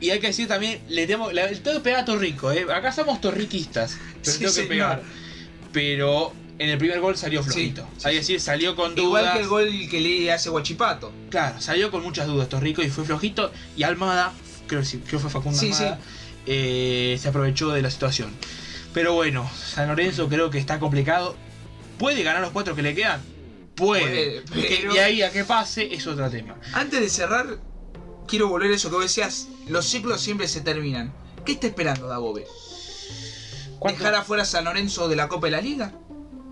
Y 0.00 0.10
hay 0.10 0.20
que 0.20 0.26
decir 0.28 0.48
también, 0.48 0.80
le 0.88 1.06
tengo, 1.06 1.30
le 1.32 1.46
tengo 1.56 1.78
que 1.78 1.82
pegar 1.84 2.00
a 2.00 2.04
Torrico, 2.04 2.50
¿eh? 2.52 2.66
acá 2.74 2.92
somos 2.92 3.20
torriquistas, 3.20 3.96
pero 4.22 4.24
Sí, 4.32 4.38
tengo 4.40 4.50
que 4.52 4.54
señor. 4.54 4.68
pegar. 4.68 5.02
Pero 5.72 6.32
en 6.58 6.68
el 6.70 6.78
primer 6.78 7.00
gol 7.00 7.16
salió 7.16 7.42
flojito. 7.42 7.86
sí, 7.96 8.06
hay 8.08 8.12
que 8.14 8.18
decir, 8.20 8.40
salió 8.40 8.76
con 8.76 8.94
dudas. 8.94 9.22
Igual 9.22 9.32
que 9.32 9.40
el 9.40 9.48
gol 9.48 9.88
que 9.90 10.00
le 10.00 10.32
hace 10.32 10.50
Guachipato. 10.50 11.12
Claro, 11.30 11.60
salió 11.60 11.90
con 11.90 12.02
muchas 12.02 12.26
dudas 12.26 12.48
Torrico 12.48 12.82
y 12.82 12.90
fue 12.90 13.04
flojito. 13.04 13.50
Y 13.76 13.82
Almada, 13.84 14.32
creo 14.66 14.80
que 14.80 14.86
sí, 14.86 14.98
creo 14.98 15.18
que 15.18 15.18
fue 15.20 15.30
Facundo 15.30 15.58
Almada, 15.60 15.98
eh, 16.46 17.16
se 17.20 17.28
aprovechó 17.28 17.70
de 17.70 17.82
la 17.82 17.90
situación. 17.90 18.30
Pero 18.92 19.14
bueno, 19.14 19.50
San 19.56 19.88
Lorenzo 19.88 20.28
creo 20.28 20.50
que 20.50 20.58
está 20.58 20.78
complicado. 20.78 21.34
¿Puede 21.98 22.22
ganar 22.22 22.42
los 22.42 22.50
cuatro 22.52 22.74
que 22.76 22.82
le 22.82 22.94
quedan? 22.94 23.20
Puede. 23.76 24.42
Puede, 24.42 24.68
Que- 24.92 25.00
ahí 25.00 25.22
a 25.22 25.30
que 25.32 25.44
pase 25.44 25.92
es 25.92 26.06
otro 26.06 26.28
tema. 26.30 26.56
Antes 26.72 27.00
de 27.00 27.08
cerrar, 27.08 27.58
quiero 28.28 28.48
volver 28.48 28.70
a 28.72 28.74
eso 28.76 28.88
que 28.88 28.94
vos 28.96 29.04
decías. 29.04 29.48
Los 29.68 29.86
ciclos 29.86 30.20
siempre 30.20 30.46
se 30.48 30.60
terminan. 30.60 31.12
¿Qué 31.44 31.52
está 31.52 31.66
esperando? 31.66 32.06
¿Cuánto- 33.78 33.98
¿Dejar 33.98 34.14
afuera 34.14 34.44
San 34.44 34.64
Lorenzo 34.64 35.08
de 35.08 35.16
la 35.16 35.28
Copa 35.28 35.46
de 35.46 35.50
la 35.52 35.60
Liga? 35.60 35.92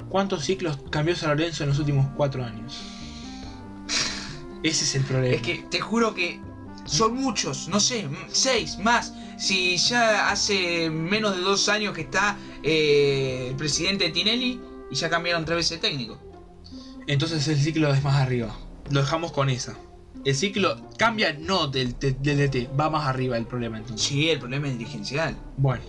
¿Cuántos 0.09 0.45
ciclos 0.45 0.79
cambió 0.91 1.17
San 1.17 1.31
Lorenzo 1.31 1.63
en 1.63 1.71
los 1.71 1.79
últimos 1.79 2.07
cuatro 2.17 2.45
años? 2.45 2.79
Ese 4.63 4.85
es 4.85 4.95
el 4.95 5.03
problema. 5.05 5.35
Es 5.35 5.43
que 5.43 5.65
te 5.71 5.81
juro 5.81 6.15
que 6.15 6.41
son 6.85 7.15
muchos, 7.15 7.69
no 7.69 7.81
sé, 7.81 8.07
seis 8.31 8.79
más. 8.79 9.13
Si 9.39 9.77
ya 9.77 10.31
hace 10.31 10.89
menos 10.91 11.35
de 11.37 11.43
dos 11.43 11.69
años 11.69 11.95
que 11.95 12.03
está 12.03 12.37
eh, 12.63 13.47
el 13.51 13.57
presidente 13.57 14.11
Tinelli 14.11 14.61
y 14.91 14.95
ya 14.95 15.09
cambiaron 15.11 15.45
tres 15.45 15.57
veces 15.57 15.81
técnico. 15.81 16.19
Entonces 17.07 17.47
el 17.49 17.59
ciclo 17.61 17.93
es 17.93 18.03
más 18.03 18.17
arriba. 18.17 18.57
Lo 18.91 19.01
dejamos 19.01 19.33
con 19.33 19.49
esa. 19.49 19.77
El 20.25 20.35
ciclo 20.35 20.77
cambia 20.99 21.33
no 21.33 21.67
del, 21.67 21.99
del 21.99 22.23
DT, 22.23 22.79
va 22.79 22.91
más 22.91 23.07
arriba 23.07 23.37
el 23.37 23.47
problema 23.47 23.79
entonces. 23.79 24.07
Sí, 24.07 24.31
el 24.31 24.39
problema 24.39 24.69
es 24.69 24.79
dirigencial. 24.79 25.37
Bueno, 25.57 25.83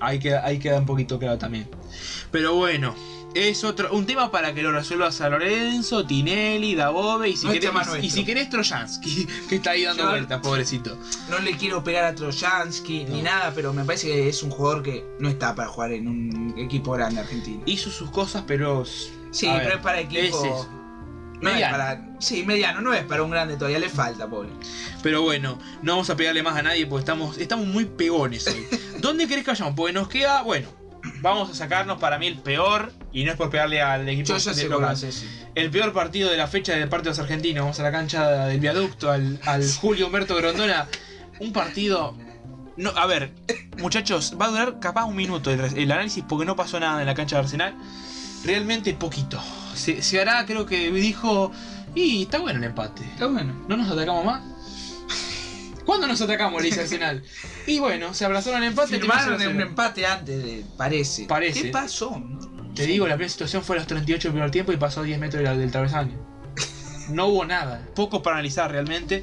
ahí 0.00 0.18
queda, 0.18 0.44
ahí 0.44 0.58
queda 0.58 0.78
un 0.78 0.86
poquito 0.86 1.18
claro 1.18 1.38
también. 1.38 1.68
Pero 2.30 2.54
bueno, 2.54 2.94
es 3.34 3.64
otro 3.64 3.92
un 3.92 4.06
tema 4.06 4.30
para 4.30 4.54
que 4.54 4.62
lo 4.62 4.72
resuelva 4.72 5.10
San 5.10 5.32
Lorenzo, 5.32 6.06
Tinelli, 6.06 6.74
Dabove 6.74 7.28
y 7.28 7.36
si 7.36 7.46
No 7.46 7.52
querés, 7.52 7.70
y, 8.02 8.10
si 8.10 8.24
querés 8.24 8.48
Trojansky, 8.50 9.26
que 9.48 9.56
está 9.56 9.70
ahí 9.70 9.84
dando 9.84 10.04
Yo- 10.04 10.10
vueltas, 10.10 10.40
pobrecito. 10.40 10.96
No 11.28 11.38
le 11.40 11.56
quiero 11.56 11.82
pegar 11.82 12.04
a 12.04 12.14
Trojansky 12.14 13.04
ni 13.04 13.22
nada, 13.22 13.52
pero 13.54 13.72
me 13.72 13.84
parece 13.84 14.08
que 14.08 14.28
es 14.28 14.42
un 14.42 14.50
jugador 14.50 14.82
que 14.82 15.04
no 15.18 15.28
está 15.28 15.54
para 15.54 15.68
jugar 15.68 15.92
en 15.92 16.08
un 16.08 16.54
equipo 16.56 16.92
grande 16.92 17.20
argentino. 17.20 17.62
Hizo 17.66 17.90
sus 17.90 18.10
cosas, 18.10 18.44
pero. 18.46 18.84
Sí, 19.36 19.46
a 19.48 19.54
pero 19.54 19.64
ver, 19.66 19.76
es 19.76 19.82
para 19.82 20.00
equipo. 20.00 20.44
es. 20.44 20.68
No 21.40 21.48
es 21.50 21.54
Mediano. 21.54 21.72
para. 21.76 22.02
Sí, 22.18 22.44
mediano, 22.44 22.80
no 22.80 22.94
es 22.94 23.04
para 23.04 23.22
un 23.22 23.30
grande 23.30 23.56
todavía, 23.56 23.78
le 23.78 23.90
falta, 23.90 24.26
pobre. 24.26 24.48
Pero 25.02 25.22
bueno, 25.22 25.58
no 25.82 25.92
vamos 25.92 26.08
a 26.08 26.16
pegarle 26.16 26.42
más 26.42 26.56
a 26.56 26.62
nadie 26.62 26.86
porque 26.86 27.00
estamos, 27.00 27.36
estamos 27.38 27.66
muy 27.66 27.84
pegones 27.84 28.46
hoy. 28.46 28.66
¿Dónde 29.00 29.28
querés 29.28 29.44
que 29.44 29.50
vayamos? 29.50 29.74
Porque 29.76 29.92
nos 29.92 30.08
queda, 30.08 30.40
bueno, 30.42 30.68
vamos 31.20 31.50
a 31.50 31.54
sacarnos 31.54 31.98
para 31.98 32.18
mí 32.18 32.26
el 32.26 32.38
peor, 32.38 32.90
y 33.12 33.24
no 33.24 33.32
es 33.32 33.36
por 33.36 33.50
pegarle 33.50 33.82
al 33.82 34.08
equipo 34.08 34.28
Yo 34.28 34.38
ya 34.38 34.52
de 34.54 34.56
sé 34.62 34.68
local. 34.68 34.96
sí. 34.96 35.10
El 35.54 35.70
peor 35.70 35.92
partido 35.92 36.30
de 36.30 36.36
la 36.38 36.46
fecha 36.46 36.72
de 36.74 36.86
parte 36.86 37.04
de 37.04 37.10
los 37.10 37.18
argentinos. 37.18 37.62
Vamos 37.64 37.80
a 37.80 37.82
la 37.82 37.92
cancha 37.92 38.46
del 38.46 38.60
viaducto, 38.60 39.10
al, 39.10 39.38
al 39.44 39.62
Julio 39.70 40.06
Humberto 40.06 40.34
Grondona. 40.36 40.86
Un 41.40 41.52
partido. 41.52 42.16
No, 42.78 42.90
a 42.90 43.06
ver, 43.06 43.32
muchachos, 43.78 44.36
va 44.40 44.46
a 44.46 44.48
durar 44.48 44.80
capaz 44.80 45.04
un 45.04 45.16
minuto 45.16 45.50
el, 45.50 45.60
el 45.60 45.92
análisis 45.92 46.24
porque 46.26 46.44
no 46.46 46.56
pasó 46.56 46.78
nada 46.80 47.00
en 47.00 47.06
la 47.06 47.14
cancha 47.14 47.36
de 47.36 47.42
Arsenal. 47.42 47.74
Realmente 48.44 48.94
poquito. 48.94 49.42
Se, 49.74 50.02
se 50.02 50.20
hará, 50.20 50.44
creo 50.46 50.66
que 50.66 50.90
dijo. 50.90 51.52
Y 51.94 52.22
está 52.22 52.38
bueno 52.38 52.58
el 52.58 52.64
empate. 52.64 53.02
Está 53.04 53.26
bueno. 53.26 53.54
¿No 53.68 53.76
nos 53.76 53.90
atacamos 53.90 54.24
más? 54.24 54.42
¿Cuándo 55.86 56.08
nos 56.08 56.20
atacamos? 56.20 56.60
Le 56.60 56.68
dice 56.68 56.80
Arsenal. 56.82 57.22
Y 57.66 57.78
bueno, 57.78 58.12
se 58.12 58.24
abrazaron 58.24 58.62
el 58.62 58.70
empate. 58.70 58.98
Firmaron 58.98 59.34
un 59.34 59.40
0-0. 59.40 59.62
empate 59.62 60.04
antes 60.04 60.44
de. 60.44 60.64
Parece. 60.76 61.26
Parece. 61.26 61.62
¿Qué 61.62 61.68
pasó? 61.68 62.18
No, 62.18 62.74
Te 62.74 62.86
digo, 62.86 63.06
la 63.06 63.14
primera 63.14 63.30
situación 63.30 63.62
fue 63.62 63.76
a 63.76 63.78
los 63.78 63.86
38 63.86 64.28
del 64.28 64.32
primer 64.32 64.50
tiempo 64.50 64.72
y 64.72 64.76
pasó 64.76 65.00
a 65.00 65.04
10 65.04 65.18
metros 65.20 65.44
del, 65.44 65.58
del 65.58 65.70
travesaño. 65.70 66.18
No 67.08 67.26
hubo 67.26 67.44
nada. 67.44 67.86
Poco 67.94 68.20
para 68.20 68.36
analizar 68.36 68.70
realmente. 68.70 69.22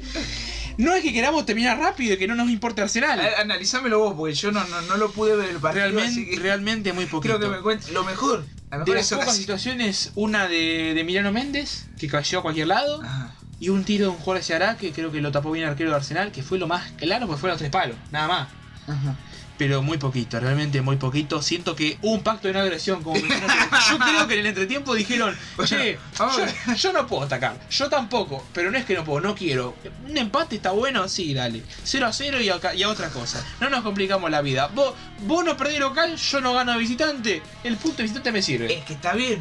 No 0.78 0.94
es 0.94 1.02
que 1.02 1.12
queramos 1.12 1.46
terminar 1.46 1.78
rápido 1.78 2.14
y 2.14 2.16
que 2.16 2.26
no 2.26 2.34
nos 2.34 2.48
importe 2.50 2.82
Arsenal. 2.82 3.20
A 3.20 3.42
Analizámelo 3.42 4.00
vos, 4.00 4.14
porque 4.14 4.34
yo 4.34 4.50
no, 4.50 4.64
no, 4.66 4.80
no 4.82 4.96
lo 4.96 5.12
pude 5.12 5.36
ver 5.36 5.50
el 5.50 5.58
partido. 5.58 5.84
así 5.84 5.94
realmente, 5.94 6.30
que 6.30 6.40
realmente 6.40 6.92
muy 6.92 7.06
poquito. 7.06 7.38
creo 7.38 7.50
que 7.50 7.56
me 7.56 7.62
cuentes 7.62 7.90
lo 7.92 8.04
mejor. 8.04 8.44
De 8.78 8.84
mejor 8.84 8.96
las 8.96 9.08
pocas 9.10 9.36
situaciones, 9.36 10.10
una 10.14 10.48
de, 10.48 10.92
de 10.94 11.04
Milano 11.04 11.32
Méndez, 11.32 11.86
que 11.98 12.08
cayó 12.08 12.40
a 12.40 12.42
cualquier 12.42 12.68
lado, 12.68 13.00
Ah, 13.04 13.30
y 13.60 13.68
un 13.68 13.84
tiro 13.84 14.06
de 14.06 14.10
un 14.10 14.16
jugador 14.18 14.40
hacia 14.42 14.56
Ará, 14.56 14.76
que 14.76 14.92
creo 14.92 15.12
que 15.12 15.20
lo 15.20 15.30
tapó 15.32 15.50
bien 15.52 15.64
el 15.64 15.70
arquero 15.70 15.90
de 15.90 15.96
Arsenal, 15.96 16.32
que 16.32 16.42
fue 16.42 16.58
lo 16.58 16.66
más 16.66 16.90
claro, 16.92 17.26
porque 17.26 17.40
fue 17.40 17.50
los 17.50 17.58
tres 17.58 17.70
palos, 17.70 17.96
nada 18.10 18.28
más. 18.28 18.48
ajá. 18.86 19.16
Pero 19.56 19.82
muy 19.82 19.98
poquito, 19.98 20.40
realmente 20.40 20.82
muy 20.82 20.96
poquito. 20.96 21.40
Siento 21.40 21.76
que 21.76 21.96
hubo 22.02 22.14
un 22.14 22.22
pacto 22.24 22.48
de 22.48 22.54
no 22.54 22.60
agresión. 22.60 23.04
Como 23.04 23.16
yo 23.16 23.98
creo 23.98 24.26
que 24.26 24.34
en 24.34 24.40
el 24.40 24.46
entretiempo 24.46 24.94
dijeron, 24.94 25.36
che, 25.64 25.96
yo, 26.18 26.74
yo 26.74 26.92
no 26.92 27.06
puedo 27.06 27.22
atacar, 27.22 27.56
yo 27.70 27.88
tampoco, 27.88 28.44
pero 28.52 28.72
no 28.72 28.78
es 28.78 28.84
que 28.84 28.94
no 28.94 29.04
puedo, 29.04 29.20
no 29.20 29.36
quiero. 29.36 29.76
Un 30.08 30.16
empate 30.18 30.56
está 30.56 30.72
bueno, 30.72 31.08
sí, 31.08 31.34
dale. 31.34 31.62
0 31.84 32.06
a 32.06 32.12
0 32.12 32.40
y 32.40 32.48
a, 32.50 32.74
y 32.74 32.82
a 32.82 32.88
otra 32.88 33.10
cosa. 33.10 33.46
No 33.60 33.70
nos 33.70 33.82
complicamos 33.82 34.28
la 34.28 34.42
vida. 34.42 34.66
Vos, 34.74 34.94
vos 35.20 35.44
no 35.44 35.56
perdés 35.56 35.78
local, 35.78 36.16
yo 36.16 36.40
no 36.40 36.52
gano 36.52 36.76
visitante. 36.76 37.40
El 37.62 37.76
punto 37.76 37.98
de 37.98 38.02
visitante 38.04 38.32
me 38.32 38.42
sirve. 38.42 38.74
Es 38.74 38.84
que 38.84 38.94
está 38.94 39.12
bien. 39.14 39.40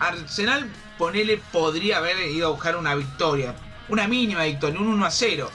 Arsenal, 0.00 0.68
ponele, 0.98 1.36
podría 1.52 1.98
haber 1.98 2.18
ido 2.30 2.48
a 2.48 2.50
buscar 2.50 2.76
una 2.76 2.94
victoria. 2.94 3.54
Una 3.88 4.08
mínima 4.08 4.44
victoria, 4.44 4.80
un 4.80 4.88
1 4.88 5.04
a 5.04 5.10
0. 5.10 5.50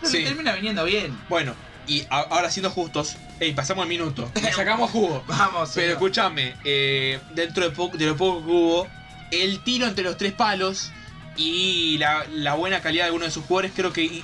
Pero 0.00 0.10
Sí. 0.12 0.24
termina 0.24 0.54
viniendo 0.54 0.84
bien. 0.84 1.18
Bueno, 1.28 1.54
y 1.86 2.02
a- 2.10 2.20
ahora 2.20 2.50
siendo 2.50 2.70
justos, 2.70 3.16
ey, 3.40 3.52
pasamos 3.52 3.84
el 3.84 3.88
minuto, 3.88 4.30
le 4.42 4.52
sacamos 4.52 4.90
jugo. 4.90 5.24
Vamos. 5.26 5.72
Pero 5.74 5.92
escúchame, 5.92 6.54
eh, 6.64 7.20
dentro 7.34 7.64
de, 7.64 7.70
po- 7.74 7.90
de 7.94 8.06
lo 8.06 8.16
poco 8.16 8.44
que 8.44 8.50
hubo, 8.52 8.88
el 9.30 9.60
tiro 9.60 9.86
entre 9.86 10.04
los 10.04 10.16
tres 10.16 10.32
palos 10.32 10.92
y 11.36 11.98
la, 11.98 12.24
la 12.30 12.54
buena 12.54 12.80
calidad 12.80 13.04
de 13.04 13.06
alguno 13.06 13.24
de 13.26 13.30
sus 13.30 13.44
jugadores, 13.44 13.72
creo 13.74 13.92
que 13.92 14.22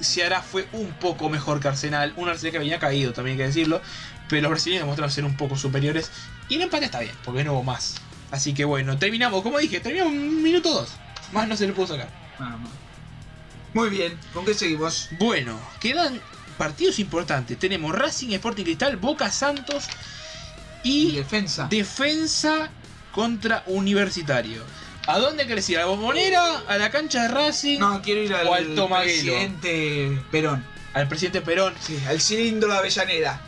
Ceará 0.00 0.42
fue 0.42 0.66
un 0.72 0.90
poco 0.92 1.28
mejor 1.28 1.60
que 1.60 1.68
Arsenal. 1.68 2.12
Un 2.16 2.28
Arsenal 2.28 2.52
que 2.52 2.58
venía 2.58 2.78
caído, 2.78 3.12
también 3.12 3.34
hay 3.34 3.38
que 3.38 3.46
decirlo. 3.46 3.80
Pero 4.28 4.42
los 4.42 4.50
brasileños 4.50 4.82
demostraron 4.82 5.10
ser 5.12 5.24
un 5.24 5.36
poco 5.36 5.56
superiores. 5.56 6.10
Y 6.48 6.56
el 6.56 6.62
empate 6.62 6.86
está 6.86 7.00
bien, 7.00 7.14
porque 7.24 7.44
no 7.44 7.52
hubo 7.52 7.62
más. 7.62 7.94
Así 8.30 8.52
que 8.54 8.64
bueno, 8.64 8.98
terminamos, 8.98 9.42
como 9.42 9.58
dije, 9.58 9.80
terminamos 9.80 10.12
un 10.12 10.42
minuto 10.42 10.70
dos. 10.72 10.90
Más 11.32 11.46
no 11.48 11.56
se 11.56 11.66
le 11.66 11.72
pudo 11.72 11.86
sacar. 11.88 12.08
Vamos. 12.38 12.70
Muy 13.74 13.88
bien, 13.90 14.18
¿con 14.34 14.44
qué 14.44 14.52
seguimos? 14.54 15.08
Bueno, 15.18 15.58
quedan 15.80 16.20
partidos 16.52 16.98
importantes. 16.98 17.58
Tenemos 17.58 17.94
Racing, 17.94 18.30
Sporting 18.32 18.64
Cristal, 18.64 18.96
Boca 18.96 19.30
Santos 19.30 19.84
Y 20.82 21.08
y 21.08 21.12
defensa. 21.12 21.66
Defensa 21.70 22.70
contra 23.12 23.62
Universitario. 23.66 24.62
¿A 25.06 25.18
dónde 25.18 25.46
querés 25.46 25.68
ir? 25.70 25.78
¿A 25.78 25.80
la 25.80 25.86
bombonera? 25.86 26.62
¿A 26.68 26.78
la 26.78 26.90
cancha 26.90 27.22
de 27.22 27.28
Racing? 27.28 27.78
No, 27.80 28.00
quiero 28.02 28.22
ir 28.22 28.34
al 28.34 28.46
O 28.46 28.54
al 28.54 28.74
Tomaguelo. 28.74 29.32
presidente 29.32 30.20
Perón. 30.30 30.64
Al 30.94 31.08
presidente 31.08 31.40
Perón. 31.40 31.74
Sí, 31.80 31.98
al 32.08 32.20
cilindro 32.20 32.70
de 32.72 32.78
Avellaneda. 32.78 33.40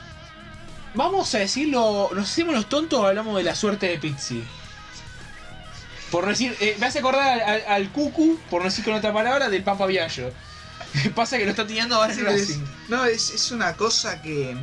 Vamos 0.94 1.34
a 1.34 1.38
decirlo. 1.38 2.10
¿Nos 2.14 2.30
hacemos 2.30 2.54
los 2.54 2.68
tontos 2.68 2.98
o 3.00 3.06
hablamos 3.06 3.36
de 3.36 3.42
la 3.44 3.54
suerte 3.54 3.86
de 3.86 3.98
Pixie? 3.98 4.42
Por 6.10 6.24
no 6.24 6.30
decir. 6.30 6.56
eh, 6.60 6.76
me 6.78 6.86
hace 6.86 7.00
acordar 7.00 7.28
al, 7.28 7.40
al- 7.40 7.64
al 7.66 7.88
Cucu, 7.90 8.38
por 8.50 8.62
no 8.62 8.68
decir 8.68 8.84
con 8.84 8.94
otra 8.94 9.12
palabra, 9.12 9.48
del 9.48 9.62
Pampa 9.62 9.86
Viallo. 9.86 10.32
Pasa 11.14 11.38
que 11.38 11.44
lo 11.44 11.50
está 11.50 11.66
teniendo 11.66 11.96
ahora 11.96 12.14
Sí, 12.14 12.20
es- 12.20 12.26
Racing. 12.26 12.64
no, 12.88 13.04
es, 13.04 13.30
es 13.30 13.50
una 13.50 13.74
cosa 13.74 14.20
que. 14.22 14.56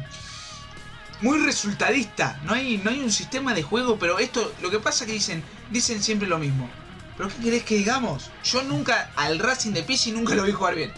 Muy 1.21 1.37
resultadista. 1.39 2.39
No 2.43 2.53
hay, 2.53 2.77
no 2.79 2.89
hay 2.89 2.99
un 3.01 3.11
sistema 3.11 3.53
de 3.53 3.61
juego, 3.63 3.99
pero 3.99 4.17
esto. 4.19 4.53
Lo 4.61 4.69
que 4.71 4.79
pasa 4.79 5.05
que 5.05 5.11
dicen. 5.13 5.43
Dicen 5.69 6.01
siempre 6.01 6.27
lo 6.27 6.37
mismo. 6.39 6.69
¿Pero 7.17 7.29
qué 7.29 7.43
querés 7.43 7.63
que 7.63 7.75
digamos? 7.75 8.31
Yo 8.43 8.63
nunca. 8.63 9.11
Al 9.15 9.37
Racing 9.39 9.71
de 9.71 9.83
Pizzi 9.83 10.11
nunca 10.11 10.33
lo 10.35 10.43
vi 10.43 10.51
jugar 10.51 10.75
bien. 10.75 10.91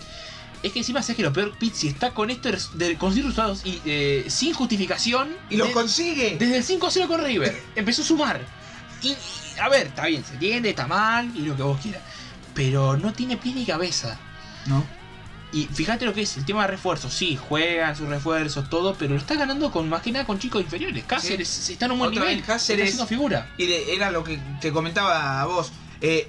Es 0.61 0.71
que 0.71 0.79
encima 0.79 1.01
sabes 1.01 1.17
que 1.17 1.23
lo 1.23 1.33
peor, 1.33 1.57
Pizzi 1.57 1.89
está 1.89 2.11
con 2.13 2.29
esto 2.29 2.49
de 2.75 2.97
conseguir 2.97 3.25
resultados 3.25 3.65
y 3.65 3.81
eh, 3.85 4.25
sin 4.29 4.53
justificación. 4.53 5.35
Y 5.49 5.57
lo 5.57 5.65
de- 5.65 5.73
consigue. 5.73 6.37
Desde 6.39 6.55
el 6.57 6.63
5-0 6.65 7.07
con 7.07 7.21
River. 7.21 7.61
Empezó 7.75 8.01
a 8.01 8.05
sumar. 8.05 8.41
Y, 9.01 9.09
y, 9.09 9.17
a 9.61 9.67
ver, 9.67 9.87
está 9.87 10.05
bien, 10.05 10.23
se 10.23 10.33
entiende, 10.35 10.69
está 10.69 10.87
mal 10.87 11.29
y 11.35 11.41
lo 11.41 11.57
que 11.57 11.63
vos 11.63 11.81
quieras. 11.81 12.01
Pero 12.53 12.95
no 12.95 13.11
tiene 13.11 13.35
pie 13.35 13.53
ni 13.53 13.65
cabeza. 13.65 14.17
No. 14.67 14.85
Y 15.53 15.65
fíjate 15.67 16.05
lo 16.05 16.13
que 16.13 16.23
es 16.23 16.35
el 16.37 16.45
tema 16.45 16.63
de 16.63 16.69
refuerzos. 16.69 17.13
Sí, 17.13 17.37
juegan 17.37 17.95
sus 17.95 18.07
refuerzos, 18.09 18.69
todo, 18.69 18.95
pero 18.95 19.13
lo 19.13 19.19
está 19.19 19.35
ganando 19.35 19.71
con 19.71 19.87
más 19.87 20.01
que 20.01 20.11
nada 20.11 20.25
con 20.25 20.39
chicos 20.39 20.61
inferiores. 20.63 21.03
Cáceres 21.05 21.69
está 21.69 21.85
en 21.85 21.91
un 21.91 21.99
buen 21.99 22.11
Otra 22.11 22.23
nivel. 22.25 22.43
Cáceres. 22.43 22.89
Está 22.89 23.03
haciendo 23.03 23.07
figura. 23.07 23.47
Y 23.57 23.67
de- 23.67 23.93
era 23.93 24.09
lo 24.09 24.23
que 24.23 24.39
te 24.59 24.71
comentaba 24.71 25.41
a 25.41 25.45
vos. 25.45 25.71
eh, 26.01 26.27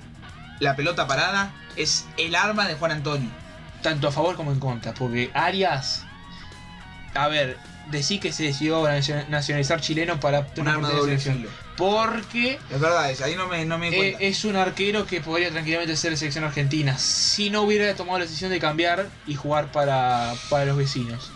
la 0.60 0.76
pelota 0.76 1.06
parada 1.08 1.52
es 1.74 2.04
el 2.16 2.34
arma 2.36 2.68
de 2.68 2.74
Juan 2.74 2.92
Antonio. 2.92 3.28
Tanto 3.82 4.06
a 4.08 4.12
favor 4.12 4.36
como 4.36 4.52
en 4.52 4.60
contra. 4.60 4.94
Porque 4.94 5.30
Arias. 5.34 6.04
A 7.14 7.28
ver, 7.28 7.58
decir 7.90 8.20
que 8.20 8.32
se 8.32 8.44
decidió 8.44 8.82
nacio- 8.86 9.26
nacionalizar 9.28 9.80
chileno 9.80 10.20
para 10.20 10.46
tener 10.46 10.74
arma 10.74 10.80
una 10.80 10.88
de 10.90 10.94
doble 11.00 11.18
selección. 11.18 11.36
filo. 11.38 11.50
Porque 11.76 12.58
Es 12.70 12.80
verdad, 12.80 13.10
es, 13.10 13.20
ahí 13.20 13.34
no 13.34 13.48
me, 13.48 13.64
no 13.64 13.78
me 13.78 13.88
Eh, 13.88 14.16
es 14.20 14.44
un 14.44 14.54
arquero 14.56 15.06
que 15.06 15.20
podría 15.20 15.50
tranquilamente 15.50 15.96
ser 15.96 16.10
de 16.12 16.16
selección 16.16 16.44
argentina 16.44 16.96
si 16.98 17.50
no 17.50 17.62
hubiera 17.62 17.92
tomado 17.96 18.18
la 18.18 18.24
decisión 18.26 18.50
de 18.50 18.60
cambiar 18.60 19.08
y 19.26 19.34
jugar 19.34 19.72
para, 19.72 20.34
para 20.50 20.66
los 20.66 20.76
vecinos. 20.76 21.30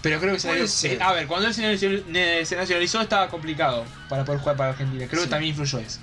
Pero 0.00 0.20
creo 0.20 0.34
que 0.34 0.68
se. 0.68 1.02
A 1.02 1.12
ver, 1.12 1.26
cuando 1.26 1.48
él 1.48 1.54
se 1.54 2.56
nacionalizó, 2.56 3.00
estaba 3.00 3.28
complicado 3.28 3.84
para 4.08 4.24
poder 4.24 4.40
jugar 4.40 4.56
para 4.56 4.70
Argentina. 4.70 5.06
Creo 5.06 5.20
Sí. 5.22 5.26
que 5.26 5.30
también 5.30 5.50
influyó 5.50 5.78
eso. 5.78 5.98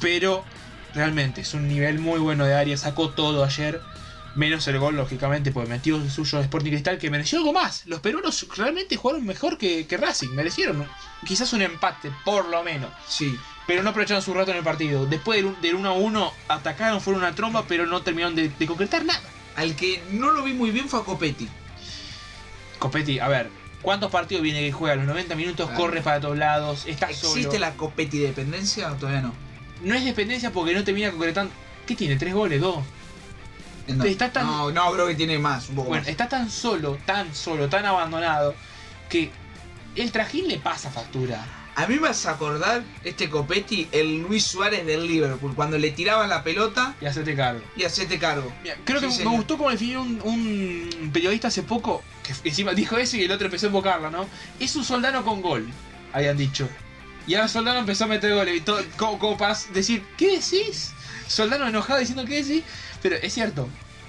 Pero 0.00 0.44
realmente 0.94 1.40
es 1.40 1.52
un 1.54 1.66
nivel 1.68 1.98
muy 1.98 2.20
bueno 2.20 2.44
de 2.44 2.54
Arias. 2.54 2.80
Sacó 2.80 3.10
todo 3.10 3.44
ayer. 3.44 3.80
Menos 4.36 4.66
el 4.66 4.78
gol, 4.80 4.96
lógicamente, 4.96 5.52
porque 5.52 5.68
metió 5.70 5.96
el 5.96 6.10
suyo 6.10 6.38
de 6.38 6.44
Sporting 6.44 6.70
Cristal, 6.72 6.98
que 6.98 7.08
mereció 7.10 7.38
algo 7.38 7.52
más. 7.52 7.86
Los 7.86 8.00
peruanos 8.00 8.44
realmente 8.56 8.96
jugaron 8.96 9.24
mejor 9.24 9.58
que, 9.58 9.86
que 9.86 9.96
Racing. 9.96 10.30
Merecieron 10.30 10.86
quizás 11.24 11.52
un 11.52 11.62
empate, 11.62 12.10
por 12.24 12.48
lo 12.48 12.64
menos 12.64 12.90
Sí. 13.08 13.38
pero 13.66 13.82
no 13.84 13.90
aprovecharon 13.90 14.22
su 14.22 14.34
rato 14.34 14.50
en 14.50 14.56
el 14.56 14.64
partido. 14.64 15.06
Después 15.06 15.42
del, 15.42 15.60
del 15.60 15.76
1 15.76 15.88
a 15.88 15.92
1 15.92 16.32
atacaron, 16.48 17.00
fueron 17.00 17.22
una 17.22 17.34
tromba, 17.34 17.64
pero 17.68 17.86
no 17.86 18.02
terminaron 18.02 18.34
de, 18.34 18.48
de 18.48 18.66
concretar 18.66 19.04
nada. 19.04 19.20
Al 19.54 19.76
que 19.76 20.02
no 20.10 20.32
lo 20.32 20.42
vi 20.42 20.52
muy 20.52 20.70
bien 20.72 20.88
fue 20.88 21.00
a 21.00 21.04
Copetti. 21.04 21.48
Copetti, 22.80 23.18
a 23.20 23.28
ver, 23.28 23.48
¿cuántos 23.82 24.10
partidos 24.10 24.42
viene 24.42 24.60
que 24.60 24.72
juega? 24.72 24.96
Los 24.96 25.06
90 25.06 25.34
minutos, 25.36 25.70
Ah. 25.72 25.76
corre 25.76 26.00
para 26.02 26.20
todos 26.20 26.36
lados, 26.36 26.84
está 26.86 27.08
¿Existe 27.10 27.42
solo. 27.44 27.58
la 27.60 27.74
Copetti 27.74 28.18
dependencia 28.18 28.90
o 28.92 28.96
todavía 28.96 29.20
no? 29.22 29.32
No 29.82 29.94
es 29.94 30.04
dependencia 30.04 30.50
porque 30.50 30.74
no 30.74 30.82
termina 30.84 31.10
concretando. 31.10 31.52
¿Qué 31.86 31.94
tiene? 31.94 32.16
¿Tres 32.16 32.34
goles? 32.34 32.60
¿Dos? 32.60 32.78
No, 33.86 34.04
Está 34.04 34.32
tan- 34.32 34.46
no, 34.46 34.70
no, 34.72 34.92
creo 34.92 35.06
que 35.06 35.14
tiene 35.14 35.38
más, 35.38 35.68
un 35.68 35.76
poco 35.76 35.88
Bueno, 35.88 36.02
más. 36.02 36.08
está 36.10 36.28
tan 36.28 36.50
solo, 36.50 36.98
tan 37.04 37.34
solo, 37.34 37.68
tan 37.68 37.84
abandonado, 37.84 38.54
que 39.08 39.30
el 39.94 40.10
trajín 40.10 40.48
le 40.48 40.58
pasa 40.58 40.90
factura. 40.90 41.44
A 41.76 41.86
mí 41.88 41.96
me 41.96 42.02
vas 42.08 42.24
a 42.26 42.30
acordar 42.32 42.82
este 43.02 43.28
Copetti, 43.28 43.88
el 43.90 44.22
Luis 44.22 44.44
Suárez 44.44 44.86
del 44.86 45.06
Liverpool, 45.08 45.54
cuando 45.56 45.76
le 45.76 45.90
tiraban 45.90 46.28
la 46.28 46.44
pelota 46.44 46.94
Y 47.00 47.06
hacerte 47.06 47.34
cargo. 47.34 47.60
y 47.76 47.82
hacete 47.82 48.18
cargo. 48.18 48.52
Mira, 48.62 48.76
creo 48.84 49.00
Sí, 49.00 49.06
que 49.08 49.12
señor. 49.12 49.32
me 49.32 49.36
gustó 49.38 49.58
como 49.58 49.70
definió 49.70 50.00
un, 50.00 50.20
un 51.00 51.10
periodista 51.12 51.48
hace 51.48 51.62
poco, 51.64 52.02
que 52.22 52.32
encima 52.48 52.72
dijo 52.74 52.96
eso 52.96 53.16
y 53.16 53.24
el 53.24 53.32
otro 53.32 53.46
empezó 53.46 53.66
a 53.66 53.68
invocarlo, 53.68 54.08
¿no? 54.10 54.26
Es 54.60 54.76
un 54.76 54.84
soldano 54.84 55.24
con 55.24 55.42
gol, 55.42 55.68
habían 56.12 56.36
dicho. 56.36 56.68
Y 57.26 57.34
ahora 57.34 57.48
Soldano 57.48 57.78
empezó 57.80 58.04
a 58.04 58.06
meter 58.06 58.34
goles 58.34 58.54
y 58.56 58.60
todo, 58.60 58.80
como, 58.98 59.18
como 59.18 59.36
para 59.38 59.56
decir, 59.72 60.04
¿qué 60.18 60.32
decís? 60.38 60.92
Soldano 61.26 61.66
enojado 61.66 61.98
diciendo, 61.98 62.24
¿qué 62.26 62.42
decís? 62.44 62.62
Pero 63.04 63.16
es 63.16 63.34
cierto, 63.34 63.68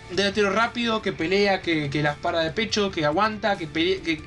un 0.09 0.15
delantero 0.15 0.51
rápido, 0.51 1.01
que 1.01 1.11
pelea, 1.11 1.61
que, 1.61 1.89
que 1.89 2.01
las 2.01 2.15
para 2.17 2.39
de 2.39 2.51
pecho, 2.51 2.89
que 2.91 3.05
aguanta, 3.05 3.57
que 3.57 3.67
pelea, 3.67 4.01
que... 4.01 4.23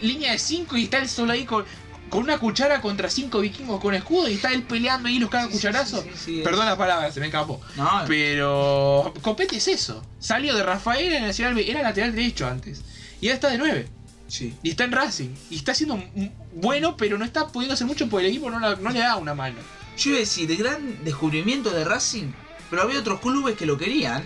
Línea 0.00 0.32
de 0.32 0.38
5 0.38 0.74
y 0.78 0.84
está 0.84 0.98
él 0.98 1.08
solo 1.08 1.32
ahí 1.32 1.44
con, 1.44 1.64
con 2.08 2.22
una 2.22 2.38
cuchara 2.38 2.80
contra 2.80 3.10
cinco 3.10 3.40
vikingos 3.40 3.78
con 3.80 3.94
escudo 3.94 4.28
y 4.28 4.34
está 4.34 4.52
él 4.52 4.62
peleando 4.62 5.08
ahí 5.08 5.18
los 5.18 5.28
cagan 5.30 5.48
Sí, 5.48 5.52
cucharazos. 5.54 6.04
sí, 6.24 6.40
Perdón 6.42 6.64
las 6.66 6.76
palabras, 6.76 7.12
se 7.12 7.20
me 7.20 7.26
escapó. 7.26 7.60
No, 7.76 8.04
Pero 8.08 9.12
Copete 9.22 9.56
es 9.56 9.68
eso. 9.68 10.02
Salió 10.18 10.54
de 10.54 10.62
Rafael 10.62 11.12
en 11.12 11.22
Nacional 11.26 11.54
B, 11.54 11.70
era 11.70 11.82
lateral 11.82 12.14
derecho 12.14 12.46
antes. 12.46 12.80
Y 13.20 13.26
ahora 13.28 13.34
está 13.34 13.48
de 13.50 13.58
9. 13.58 13.88
sí. 14.28 14.54
Y 14.62 14.70
está 14.70 14.84
en 14.84 14.92
Racing. 14.92 15.30
Y 15.50 15.56
está 15.56 15.74
siendo 15.74 16.02
bueno, 16.54 16.96
pero 16.96 17.18
no 17.18 17.24
está 17.24 17.48
pudiendo 17.48 17.74
hacer 17.74 17.86
mucho 17.86 18.08
porque 18.08 18.26
el 18.26 18.32
equipo 18.32 18.50
no, 18.50 18.58
la- 18.60 18.76
no 18.76 18.90
le 18.90 18.98
da 19.00 19.16
una 19.16 19.34
mano. 19.34 19.56
Yo 19.98 20.10
iba 20.10 20.16
a 20.18 20.20
decir, 20.20 20.46
de 20.48 20.56
gran 20.56 21.04
descubrimiento 21.04 21.70
de 21.70 21.84
Racing, 21.84 22.32
pero 22.70 22.82
había 22.82 22.98
otros 23.00 23.20
clubes 23.20 23.56
que 23.56 23.66
lo 23.66 23.76
querían 23.78 24.24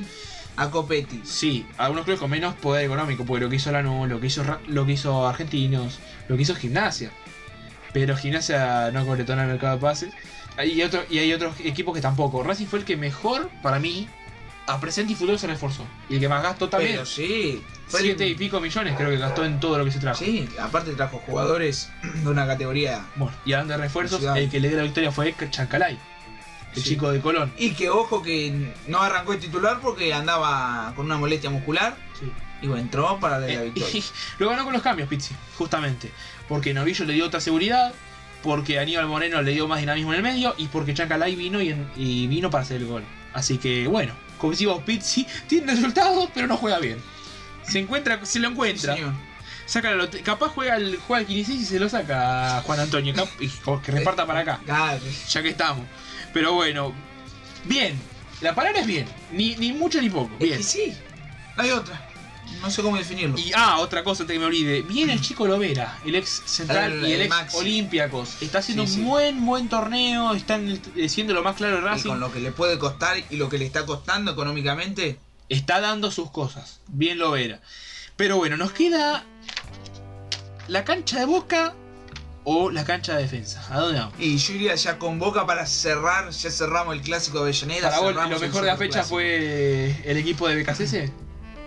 a 0.57 0.70
Copetti. 0.70 1.20
Sí, 1.24 1.66
algunos 1.78 2.05
clubes 2.05 2.20
con 2.20 2.30
menos 2.30 2.55
poder 2.55 2.84
económico, 2.84 3.24
porque 3.24 3.45
lo 3.45 3.51
que 3.51 3.57
hizo 3.57 3.70
Lanús, 3.72 4.09
lo 4.09 4.20
que 4.20 4.26
hizo 4.26 4.45
lo 4.66 4.84
que 4.86 4.93
hizo 4.93 5.26
Argentinos, 5.26 5.99
lo 6.28 6.36
que 6.36 6.43
hizo 6.43 6.55
Gimnasia. 6.55 7.11
Pero 7.93 8.16
Gimnasia 8.16 8.91
no 8.93 9.05
concretó 9.07 9.32
en 9.32 9.41
el 9.41 9.47
mercado 9.49 9.76
de 9.76 9.80
pases. 9.80 10.12
Y, 10.64 10.82
otro, 10.82 11.03
y 11.09 11.18
hay 11.18 11.32
otros 11.32 11.55
equipos 11.61 11.95
que 11.95 12.01
tampoco. 12.01 12.43
Racing 12.43 12.66
fue 12.66 12.80
el 12.80 12.84
que 12.84 12.97
mejor, 12.97 13.49
para 13.62 13.78
mí, 13.78 14.09
a 14.66 14.78
presente 14.78 15.12
y 15.12 15.16
futuro 15.16 15.38
se 15.38 15.47
reforzó. 15.47 15.86
Y 16.09 16.14
el 16.14 16.20
que 16.20 16.28
más 16.28 16.43
gastó 16.43 16.68
también. 16.68 16.93
Pero 16.93 17.07
sí. 17.07 17.62
fue 17.86 18.01
el- 18.01 18.07
Siete 18.07 18.28
y 18.28 18.34
pico 18.34 18.61
millones 18.61 18.95
creo 18.97 19.09
que 19.11 19.16
gastó 19.16 19.45
en 19.45 19.59
todo 19.59 19.78
lo 19.78 19.84
que 19.84 19.91
se 19.93 19.99
trajo. 19.99 20.18
Sí, 20.22 20.47
aparte 20.61 20.93
trajo 20.93 21.22
jugadores 21.26 21.88
de 22.22 22.28
una 22.28 22.47
categoría. 22.47 23.07
Bueno, 23.16 23.34
y 23.45 23.55
hablando 23.55 23.72
de 23.74 23.78
refuerzos, 23.80 24.22
el 24.36 24.51
que 24.51 24.61
le 24.61 24.68
dio 24.68 24.76
la 24.76 24.82
victoria 24.84 25.11
fue 25.11 25.34
Chancalay, 25.51 25.99
el 26.75 26.83
Sí. 26.83 26.91
chico 26.91 27.11
de 27.11 27.21
Colón. 27.21 27.53
Y 27.59 27.71
que 27.73 27.89
ojo 27.91 28.23
que 28.23 28.73
no 28.87 29.01
arrancó 29.03 29.33
el 29.33 29.41
titular 29.41 29.81
porque 29.81 30.12
andaba 30.14 30.93
con 30.97 31.07
una 31.07 31.16
molestia 31.18 31.51
muscular. 31.51 31.97
Y 32.62 32.66
bueno, 32.66 32.83
entró 32.83 33.18
para 33.18 33.39
la 33.39 33.49
Eh, 33.51 33.64
victoria. 33.73 33.99
y 33.99 34.05
lo 34.39 34.51
ganó 34.51 34.64
con 34.64 34.73
los 34.75 34.83
cambios, 34.83 35.09
Pizzi, 35.09 35.35
justamente. 35.57 36.11
Porque 36.49 36.75
Novillo 36.75 37.05
le 37.07 37.14
dio 37.14 37.27
otra 37.27 37.41
seguridad, 37.41 37.93
porque 38.43 38.79
Aníbal 38.79 39.07
Moreno 39.07 39.41
le 39.43 39.53
dio 39.53 39.66
más 39.66 39.81
dinamismo 39.81 40.12
en 40.12 40.18
el 40.18 40.23
medio 40.23 40.55
y 40.59 40.66
porque 40.66 40.93
Chancalay 40.95 41.35
vino 41.37 41.61
y, 41.62 41.71
en- 41.71 41.91
y 41.97 42.27
vino 42.27 42.51
para 42.51 42.62
hacer 42.64 42.77
el 42.79 42.87
gol. 42.87 43.03
Así 43.33 43.57
que 43.59 43.87
bueno, 43.87 44.12
como 44.39 44.51
decimos, 44.53 44.83
Pizzi 44.85 45.27
tiene 45.49 45.73
resultados, 45.75 46.29
pero 46.35 46.47
no 46.47 46.57
juega 46.57 46.79
bien. 46.79 46.99
Se 47.62 47.79
encuentra, 47.79 48.25
se 48.27 48.39
lo 48.41 48.49
Sí, 48.49 48.53
encuentra. 48.53 48.97
Saca 49.66 49.91
la 49.93 49.97
lote- 50.05 50.21
capaz 50.23 50.49
juega 50.49 50.77
el, 50.77 50.99
juega 51.07 51.21
el 51.21 51.27
15 51.29 51.53
y 51.55 51.64
se 51.64 51.79
lo 51.79 51.89
saca 51.89 52.59
a 52.59 52.62
Juan 52.62 52.81
Antonio. 52.81 53.14
que 53.85 53.93
reparta 53.93 54.27
para 54.27 54.41
acá. 54.41 54.61
Ya 55.31 55.43
que 55.43 55.49
estamos. 55.51 55.87
Pero 56.33 56.53
bueno, 56.55 56.93
bien. 57.64 57.99
La 58.41 58.55
palabra 58.55 58.81
es 58.81 58.87
bien. 58.87 59.07
Ni, 59.33 59.55
ni 59.57 59.72
mucho 59.72 60.01
ni 60.01 60.09
poco. 60.09 60.31
Es 60.35 60.39
Bien. 60.41 60.57
que 60.59 60.62
sí. 60.64 60.93
Hay 61.57 61.70
otra. 61.70 62.07
No 62.62 62.70
sé 62.70 62.83
cómo 62.83 62.97
definirlo. 62.97 63.39
Y 63.39 63.53
ah, 63.55 63.78
otra 63.78 64.03
cosa 64.03 64.22
antes 64.22 64.35
que 64.35 64.39
me 64.41 64.47
olvide. 64.47 64.83
Viene 64.83 65.12
el 65.12 65.20
chico 65.20 65.47
Lovera, 65.47 65.99
el 66.05 66.14
ex 66.14 66.43
central 66.47 66.93
El- 66.93 67.07
y 67.07 67.12
el 67.12 67.20
el 67.22 67.26
ex. 67.33 67.55
Olympiacos. 67.55 68.41
Está 68.43 68.59
haciendo 68.59 68.87
Sí, 68.87 68.95
sí. 68.95 69.01
un 69.01 69.07
buen, 69.07 69.47
buen 69.47 69.68
torneo. 69.68 70.35
Están 70.35 70.81
eh, 70.97 71.09
siendo 71.09 71.33
lo 71.35 71.43
más 71.43 71.57
claro 71.57 71.76
de 71.76 71.83
Y 71.83 71.85
Racing. 71.85 72.09
con 72.11 72.20
lo 72.20 72.33
que 72.33 72.41
le 72.41 72.51
puede 72.51 72.78
costar 72.78 73.16
y 73.31 73.37
lo 73.37 73.49
que 73.49 73.59
le 73.59 73.66
está 73.66 73.85
costando 73.87 74.33
económicamente. 74.33 75.18
Está 75.49 75.81
dando 75.81 76.11
sus 76.11 76.31
cosas. 76.31 76.81
Bien 76.89 77.18
Lovera. 77.18 77.61
Pero 78.16 78.37
bueno, 78.37 78.57
nos 78.57 78.72
queda 78.72 79.24
la 80.68 80.85
cancha 80.85 81.18
de 81.18 81.24
boca 81.26 81.74
o 82.45 82.70
la 82.70 82.84
cancha 82.84 83.16
de 83.16 83.22
defensa. 83.22 83.62
¿A 83.70 83.80
dónde 83.80 83.99
vamos? 84.01 84.14
Y 84.18 84.36
yo 84.38 84.55
iría 84.55 84.74
ya 84.74 84.99
con 84.99 85.18
Boca 85.18 85.47
para 85.47 85.66
cerrar. 85.66 86.30
Ya 86.30 86.51
cerramos 86.51 86.95
el 86.95 87.03
clásico 87.03 87.38
de 87.38 87.45
Avellaneda. 87.45 87.91
Para 87.91 88.01
vos, 88.01 88.14
lo 88.14 88.38
mejor 88.41 88.62
de 88.62 88.66
la 88.66 88.76
fecha 88.76 89.05
fue 89.05 89.95
el 90.05 90.16
equipo 90.16 90.49
de 90.49 90.62
BKCS. 90.62 91.11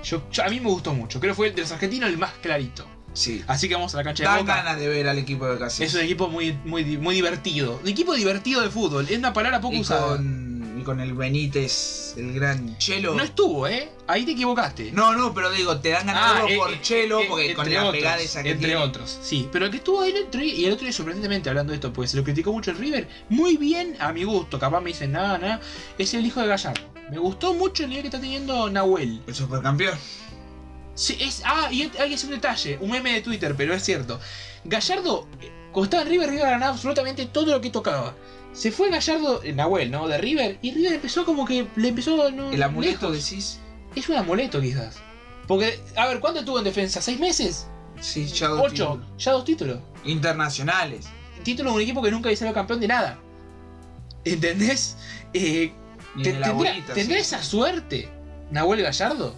Yo, 0.04 0.22
yo- 0.32 0.44
a 0.44 0.50
mí 0.50 0.60
me 0.60 0.68
gustó 0.70 0.94
mucho. 0.94 1.20
Creo 1.20 1.34
que 1.34 1.36
fue 1.38 1.48
el 1.50 1.56
de 1.56 1.62
los 1.62 1.72
argentinos 1.72 2.10
el 2.10 2.18
más 2.18 2.32
clarito. 2.42 2.86
Sí. 3.14 3.44
Así 3.48 3.70
que 3.70 3.76
vamos 3.76 3.94
a 3.94 3.98
la 3.98 4.04
cancha 4.04 4.24
de 4.24 4.30
Dan 4.30 4.40
Boca. 4.40 4.56
ganas 4.56 4.80
de 4.80 4.88
ver 4.88 5.08
al 5.08 5.20
equipo 5.20 5.46
de 5.48 5.60
Casillas. 5.60 5.90
Es 5.90 5.96
un 5.96 6.02
equipo 6.02 6.28
muy, 6.30 6.54
muy, 6.66 6.84
muy 6.98 7.14
divertido. 7.16 7.80
Un 7.84 7.88
equipo 7.88 8.14
divertido 8.16 8.62
de 8.62 8.70
fútbol. 8.72 9.06
Es 9.08 9.18
una 9.20 9.32
palabra 9.34 9.62
poco 9.62 9.76
y 9.76 9.82
usada. 9.82 10.18
con, 10.18 10.53
con 10.84 11.00
el 11.00 11.14
Benítez, 11.14 12.14
el 12.18 12.34
gran 12.34 12.78
Chelo. 12.78 13.16
No 13.16 13.24
estuvo, 13.24 13.68
¿eh? 13.68 13.90
Ahí 14.08 14.26
te 14.26 14.32
equivocaste. 14.32 14.92
No, 14.92 15.14
no, 15.14 15.34
pero 15.34 15.52
digo, 15.52 15.80
te 15.80 15.90
dan 15.90 16.08
de 16.08 16.14
verlo 16.14 16.48
eh, 16.48 16.58
por 16.58 16.74
eh, 16.74 16.80
Chelo, 16.82 17.22
eh, 17.22 17.26
porque 17.30 17.54
con 17.54 17.72
la 17.72 17.80
otros, 17.86 17.94
pegada 17.94 18.22
esa 18.22 18.44
que 18.44 18.52
Entre 18.52 18.70
tiene. 18.70 18.82
otros, 18.84 19.20
sí. 19.22 19.48
Pero 19.52 19.66
el 19.66 19.72
que 19.72 19.78
estuvo 19.78 20.02
ahí 20.02 20.14
y 20.34 20.66
el 20.66 20.74
otro 20.74 20.84
día 20.86 20.94
sorprendentemente 20.94 21.50
hablando 21.50 21.72
de 21.72 21.76
esto, 21.76 21.92
porque 21.94 22.08
se 22.08 22.18
lo 22.18 22.24
criticó 22.24 22.52
mucho 22.52 22.72
el 22.72 22.78
River, 22.78 23.08
muy 23.30 23.58
bien 23.58 23.96
a 24.00 24.12
mi 24.14 24.24
gusto, 24.24 24.60
capaz 24.60 24.82
me 24.82 24.90
dicen 24.90 25.12
nada, 25.12 25.38
nada, 25.38 25.62
es 25.98 26.14
el 26.14 26.26
hijo 26.26 26.42
de 26.42 26.48
Gallardo. 26.48 26.82
Me 27.10 27.18
gustó 27.18 27.54
mucho 27.54 27.84
el 27.84 27.90
nivel 27.90 28.04
que 28.04 28.08
está 28.08 28.20
teniendo 28.20 28.70
Nahuel. 28.70 29.22
El 29.28 29.36
supercampeón. 29.36 29.98
Sí, 30.96 31.18
es, 31.20 31.42
ah, 31.46 31.70
y 31.72 31.84
hay 31.84 32.10
que 32.10 32.16
hacer 32.16 32.30
un 32.30 32.36
detalle, 32.36 32.78
un 32.80 32.92
meme 32.92 33.14
de 33.14 33.22
Twitter, 33.22 33.56
pero 33.58 33.74
es 33.74 33.84
cierto. 33.84 34.20
Gallardo, 34.64 35.28
cuando 35.74 35.84
estaba 35.86 36.04
en 36.04 36.10
River, 36.10 36.30
River 36.30 36.46
ganaba 36.50 36.72
absolutamente 36.74 37.26
todo 37.26 37.48
lo 37.48 37.60
que 37.62 37.70
tocaba. 37.70 38.16
Se 38.54 38.72
fue 38.72 38.90
Gallardo, 38.92 39.42
eh, 39.44 39.52
Nahuel, 39.54 39.90
¿no? 39.92 40.08
De 40.08 40.18
River, 40.20 40.60
y 40.62 40.72
River 40.74 40.94
empezó 40.94 41.26
como 41.26 41.46
que 41.46 41.68
le 41.76 41.88
empezó 41.90 42.30
no, 42.32 42.52
El 42.52 42.62
amuleto 42.64 43.10
lejos. 43.10 43.30
decís. 43.30 43.60
Es 43.96 44.08
un 44.10 44.16
amuleto 44.16 44.62
quizás. 44.62 44.98
Porque, 45.48 45.80
a 45.98 46.08
ver, 46.08 46.20
¿cuánto 46.20 46.46
tuvo 46.46 46.60
en 46.60 46.64
defensa? 46.64 47.02
¿Seis 47.02 47.20
meses? 47.20 47.68
Sí, 48.00 48.28
ya 48.28 48.48
dos 48.50 48.60
¿Ocho? 48.62 48.70
títulos. 48.94 49.00
Ya 49.18 49.32
dos 49.34 49.46
títulos. 49.46 49.80
Internacionales. 50.06 51.08
Título 51.44 51.72
de 51.72 51.76
un 51.78 51.82
equipo 51.82 52.02
que 52.02 52.12
nunca 52.12 52.30
había 52.30 52.38
sido 52.38 52.54
campeón 52.54 52.80
de 52.80 52.88
nada. 52.88 53.20
¿Entendés? 54.24 54.96
Eh, 55.34 55.74
Ni 56.16 56.24
te- 56.24 56.30
en 56.30 56.40
la 56.42 56.48
¿Tendrá, 56.48 56.72
bolita, 56.72 56.94
tendrá 56.94 57.16
sí. 57.18 57.22
esa 57.22 57.44
suerte 57.44 58.10
Nahuel 58.52 58.82
Gallardo? 58.84 59.36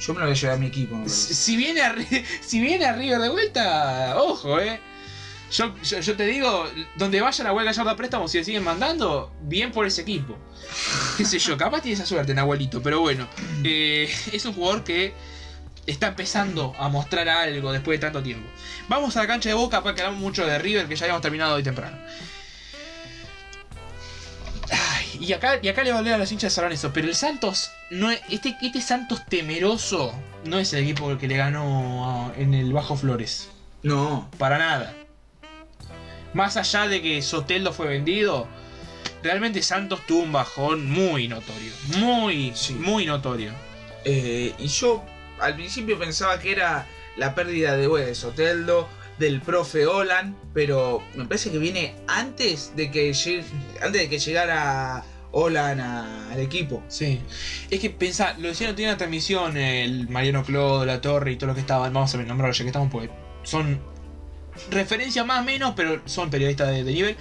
Yo 0.00 0.14
me 0.14 0.20
lo 0.20 0.26
voy 0.26 0.32
a 0.32 0.38
llevar 0.38 0.56
a 0.56 0.58
mi 0.58 0.66
equipo. 0.66 1.02
Si 1.08 1.56
viene, 1.56 1.80
a, 1.82 1.94
si 2.40 2.60
viene 2.60 2.92
River 2.92 3.18
de 3.20 3.28
vuelta, 3.28 4.14
ojo, 4.18 4.60
eh. 4.60 4.80
Yo, 5.50 5.74
yo, 5.82 6.16
te 6.16 6.26
digo, 6.26 6.68
donde 6.94 7.20
vaya 7.20 7.42
la 7.42 7.52
huelga 7.52 7.72
Gallardo 7.72 7.90
a 7.90 7.96
préstamo, 7.96 8.28
si 8.28 8.38
le 8.38 8.44
siguen 8.44 8.62
mandando, 8.62 9.32
bien 9.42 9.72
por 9.72 9.84
ese 9.84 10.02
equipo. 10.02 10.38
Qué 11.16 11.24
sé 11.24 11.40
yo, 11.40 11.56
capaz 11.56 11.82
tiene 11.82 11.94
esa 11.94 12.06
suerte, 12.06 12.34
Nahuelito, 12.34 12.80
pero 12.80 13.00
bueno, 13.00 13.26
eh, 13.64 14.08
es 14.32 14.44
un 14.44 14.52
jugador 14.52 14.84
que 14.84 15.12
está 15.86 16.08
empezando 16.08 16.72
a 16.78 16.88
mostrar 16.88 17.28
algo 17.28 17.72
después 17.72 17.98
de 17.98 18.06
tanto 18.06 18.22
tiempo. 18.22 18.48
Vamos 18.88 19.16
a 19.16 19.22
la 19.22 19.26
cancha 19.26 19.48
de 19.48 19.56
Boca, 19.56 19.82
para 19.82 19.96
que 19.96 20.02
hablamos 20.02 20.20
mucho 20.20 20.46
de 20.46 20.56
River, 20.58 20.86
que 20.86 20.94
ya 20.94 21.06
habíamos 21.06 21.22
terminado 21.22 21.56
hoy 21.56 21.64
temprano. 21.64 21.98
Y 25.20 25.32
acá, 25.34 25.58
y 25.62 25.68
acá 25.68 25.84
le 25.84 25.92
va 25.92 25.98
a 25.98 26.18
los 26.18 26.32
hinchas 26.32 26.56
de 26.56 26.62
Lorenzo, 26.62 26.92
pero 26.94 27.06
el 27.06 27.14
Santos, 27.14 27.70
no 27.90 28.10
es- 28.10 28.20
este, 28.30 28.56
este 28.62 28.80
Santos 28.80 29.20
temeroso, 29.28 30.14
no 30.46 30.58
es 30.58 30.72
el 30.72 30.82
equipo 30.84 31.16
que 31.18 31.28
le 31.28 31.36
ganó 31.36 32.32
en 32.38 32.54
el 32.54 32.72
Bajo 32.72 32.96
Flores. 32.96 33.50
No, 33.82 34.30
Para 34.38 34.58
nada. 34.58 34.94
Más 36.32 36.56
allá 36.56 36.86
de 36.88 37.02
que 37.02 37.20
Soteldo 37.22 37.72
fue 37.72 37.88
vendido, 37.88 38.46
realmente 39.22 39.62
Santos 39.62 40.00
tuvo 40.06 40.22
un 40.22 40.32
bajón 40.32 40.88
muy 40.90 41.28
notorio. 41.28 41.72
Muy, 41.98 42.52
Sí. 42.54 42.74
muy 42.74 43.04
notorio. 43.04 43.52
Eh, 44.04 44.54
y 44.58 44.66
yo 44.68 45.04
al 45.40 45.54
principio 45.56 45.98
pensaba 45.98 46.38
que 46.38 46.52
era 46.52 46.86
la 47.16 47.34
pérdida 47.34 47.76
de, 47.76 47.86
bueno, 47.88 48.06
de 48.06 48.14
Soteldo, 48.14 48.88
del 49.18 49.40
profe 49.42 49.86
Olan, 49.86 50.36
pero 50.54 51.02
me 51.14 51.24
parece 51.26 51.50
que 51.50 51.58
viene 51.58 51.94
antes 52.06 52.74
de 52.76 52.90
que, 52.90 53.10
lleg- 53.10 53.44
antes 53.82 54.00
de 54.02 54.08
que 54.08 54.18
llegara 54.18 55.04
Olan 55.32 55.80
a- 55.80 56.30
al 56.32 56.40
equipo. 56.40 56.82
Sí. 56.88 57.20
Es 57.70 57.80
que 57.80 57.90
pensá, 57.90 58.34
lo 58.38 58.48
decían 58.48 58.74
tiene 58.74 58.90
una 58.92 58.98
transmisión 58.98 59.56
el 59.56 60.08
Mariano 60.08 60.44
Clodo, 60.44 60.84
La 60.84 61.00
Torre 61.00 61.32
y 61.32 61.36
todo 61.36 61.48
lo 61.48 61.54
que 61.54 61.60
estaban. 61.60 61.92
Vamos 61.92 62.14
a 62.14 62.18
nombrarlo 62.18 62.52
ya 62.54 62.64
que 62.64 62.68
estamos 62.70 62.90
porque 62.90 63.10
son 63.44 63.80
referencias 64.70 65.24
más 65.26 65.40
o 65.40 65.44
menos, 65.44 65.74
pero 65.76 66.02
son 66.06 66.30
periodistas 66.30 66.68
de, 66.68 66.84
de 66.84 66.92
nivel. 66.92 67.16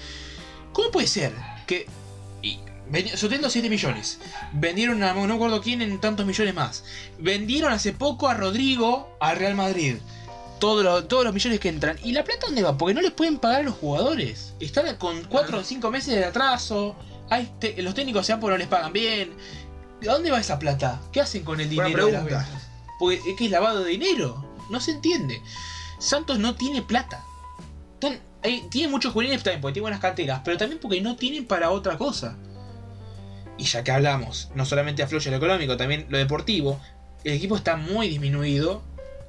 ¿Cómo 0.74 0.92
puede 0.92 1.08
ser 1.08 1.34
que. 1.68 1.86
y 2.42 2.60
Soteldo 3.16 3.50
7 3.52 3.70
millones. 3.70 4.20
Vendieron 4.54 5.04
a 5.04 5.14
no 5.14 5.28
me 5.28 5.34
acuerdo 5.36 5.62
quién 5.62 5.82
en 5.84 6.00
tantos 6.02 6.26
millones 6.26 6.56
más. 6.56 6.84
Vendieron 7.20 7.72
hace 7.72 7.94
poco 7.94 8.28
a 8.28 8.34
Rodrigo 8.34 9.16
al 9.20 9.38
Real 9.38 9.54
Madrid. 9.56 9.98
Todos 10.60 10.84
los, 10.84 11.08
todos 11.08 11.24
los 11.24 11.34
millones 11.34 11.60
que 11.60 11.70
entran. 11.70 11.98
¿Y 12.04 12.12
la 12.12 12.24
plata 12.24 12.48
dónde 12.48 12.64
va? 12.64 12.78
Porque 12.78 12.94
no 12.96 13.02
les 13.02 13.12
pueden 13.12 13.38
pagar 13.38 13.62
a 13.62 13.64
los 13.64 13.76
jugadores. 13.76 14.56
Están 14.60 14.94
con 14.98 15.24
4 15.26 15.60
o 15.60 15.64
5 15.64 15.92
meses 15.92 16.16
de 16.16 16.26
atraso. 16.26 16.96
Te- 17.60 17.82
los 17.82 17.94
técnicos 17.94 18.26
se 18.26 18.34
van 18.34 18.40
porque 18.40 18.52
no 18.54 18.58
les 18.58 18.68
pagan 18.68 18.94
bien. 18.94 19.34
¿De 20.02 20.08
dónde 20.08 20.32
va 20.32 20.40
esa 20.40 20.58
plata? 20.60 21.02
¿Qué 21.12 21.22
hacen 21.22 21.44
con 21.44 21.60
el 21.60 21.70
dinero 21.70 22.06
de 22.08 22.12
las 22.14 22.24
ventas? 22.46 22.70
Porque 23.00 23.16
es 23.32 23.38
que 23.38 23.46
es 23.46 23.52
lavado 23.52 23.84
de 23.84 23.92
dinero. 23.92 24.46
No 24.70 24.80
se 24.80 24.92
entiende. 24.92 25.42
Santos 26.00 26.40
no 26.40 26.56
tiene 26.56 26.82
plata. 26.82 27.24
Tan- 28.00 28.20
hay- 28.44 28.62
tiene 28.70 28.88
muchos 28.90 29.12
juveniles 29.14 29.44
también 29.44 29.62
porque 29.62 29.74
tiene 29.74 29.84
buenas 29.84 30.00
canteras, 30.00 30.42
pero 30.46 30.58
también 30.58 30.80
porque 30.80 31.02
no 31.02 31.16
tienen 31.16 31.46
para 31.46 31.72
otra 31.72 31.98
cosa. 31.98 32.38
Y 33.58 33.66
ya 33.66 33.84
que 33.84 33.92
hablamos, 33.92 34.50
no 34.56 34.66
solamente 34.66 35.04
afloya 35.04 35.32
lo 35.32 35.38
económico, 35.38 35.76
también 35.76 36.06
lo 36.10 36.18
deportivo, 36.18 36.80
el 37.26 37.34
equipo 37.34 37.58
está 37.58 37.76
muy 37.76 38.08
disminuido 38.08 38.82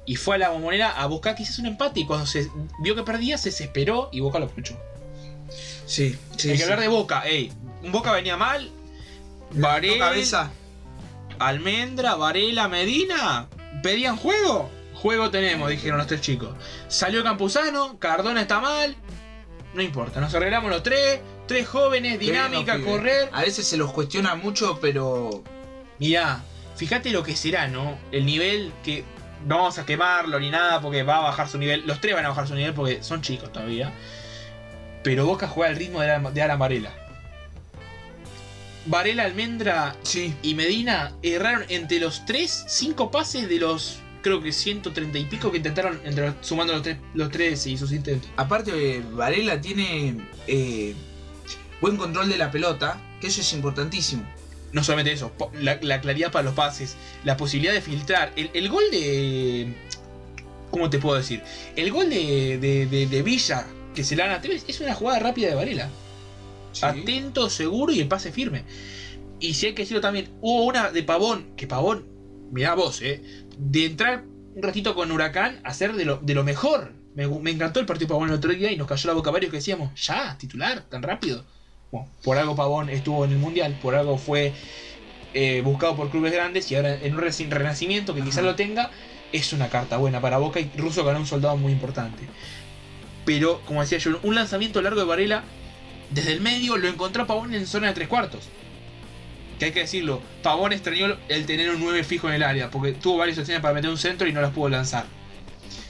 y 0.05 0.15
fue 0.15 0.35
a 0.35 0.37
la 0.37 0.49
bombonera 0.49 0.89
a 0.91 1.05
buscar 1.07 1.35
quizás 1.35 1.59
un 1.59 1.65
empate 1.65 1.99
y 1.99 2.05
cuando 2.05 2.25
se 2.25 2.49
vio 2.81 2.95
que 2.95 3.03
perdía 3.03 3.37
se 3.37 3.49
desesperó 3.49 4.07
y 4.13 4.21
Boca 4.21 4.39
lo 4.39 4.45
aprovechó. 4.45 4.79
Sí, 5.91 6.17
sí. 6.37 6.49
Hay 6.49 6.53
que 6.53 6.57
sí. 6.57 6.63
hablar 6.63 6.79
de 6.79 6.87
Boca, 6.87 7.23
ey, 7.25 7.51
Boca 7.83 8.13
venía 8.13 8.37
mal, 8.37 8.71
¿Tu 9.51 9.59
Varela, 9.59 10.05
cabeza? 10.05 10.51
Almendra, 11.37 12.15
Varela, 12.15 12.69
Medina, 12.69 13.49
pedían 13.83 14.15
juego. 14.15 14.71
Juego 14.93 15.31
tenemos, 15.31 15.69
dijeron 15.69 15.97
los 15.97 16.07
tres 16.07 16.21
chicos. 16.21 16.55
Salió 16.87 17.23
Campuzano, 17.23 17.99
Cardona 17.99 18.39
está 18.41 18.61
mal. 18.61 18.95
No 19.73 19.81
importa, 19.81 20.21
nos 20.21 20.33
arreglamos 20.33 20.71
los 20.71 20.81
tres. 20.81 21.19
Tres 21.45 21.67
jóvenes, 21.67 22.19
dinámica, 22.19 22.79
correr. 22.81 23.27
A 23.33 23.41
veces 23.41 23.67
se 23.67 23.75
los 23.75 23.91
cuestiona 23.91 24.35
mucho, 24.35 24.79
pero 24.79 25.43
Mirá, 25.99 26.41
fíjate 26.77 27.09
lo 27.09 27.21
que 27.21 27.35
será, 27.35 27.67
¿no? 27.67 27.99
El 28.13 28.25
nivel 28.25 28.71
que 28.81 29.03
no 29.45 29.57
vamos 29.57 29.77
a 29.77 29.85
quemarlo 29.85 30.39
ni 30.39 30.49
nada 30.49 30.79
porque 30.79 31.03
va 31.03 31.17
a 31.17 31.21
bajar 31.21 31.49
su 31.49 31.57
nivel. 31.57 31.83
Los 31.85 31.99
tres 31.99 32.15
van 32.15 32.25
a 32.25 32.29
bajar 32.29 32.47
su 32.47 32.55
nivel 32.55 32.73
porque 32.73 33.03
son 33.03 33.21
chicos 33.21 33.51
todavía. 33.51 33.93
Pero 35.03 35.25
Boca 35.25 35.47
juega 35.47 35.71
al 35.71 35.77
ritmo 35.77 36.01
de 36.01 36.11
Alan, 36.11 36.33
de 36.33 36.41
Alan 36.41 36.59
Varela. 36.59 36.91
Varela, 38.85 39.23
Almendra 39.23 39.95
sí. 40.03 40.33
y 40.41 40.55
Medina 40.55 41.13
erraron 41.21 41.63
entre 41.69 41.99
los 41.99 42.25
tres, 42.25 42.65
cinco 42.67 43.11
pases 43.11 43.47
de 43.47 43.57
los 43.59 43.99
creo 44.23 44.41
que 44.41 44.51
130 44.51 45.17
y 45.17 45.25
pico 45.25 45.49
que 45.51 45.57
intentaron, 45.57 45.99
entre 46.03 46.33
sumando 46.41 46.73
los 46.73 46.83
tres, 46.83 46.97
los 47.15 47.29
tres 47.31 47.65
y 47.67 47.77
sus 47.77 47.91
intentos. 47.91 48.29
Aparte, 48.37 48.71
eh, 48.97 49.03
Varela 49.13 49.59
tiene 49.59 50.17
eh, 50.47 50.93
buen 51.79 51.97
control 51.97 52.29
de 52.29 52.37
la 52.37 52.51
pelota, 52.51 53.01
que 53.19 53.27
eso 53.27 53.41
es 53.41 53.51
importantísimo. 53.53 54.23
No 54.73 54.83
solamente 54.83 55.11
eso, 55.11 55.31
la, 55.59 55.77
la 55.81 55.99
claridad 56.01 56.31
para 56.31 56.43
los 56.43 56.53
pases, 56.53 56.95
la 57.23 57.35
posibilidad 57.35 57.73
de 57.73 57.81
filtrar. 57.81 58.31
El, 58.35 58.51
el 58.53 58.69
gol 58.69 58.83
de. 58.91 59.73
¿Cómo 60.69 60.89
te 60.89 60.97
puedo 60.99 61.17
decir? 61.17 61.41
El 61.75 61.91
gol 61.91 62.09
de, 62.09 62.57
de, 62.59 62.85
de- 62.85 63.07
de 63.07 63.21
Villa, 63.23 63.65
que 63.93 64.03
se 64.03 64.15
la 64.15 64.27
dan 64.27 64.35
a 64.35 64.41
Tevez, 64.41 64.65
es 64.67 64.79
una 64.79 64.93
jugada 64.93 65.19
rápida 65.19 65.49
de 65.49 65.55
Varela. 65.55 65.89
Sí. 66.71 66.85
Atento, 66.85 67.49
seguro 67.49 67.91
y 67.91 67.99
el 67.99 68.07
pase 68.07 68.31
firme. 68.31 68.63
Y 69.39 69.55
si 69.55 69.65
hay 69.67 69.73
que 69.73 69.81
decirlo 69.81 70.01
también, 70.01 70.29
hubo 70.41 70.65
una 70.65 70.91
de 70.91 71.03
Pavón, 71.03 71.53
que 71.57 71.67
Pavón, 71.67 72.05
mirá 72.51 72.75
vos, 72.75 73.01
eh, 73.01 73.21
de 73.57 73.85
entrar 73.85 74.23
un 74.55 74.61
ratito 74.61 74.95
con 74.95 75.11
Huracán 75.11 75.59
a 75.63 75.73
ser 75.73 75.93
de 75.93 76.05
lo, 76.05 76.17
de 76.17 76.35
lo 76.35 76.43
mejor. 76.43 76.93
Me, 77.15 77.23
encantó 77.51 77.79
el 77.79 77.85
partido 77.85 78.07
de 78.07 78.13
Pavón 78.13 78.29
el 78.29 78.35
otro 78.35 78.51
día 78.51 78.71
y 78.71 78.77
nos 78.77 78.87
cayó 78.87 79.07
la 79.07 79.13
boca 79.13 79.31
varios 79.31 79.51
que 79.51 79.57
decíamos, 79.57 79.99
ya, 80.01 80.37
titular, 80.37 80.83
tan 80.83 81.01
rápido. 81.01 81.43
Bueno, 81.91 82.07
por 82.23 82.37
algo 82.37 82.55
Pavón 82.55 82.89
estuvo 82.89 83.25
en 83.25 83.31
el 83.31 83.37
Mundial, 83.37 83.77
por 83.81 83.95
algo 83.95 84.17
fue 84.17 84.53
eh, 85.33 85.61
buscado 85.63 85.95
por 85.95 86.09
clubes 86.09 86.31
grandes 86.31 86.71
y 86.71 86.75
ahora 86.75 86.95
en 86.95 87.15
un 87.15 87.21
renacimiento 87.21 88.13
que 88.13 88.21
quizás 88.21 88.43
lo 88.43 88.55
tenga, 88.55 88.91
es 89.31 89.53
una 89.53 89.69
carta 89.69 89.97
buena 89.97 90.21
para 90.21 90.37
Boca 90.37 90.59
y 90.59 90.69
Russo 90.77 91.03
ganó 91.03 91.19
un 91.19 91.25
soldado 91.25 91.57
muy 91.57 91.71
importante. 91.71 92.23
Pero, 93.33 93.61
como 93.65 93.79
decía 93.79 93.97
yo, 93.97 94.19
un 94.23 94.35
lanzamiento 94.35 94.81
largo 94.81 94.99
de 94.99 95.05
Varela 95.05 95.45
desde 96.09 96.33
el 96.33 96.41
medio 96.41 96.75
lo 96.75 96.89
encontró 96.89 97.25
Pavón 97.25 97.53
en 97.53 97.65
zona 97.65 97.87
de 97.87 97.93
tres 97.93 98.09
cuartos. 98.09 98.43
Que 99.57 99.65
hay 99.65 99.71
que 99.71 99.79
decirlo, 99.79 100.21
Pavón 100.43 100.73
extrañó 100.73 101.15
el 101.29 101.45
tener 101.45 101.69
un 101.69 101.79
9 101.79 102.03
fijo 102.03 102.27
en 102.27 102.33
el 102.33 102.43
área, 102.43 102.69
porque 102.69 102.91
tuvo 102.91 103.19
varias 103.19 103.37
opciones 103.37 103.61
para 103.61 103.73
meter 103.73 103.89
un 103.89 103.97
centro 103.97 104.27
y 104.27 104.33
no 104.33 104.41
las 104.41 104.51
pudo 104.51 104.67
lanzar. 104.67 105.05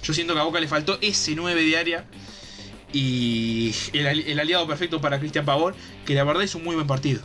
Yo 0.03 0.13
siento 0.13 0.35
que 0.35 0.39
a 0.39 0.43
Boca 0.43 0.59
le 0.59 0.67
faltó 0.67 0.99
ese 1.01 1.33
9 1.33 1.65
de 1.65 1.77
área 1.77 2.05
y 2.93 3.73
el, 3.93 4.05
ali- 4.05 4.25
el 4.27 4.39
aliado 4.39 4.67
perfecto 4.67 5.01
para 5.01 5.19
Cristian 5.19 5.43
Pavón, 5.45 5.73
que 6.05 6.13
la 6.13 6.23
verdad 6.23 6.43
es 6.43 6.53
un 6.53 6.63
muy 6.63 6.75
buen 6.75 6.85
partido. 6.85 7.21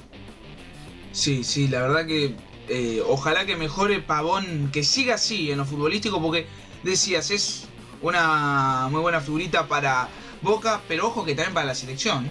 Sí, 1.13 1.45
sí, 1.45 1.69
la 1.69 1.83
verdad 1.83 2.07
que 2.07 2.35
eh, 2.71 3.03
ojalá 3.07 3.45
que 3.45 3.57
mejore 3.57 4.01
Pavón, 4.01 4.71
que 4.73 4.83
siga 4.83 5.17
así 5.17 5.51
en 5.51 5.59
lo 5.59 5.67
futbolístico, 5.67 6.23
porque 6.23 6.47
decías, 6.85 7.31
es 7.31 7.65
una 8.09 8.89
muy 8.91 9.01
buena 9.01 9.21
figurita 9.21 9.67
para 9.67 10.09
Boca, 10.43 10.81
pero 10.89 11.09
ojo 11.09 11.25
que 11.25 11.35
también 11.35 11.55
para 11.55 11.67
la 11.67 11.75
selección. 11.75 12.29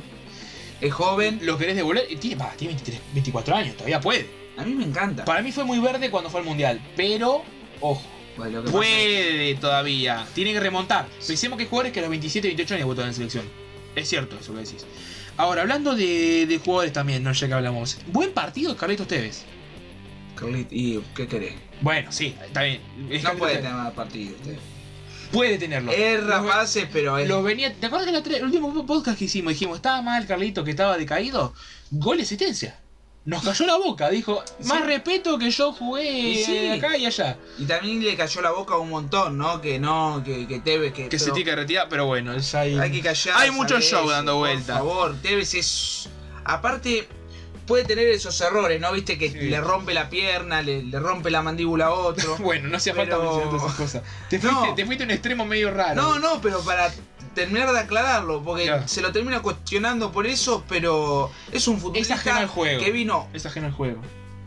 Es 0.81 0.93
joven, 0.93 1.39
Lo 1.43 1.57
querés 1.57 1.75
devolver, 1.75 2.05
y 2.09 2.17
tiene, 2.17 2.35
va, 2.35 2.51
tiene 2.51 2.73
23, 2.73 3.01
24 3.13 3.55
años, 3.55 3.75
todavía 3.75 3.99
puede. 3.99 4.29
a 4.57 4.63
mí 4.63 4.73
me 4.73 4.83
encanta. 4.83 5.25
Para 5.25 5.41
mí 5.41 5.51
fue 5.51 5.63
muy 5.63 5.79
verde 5.79 6.09
cuando 6.11 6.29
fue 6.29 6.41
al 6.41 6.45
Mundial, 6.45 6.81
pero, 6.95 7.43
ojo, 7.81 8.01
Bueno, 8.37 8.61
pasa 8.61 8.71
Puede 8.73 9.55
todavía. 9.55 10.25
Tiene 10.35 10.51
que 10.53 10.59
remontar. 10.59 11.07
Pensemos 11.25 11.57
que 11.57 11.63
hay 11.63 11.69
jugadores 11.69 11.93
que 11.93 11.99
a 11.99 12.03
los 12.03 12.09
27, 12.11 12.47
28 12.49 12.75
años 12.75 12.85
votan 12.87 13.07
en 13.07 13.13
selección. 13.13 13.45
Es 13.95 14.09
cierto 14.09 14.37
eso 14.39 14.53
que 14.53 14.59
decís. 14.59 14.85
Ahora, 15.37 15.61
hablando 15.61 15.95
de, 15.95 16.45
de 16.45 16.57
jugadores 16.59 16.91
también, 16.93 17.23
no 17.23 17.31
ya 17.31 17.47
que 17.47 17.53
hablamos. 17.53 17.97
Buen 18.07 18.31
partido 18.33 18.75
Carlitos 18.75 19.07
Tevez. 19.07 19.37
es- 19.37 19.45
Carlit, 20.35 20.67
¿y 20.71 21.01
qué 21.15 21.27
querés? 21.27 21.53
Bueno, 21.79 22.11
sí, 22.11 22.35
está 22.45 22.63
bien. 22.63 22.81
Es 23.09 23.23
No 23.23 23.29
Carlitos 23.29 23.35
puede 23.39 23.53
Tevez. 23.53 23.63
tener 23.69 23.73
mal 23.83 23.93
partido 23.93 24.35
usted. 24.35 24.57
Puede 25.35 25.57
tenerlo. 25.57 25.91
Lo- 25.91 26.47
pases, 26.47 26.87
pero 26.91 27.17
es... 27.17 27.27
Lo 27.27 27.43
venía. 27.43 27.73
¿Te 27.73 27.85
acuerdas 27.87 28.07
que 28.07 28.13
la 28.13 28.23
tre- 28.23 28.37
el 28.37 28.45
último 28.45 28.85
podcast 28.85 29.17
que 29.19 29.25
hicimos 29.25 29.53
dijimos, 29.53 29.75
estaba 29.77 30.01
mal 30.01 30.25
Carlito 30.25 30.63
que 30.63 30.71
estaba 30.71 30.97
decaído? 30.97 31.53
Gol 31.91 32.17
de 32.17 32.23
asistencia. 32.23 32.79
Nos 33.25 33.43
cayó 33.43 33.65
la 33.65 33.75
boca, 33.77 34.09
dijo, 34.11 34.43
más 34.65 34.77
Sí. 34.79 34.83
respeto 34.85 35.39
que 35.39 35.49
yo 35.49 35.71
jugué 35.73 36.11
Y 36.19 36.43
sí. 36.43 36.53
de 36.53 36.71
acá 36.73 36.95
y 36.95 37.07
allá. 37.07 37.37
Y 37.57 37.65
también 37.65 38.03
le 38.03 38.15
cayó 38.15 38.39
la 38.41 38.51
boca 38.51 38.77
un 38.77 38.91
montón, 38.91 39.37
¿no? 39.39 39.61
Que 39.61 39.79
no, 39.79 40.21
que, 40.23 40.45
que 40.47 40.59
Tevez, 40.59 40.93
que... 40.93 41.09
Que 41.09 41.17
se 41.17 41.31
tiene 41.31 41.49
que 41.49 41.55
retirar, 41.55 41.87
pero 41.89 42.05
bueno, 42.05 42.37
ya 42.37 42.59
hay. 42.59 42.77
Hay 42.77 42.91
que 42.91 43.01
callar. 43.01 43.35
Hay 43.39 43.49
mucho 43.49 43.79
show 43.81 44.07
dando 44.07 44.37
vuelta. 44.37 44.79
Por 44.79 44.87
favor, 44.89 45.15
Tevez 45.23 45.55
es... 45.55 46.07
Aparte, 46.43 47.07
puede 47.65 47.83
tener 47.83 48.07
esos 48.07 48.39
errores, 48.41 48.79
¿no? 48.79 48.91
Viste 48.91 49.17
que 49.17 49.31
Sí. 49.31 49.39
le 49.49 49.59
rompe 49.61 49.93
la 49.93 50.09
pierna, 50.09 50.61
le, 50.61 50.83
le 50.83 50.99
rompe 50.99 51.29
la 51.31 51.41
mandíbula 51.41 51.87
a 51.87 51.91
otro. 51.91 52.35
Bueno, 52.39 52.69
no 52.69 52.77
hacía 52.77 52.93
falta 52.93 53.17
Pero- 53.17 53.23
mencionar 53.31 53.49
todas 53.49 53.63
esas 53.65 53.75
cosas. 53.77 54.03
Te 54.29 54.39
No. 54.39 54.51
fuiste, 54.51 54.75
te 54.75 54.85
fuiste 54.85 55.03
a 55.03 55.07
un 55.07 55.11
extremo 55.11 55.45
medio 55.45 55.71
raro. 55.71 56.01
No, 56.01 56.19
no, 56.19 56.41
pero 56.41 56.59
para 56.61 56.91
terminar 57.33 57.71
de 57.73 57.79
aclararlo, 57.79 58.41
porque 58.43 58.65
Claro. 58.65 58.87
se 58.87 59.01
lo 59.01 59.11
termina 59.11 59.41
cuestionando 59.41 60.11
por 60.11 60.25
eso, 60.27 60.63
pero 60.69 61.31
es 61.51 61.67
un 61.67 61.75
Es 61.75 61.81
futbolista 61.81 62.47
juego. 62.47 62.83
que 62.83 62.91
vino 62.91 63.27
Es 63.33 63.45
ajeno 63.45 63.67
al 63.67 63.73
juego. 63.73 64.01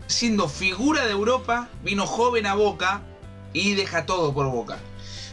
siendo 0.06 0.48
figura 0.48 1.04
de 1.04 1.12
Europa, 1.12 1.68
vino 1.82 2.06
joven 2.06 2.46
a 2.46 2.54
Boca 2.54 3.02
Y 3.54 3.74
deja 3.74 4.04
todo 4.04 4.34
por 4.34 4.46
boca. 4.50 4.76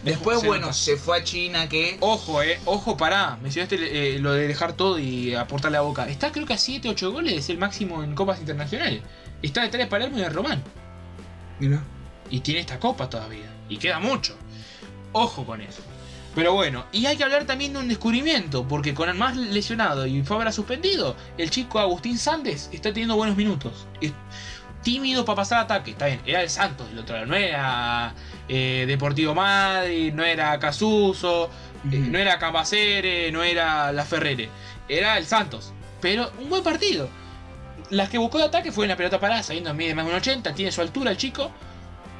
Después, 0.05 0.39
Se 0.39 0.47
bueno, 0.47 0.67
nota. 0.67 0.73
se 0.73 0.97
fue 0.97 1.17
a 1.17 1.23
China 1.23 1.67
que... 1.67 1.97
Ojo, 1.99 2.41
eh, 2.43 2.59
ojo, 2.65 2.95
pará. 2.95 3.37
Mencionaste 3.41 4.15
eh, 4.15 4.19
lo 4.19 4.33
de 4.33 4.47
dejar 4.47 4.73
todo 4.73 4.99
y 4.99 5.33
aportarle 5.33 5.77
a 5.77 5.81
boca. 5.81 6.07
Está 6.07 6.31
creo 6.31 6.45
que 6.45 6.53
a 6.53 6.57
7, 6.57 6.87
8 6.87 7.11
goles, 7.11 7.33
es 7.33 7.49
el 7.49 7.57
máximo 7.57 8.03
en 8.03 8.13
copas 8.15 8.39
internacionales. 8.39 9.01
Está 9.41 9.63
detrás 9.63 9.83
de 9.83 9.87
Palermo 9.87 10.17
y 10.17 10.21
de 10.21 10.29
Román. 10.29 10.63
Mira. 11.59 11.83
Y 12.29 12.39
tiene 12.39 12.59
esta 12.61 12.79
copa 12.79 13.09
todavía. 13.09 13.51
Y 13.67 13.77
queda 13.77 13.99
mucho. 13.99 14.35
Ojo 15.11 15.45
con 15.45 15.61
eso. 15.61 15.81
Pero 16.35 16.53
bueno, 16.53 16.85
y 16.91 17.05
hay 17.05 17.15
que 17.15 17.23
hablar 17.23 17.45
también 17.45 17.71
de 17.71 17.79
un 17.79 17.87
descubrimiento, 17.87 18.67
porque 18.67 18.93
con 18.93 19.07
el 19.07 19.15
más 19.15 19.37
lesionado 19.37 20.05
y 20.05 20.21
Fabra 20.21 20.51
suspendido, 20.51 21.15
el 21.37 21.49
chico 21.49 21.79
Agustín 21.79 22.17
Sandes 22.17 22.69
está 22.73 22.89
teniendo 22.89 23.15
buenos 23.15 23.37
minutos. 23.37 23.87
Es 24.01 24.11
tímido 24.83 25.23
para 25.23 25.37
pasar 25.37 25.59
ataque, 25.61 25.91
está 25.91 26.07
bien, 26.07 26.21
era 26.25 26.41
el 26.43 26.49
Santos 26.49 26.89
del 26.89 26.99
otro 26.99 27.15
lado, 27.15 27.27
no 27.27 27.35
era 27.35 28.13
eh, 28.47 28.85
Deportivo 28.87 29.33
Madrid, 29.33 30.13
no 30.13 30.23
era 30.23 30.57
Casuso, 30.59 31.49
eh, 31.91 31.97
no 31.97 32.17
era 32.19 32.37
Camacere, 32.39 33.31
no 33.31 33.43
era 33.43 33.91
La 33.91 34.05
Ferrere, 34.05 34.49
era 34.87 35.17
el 35.17 35.25
Santos. 35.25 35.73
Pero 36.01 36.31
un 36.39 36.49
buen 36.49 36.63
partido. 36.63 37.09
Las 37.89 38.09
que 38.09 38.17
buscó 38.17 38.37
de 38.39 38.45
ataque 38.45 38.71
fue 38.71 38.85
en 38.85 38.89
la 38.89 38.97
pelota 38.97 39.19
parada, 39.19 39.43
saliendo 39.43 39.69
en 39.69 39.77
mide 39.77 39.93
más 39.95 40.05
de 40.05 40.11
un 40.11 40.17
80, 40.17 40.53
tiene 40.55 40.71
su 40.71 40.81
altura 40.81 41.11
el 41.11 41.17
chico, 41.17 41.51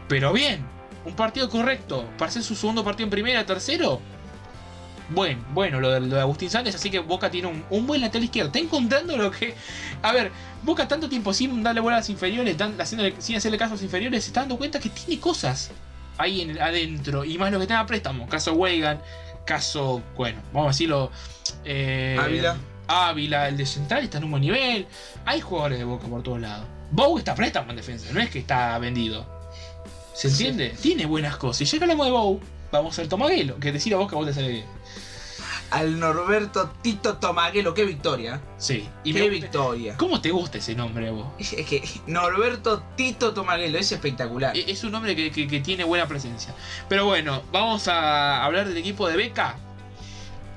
pero 0.07 0.31
bien, 0.33 0.63
un 1.05 1.15
partido 1.15 1.49
correcto. 1.49 2.07
Para 2.17 2.31
ser 2.31 2.43
su 2.43 2.55
segundo 2.55 2.83
partido 2.83 3.05
en 3.05 3.09
primera, 3.11 3.45
tercero. 3.45 3.99
Bueno, 5.09 5.43
bueno, 5.53 5.79
lo 5.79 5.91
de, 5.91 5.99
lo 5.99 6.15
de 6.15 6.21
Agustín 6.21 6.49
Sánchez, 6.49 6.75
así 6.75 6.89
que 6.89 6.97
Boca 6.99 7.29
tiene 7.29 7.47
un, 7.47 7.63
un 7.69 7.85
buen 7.85 8.01
lateral 8.01 8.23
izquierdo. 8.23 8.47
Está 8.47 8.59
encontrando 8.59 9.15
lo 9.17 9.29
que. 9.29 9.53
A 10.01 10.11
ver, 10.11 10.31
Boca 10.63 10.87
tanto 10.87 11.07
tiempo 11.07 11.31
sin 11.31 11.61
darle 11.61 11.79
bola 11.81 11.97
a 11.97 11.99
las 11.99 12.09
inferiores, 12.09 12.57
dan- 12.57 12.75
haciéndole- 12.79 13.13
sin 13.19 13.35
hacerle 13.35 13.57
caso 13.59 13.73
a 13.73 13.75
las 13.75 13.83
inferiores, 13.83 14.23
se 14.23 14.29
está 14.29 14.39
dando 14.41 14.57
cuenta 14.57 14.79
que 14.79 14.89
tiene 14.89 15.19
cosas 15.21 15.69
ahí 16.17 16.41
en, 16.41 16.61
adentro. 16.61 17.23
Y 17.25 17.37
más 17.37 17.51
lo 17.51 17.59
que 17.59 17.67
tenga 17.67 17.81
a 17.81 17.85
préstamo. 17.85 18.27
Caso 18.27 18.53
Weigan, 18.53 19.01
caso. 19.45 20.01
Bueno, 20.15 20.41
vamos 20.53 20.67
a 20.67 20.71
decirlo. 20.71 21.11
eh, 21.63 22.17
Ávila. 22.19 22.57
Ávila, 22.87 23.47
el 23.47 23.57
de 23.57 23.65
central 23.65 24.03
está 24.03 24.17
en 24.19 24.25
un 24.25 24.31
buen 24.31 24.41
nivel. 24.41 24.85
Hay 25.25 25.41
jugadores 25.41 25.79
de 25.79 25.85
Boca 25.85 26.07
por 26.07 26.21
todos 26.23 26.39
lados. 26.39 26.67
Bow 26.91 27.17
está 27.17 27.31
a 27.31 27.35
préstamo 27.35 27.71
en 27.71 27.77
defensa, 27.77 28.07
no 28.13 28.19
es 28.21 28.29
que 28.29 28.39
está 28.39 28.77
vendido. 28.77 29.25
¿Se 30.13 30.29
Sí. 30.29 30.45
entiende? 30.47 30.75
Tiene 30.81 31.05
buenas 31.07 31.35
cosas. 31.37 31.61
Y 31.63 31.65
ya 31.65 31.77
que 31.79 31.83
hablamos 31.83 32.05
de 32.05 32.11
Bow, 32.11 32.39
vamos 32.71 32.97
al 32.99 33.09
Tomaguelo, 33.09 33.57
que 33.59 33.71
decir 33.71 33.93
a 33.95 33.97
vos 33.97 34.07
que 34.09 34.15
a 34.15 34.19
vos 34.19 34.27
te 34.27 34.33
sale 34.33 34.49
bien. 34.49 34.65
Al 35.75 35.99
Norberto 35.99 36.69
Tito 36.81 37.17
Tomaguelo, 37.17 37.73
qué 37.73 37.83
victoria. 37.83 38.41
Sí. 38.57 38.87
Y 39.03 39.13
qué 39.13 39.19
me- 39.23 39.29
victoria. 39.29 39.97
¿Cómo 39.97 40.21
te 40.21 40.31
gusta 40.31 40.57
ese 40.59 40.73
nombre 40.73 41.11
vos? 41.11 41.27
Es 41.37 41.49
que 41.65 41.83
Norberto 42.07 42.81
Tito 42.95 43.33
Tomaguelo 43.33 43.77
es 43.77 43.91
espectacular. 43.91 44.55
E- 44.55 44.71
Es 44.71 44.83
un 44.85 44.91
nombre 44.93 45.15
que, 45.15 45.31
que- 45.31 45.47
que 45.47 45.59
tiene 45.59 45.83
buena 45.83 46.07
presencia. 46.07 46.53
Pero 46.87 47.05
bueno, 47.05 47.41
vamos 47.51 47.87
a 47.89 48.43
hablar 48.45 48.67
del 48.67 48.77
equipo 48.77 49.07
de 49.09 49.17
Beca. 49.17 49.57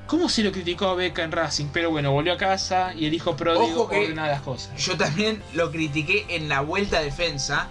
¿Cómo 0.06 0.28
se 0.28 0.42
lo 0.42 0.52
criticó 0.52 0.86
a 0.86 0.94
Beca 0.94 1.22
en 1.24 1.32
Racing? 1.32 1.66
Pero 1.72 1.90
bueno, 1.90 2.12
volvió 2.12 2.32
a 2.32 2.36
casa 2.38 2.94
y 2.94 3.04
el 3.06 3.12
hijo 3.14 3.36
pródigo 3.36 3.84
ordena 3.84 4.26
las 4.28 4.40
cosas. 4.42 4.74
Yo 4.82 4.96
también 4.96 5.42
lo 5.52 5.70
critiqué 5.70 6.24
en 6.30 6.48
la 6.48 6.60
vuelta 6.62 6.98
a 6.98 7.02
defensa. 7.02 7.68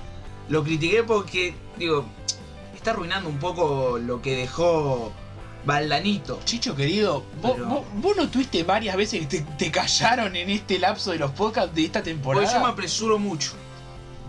Lo 0.49 0.63
critiqué 0.63 1.01
porque, 1.03 1.55
digo, 1.77 2.05
está 2.75 2.91
arruinando 2.91 3.27
un 3.29 3.39
poco 3.39 3.97
lo 3.97 4.21
que 4.21 4.35
dejó 4.35 5.11
Valdanito. 5.67 6.39
Chicho 6.45 6.75
querido, 6.75 7.23
vos, 7.41 7.51
Pero- 7.55 7.65
vos- 7.67 7.85
vos 7.95 8.17
no 8.17 8.27
tuviste 8.29 8.63
varias 8.63 8.95
veces 8.95 9.19
que 9.19 9.25
te, 9.27 9.41
te 9.57 9.69
callaron 9.71 10.35
en 10.35 10.49
este 10.49 10.79
lapso 10.79 11.11
de 11.11 11.19
los 11.19 11.31
podcasts 11.31 11.75
de 11.75 11.83
esta 11.85 11.99
Porque 11.99 12.11
temporada. 12.11 12.51
yo 12.53 12.59
me 12.61 12.67
apresuro 12.71 13.19
mucho. 13.19 13.51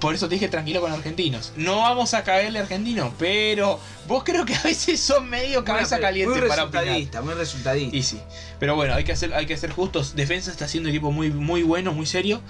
Por 0.01 0.14
eso 0.14 0.28
te 0.28 0.36
dije 0.36 0.49
tranquilo 0.49 0.80
con 0.80 0.93
argentinos. 0.93 1.53
No 1.57 1.78
vamos 1.78 2.14
a 2.14 2.22
caerle 2.22 2.61
a 2.61 2.62
argentinos, 2.62 3.12
pero 3.18 3.80
vos 4.07 4.22
creo 4.24 4.45
que 4.45 4.55
a 4.55 4.62
veces 4.62 5.01
son 5.01 5.28
medio 5.28 5.64
cabeza 5.64 5.97
Muy 5.97 6.03
caliente 6.03 6.43
para 6.43 6.64
opinar. 6.64 6.84
resultadista, 6.84 7.22
muy 7.22 7.34
resultadista. 7.34 7.97
Y 7.97 8.03
sí. 8.05 8.20
Pero 8.61 8.76
bueno, 8.76 8.95
hay 8.95 9.03
que 9.05 9.11
hacer, 9.12 9.34
hay 9.34 9.47
que 9.47 9.57
ser 9.57 9.70
justos. 9.72 10.14
Defensa 10.14 10.51
está 10.53 10.68
siendo 10.68 10.89
un 10.89 10.95
equipo 10.95 11.11
muy, 11.11 11.30
muy 11.30 11.62
bueno, 11.64 11.93
muy 11.93 12.07
serio. 12.07 12.41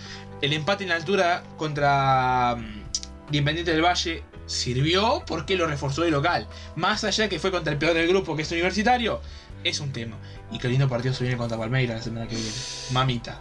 El 0.43 0.53
empate 0.53 0.83
en 0.85 0.91
la 0.91 0.97
altura 0.97 1.43
contra 1.57 2.57
mm, 2.59 2.83
Independiente 3.31 3.73
del 3.73 3.83
Valle 3.83 4.23
sirvió 4.49 5.23
porque 5.27 5.55
lo 5.57 5.69
reforzó 5.69 6.03
de 6.03 6.11
local. 6.11 6.49
Más 6.75 7.05
allá 7.05 7.29
que 7.29 7.39
fue 7.39 7.53
contra 7.53 7.73
el 7.73 7.79
peor 7.79 7.95
del 7.95 8.09
grupo, 8.09 8.35
que 8.35 8.43
es 8.43 8.51
universitario, 8.51 9.21
es 9.63 9.79
un 9.79 9.93
tema. 9.93 10.17
Y 10.51 10.59
qué 10.59 10.69
lindo 10.69 10.89
partido 10.89 11.15
se 11.15 11.23
viene 11.23 11.37
contra 11.39 11.57
Palmeiras 11.57 11.99
la 11.99 12.03
semana 12.03 12.27
que 12.27 12.35
viene. 12.35 12.51
Mamita. 12.91 13.41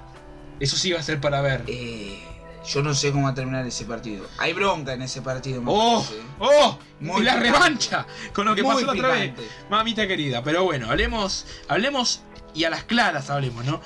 Eso 0.59 0.75
sí 0.77 0.91
va 0.91 0.99
a 0.99 1.03
ser 1.03 1.19
para 1.19 1.41
ver. 1.41 1.63
Eh, 1.67 2.21
yo 2.67 2.83
no 2.83 2.93
sé 2.93 3.11
cómo 3.11 3.23
va 3.25 3.29
a 3.31 3.33
terminar 3.33 3.65
ese 3.65 3.85
partido. 3.85 4.27
Hay 4.37 4.53
bronca 4.53 4.93
en 4.93 5.01
ese 5.01 5.21
partido, 5.21 5.61
me 5.61 5.71
¡Oh! 5.71 6.03
parece. 6.05 6.25
¡Oh! 6.39 6.79
Muy 6.99 7.21
y 7.21 7.25
la 7.25 7.33
picante. 7.33 7.51
revancha 7.51 8.05
con 8.33 8.45
lo 8.45 8.55
que 8.55 8.63
Muy 8.63 8.73
pasó 8.73 8.85
la 8.87 8.91
otra 8.93 9.09
vez. 9.09 9.33
Mamita 9.69 10.07
querida. 10.07 10.43
Pero 10.43 10.63
bueno, 10.65 10.89
hablemos, 10.89 11.45
hablemos 11.69 12.21
y 12.53 12.65
a 12.65 12.69
las 12.69 12.83
claras 12.83 13.29
hablemos, 13.29 13.63
¿no? 13.65 13.81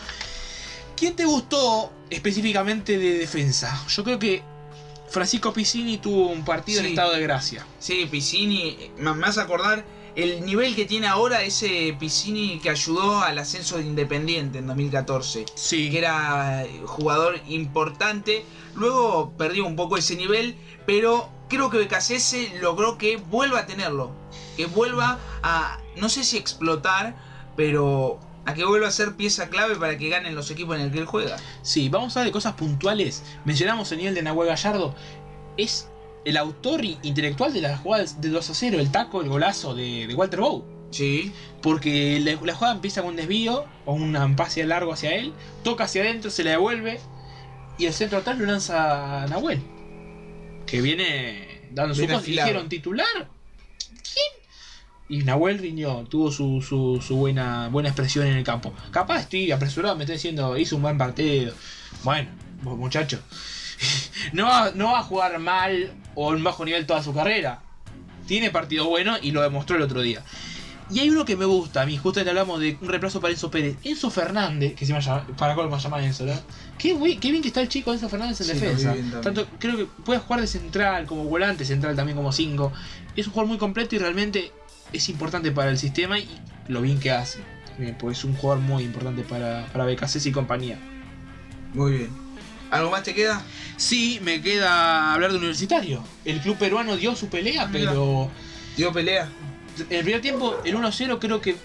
¿Quién 0.95 1.15
te 1.15 1.25
gustó 1.25 1.91
específicamente 2.09 2.97
de 2.97 3.17
defensa? 3.17 3.85
Yo 3.87 4.03
creo 4.03 4.17
que 4.19 4.43
Francisco 5.11 5.51
Piccini 5.51 5.97
tuvo 5.97 6.29
un 6.29 6.45
partido 6.45 6.79
en 6.79 6.87
estado 6.87 7.11
de 7.11 7.21
gracia. 7.21 7.65
Sí, 7.79 8.07
Piscini, 8.09 8.77
me 8.97 9.13
me 9.13 9.27
hace 9.27 9.41
acordar 9.41 9.83
el 10.15 10.45
nivel 10.45 10.73
que 10.73 10.85
tiene 10.85 11.07
ahora 11.07 11.43
ese 11.43 11.95
Piscini 11.99 12.59
que 12.59 12.69
ayudó 12.69 13.19
al 13.19 13.37
ascenso 13.37 13.77
de 13.77 13.83
Independiente 13.83 14.59
en 14.59 14.67
2014. 14.67 15.45
Sí. 15.53 15.91
que 15.91 15.97
era 15.97 16.63
eh, 16.63 16.81
jugador 16.85 17.41
importante. 17.49 18.45
Luego 18.73 19.33
perdió 19.37 19.65
un 19.65 19.75
poco 19.75 19.97
ese 19.97 20.15
nivel, 20.15 20.55
pero 20.85 21.29
creo 21.49 21.69
que 21.69 21.77
Becasese 21.77 22.53
logró 22.61 22.97
que 22.97 23.17
vuelva 23.17 23.59
a 23.59 23.65
tenerlo. 23.65 24.11
Que 24.55 24.65
vuelva 24.65 25.19
a, 25.43 25.77
no 25.97 26.07
sé 26.07 26.23
si 26.23 26.37
explotar, 26.37 27.17
pero 27.57 28.17
a 28.45 28.53
que 28.53 28.65
vuelva 28.65 28.87
a 28.87 28.91
ser 28.91 29.15
pieza 29.15 29.49
clave 29.49 29.75
para 29.75 29.97
que 29.97 30.09
ganen 30.09 30.35
los 30.35 30.49
equipos 30.51 30.75
en 30.75 30.83
el 30.83 30.91
que 30.91 30.99
él 30.99 31.05
juega. 31.05 31.37
Sí, 31.61 31.89
vamos 31.89 32.15
a 32.15 32.19
hablar 32.19 32.29
de 32.29 32.33
cosas 32.33 32.53
puntuales. 32.53 33.23
Mencionamos 33.45 33.91
el 33.91 33.99
nivel 33.99 34.15
de 34.15 34.23
Nahuel 34.23 34.49
Gallardo. 34.49 34.95
Es 35.57 35.89
el 36.25 36.37
autor 36.37 36.83
intelectual 36.83 37.53
de 37.53 37.61
las 37.61 37.79
jugadas 37.79 38.21
de 38.21 38.29
2 38.29 38.49
a 38.49 38.53
0, 38.53 38.79
el 38.79 38.91
taco, 38.91 39.21
el 39.21 39.29
golazo 39.29 39.75
de, 39.75 40.07
de 40.07 40.15
Walter 40.15 40.39
Bow. 40.39 40.63
Sí, 40.91 41.31
Porque 41.61 42.19
la, 42.19 42.33
la 42.33 42.53
jugada 42.53 42.75
empieza 42.75 43.01
con 43.01 43.11
un 43.11 43.15
desvío 43.15 43.65
o 43.85 43.93
un 43.93 44.35
pase 44.35 44.65
largo 44.65 44.91
hacia 44.91 45.15
él, 45.15 45.33
toca 45.63 45.85
hacia 45.85 46.01
adentro, 46.01 46.29
se 46.29 46.43
le 46.43 46.49
devuelve 46.51 46.99
y 47.77 47.85
el 47.85 47.93
centro 47.93 48.19
atrás 48.19 48.37
lo 48.37 48.45
lanza 48.45 49.23
a 49.23 49.27
Nahuel. 49.27 49.61
Que 50.65 50.81
viene 50.81 51.69
dando 51.71 51.95
su 51.95 52.03
afilado. 52.03 52.47
Dijeron 52.47 52.69
titular. 52.69 53.29
¿Quién? 53.87 54.40
Y 55.11 55.23
Nahuel 55.25 55.57
rindió, 55.59 56.05
tuvo 56.09 56.31
su, 56.31 56.61
su, 56.61 57.01
su 57.05 57.17
buena, 57.17 57.67
buena 57.67 57.89
expresión 57.89 58.25
en 58.25 58.37
el 58.37 58.43
campo. 58.45 58.73
Capaz 58.91 59.19
estoy 59.19 59.51
apresurado, 59.51 59.93
me 59.97 60.05
estoy 60.05 60.15
diciendo, 60.15 60.57
hizo 60.57 60.77
un 60.77 60.83
buen 60.83 60.97
partido. 60.97 61.53
Bueno, 62.03 62.29
vos, 62.63 62.77
muchacho. 62.77 63.19
no, 64.33 64.45
va, 64.45 64.71
no 64.73 64.93
va 64.93 64.99
a 64.99 65.03
jugar 65.03 65.37
mal 65.39 65.91
o 66.15 66.33
en 66.33 66.41
bajo 66.45 66.63
nivel 66.63 66.85
toda 66.85 67.03
su 67.03 67.13
carrera. 67.13 67.61
Tiene 68.25 68.51
partido 68.51 68.87
bueno 68.87 69.17
y 69.21 69.31
lo 69.31 69.41
demostró 69.41 69.75
el 69.75 69.81
otro 69.81 70.01
día. 70.01 70.23
Y 70.89 70.99
hay 70.99 71.09
uno 71.09 71.25
que 71.25 71.35
me 71.35 71.45
gusta 71.45 71.81
a 71.81 71.85
mí, 71.85 71.97
justo 71.97 72.19
hablamos 72.19 72.59
de 72.59 72.77
un 72.81 72.87
reemplazo 72.87 73.19
para 73.21 73.33
Enzo 73.33 73.51
Pérez. 73.51 73.77
Enzo 73.83 74.09
Fernández, 74.09 74.75
que 74.75 74.85
se 74.85 74.93
llama, 74.93 75.25
para 75.37 75.55
colmo 75.55 75.77
se 75.77 75.83
llama 75.83 76.05
Enzo, 76.05 76.25
¿no? 76.25 76.33
Qué, 76.77 77.17
qué 77.19 77.31
bien 77.31 77.41
que 77.41 77.49
está 77.49 77.61
el 77.61 77.69
chico 77.69 77.93
Enzo 77.93 78.07
Fernández 78.09 78.41
en 78.41 78.47
Sí, 78.47 78.53
defensa. 78.53 78.93
bien. 78.93 79.11
Tanto, 79.21 79.45
creo 79.59 79.75
que 79.77 79.85
puede 79.85 80.19
jugar 80.19 80.41
de 80.41 80.47
central, 80.47 81.05
como 81.05 81.25
volante 81.25 81.63
central 81.65 81.95
también 81.95 82.17
como 82.17 82.31
5. 82.31 82.71
Es 83.15 83.27
un 83.27 83.33
jugador 83.33 83.49
muy 83.49 83.57
completo 83.57 83.95
y 83.95 83.99
realmente 83.99 84.51
es 84.93 85.09
importante 85.09 85.51
para 85.51 85.69
el 85.69 85.77
sistema 85.77 86.19
y 86.19 86.27
lo 86.67 86.81
bien 86.81 86.99
que 86.99 87.11
hace. 87.11 87.39
También, 87.67 87.95
Pues 87.97 88.19
es 88.19 88.23
un 88.25 88.35
jugador 88.35 88.61
muy 88.63 88.83
importante 88.83 89.23
para, 89.23 89.65
para 89.67 89.85
BKC 89.85 90.25
y 90.25 90.31
compañía. 90.31 90.77
muy 91.73 91.91
bien. 91.93 92.09
¿Algo 92.69 92.89
más 92.89 93.03
te 93.03 93.13
queda? 93.13 93.41
Sí, 93.75 94.19
me 94.23 94.41
queda 94.41 95.13
hablar 95.13 95.31
de 95.31 95.37
Universitario. 95.37 96.01
El 96.23 96.39
club 96.39 96.57
peruano 96.57 96.95
dio 96.95 97.15
su 97.17 97.27
pelea, 97.27 97.67
pero 97.71 98.29
¿Dio 98.77 98.93
pelea? 98.93 99.27
en 99.89 99.97
el 99.97 100.03
primer 100.03 100.21
tiempo, 100.21 100.57
el 100.63 100.75
1-0 100.75 101.19
creo 101.19 101.41
que 101.41 101.55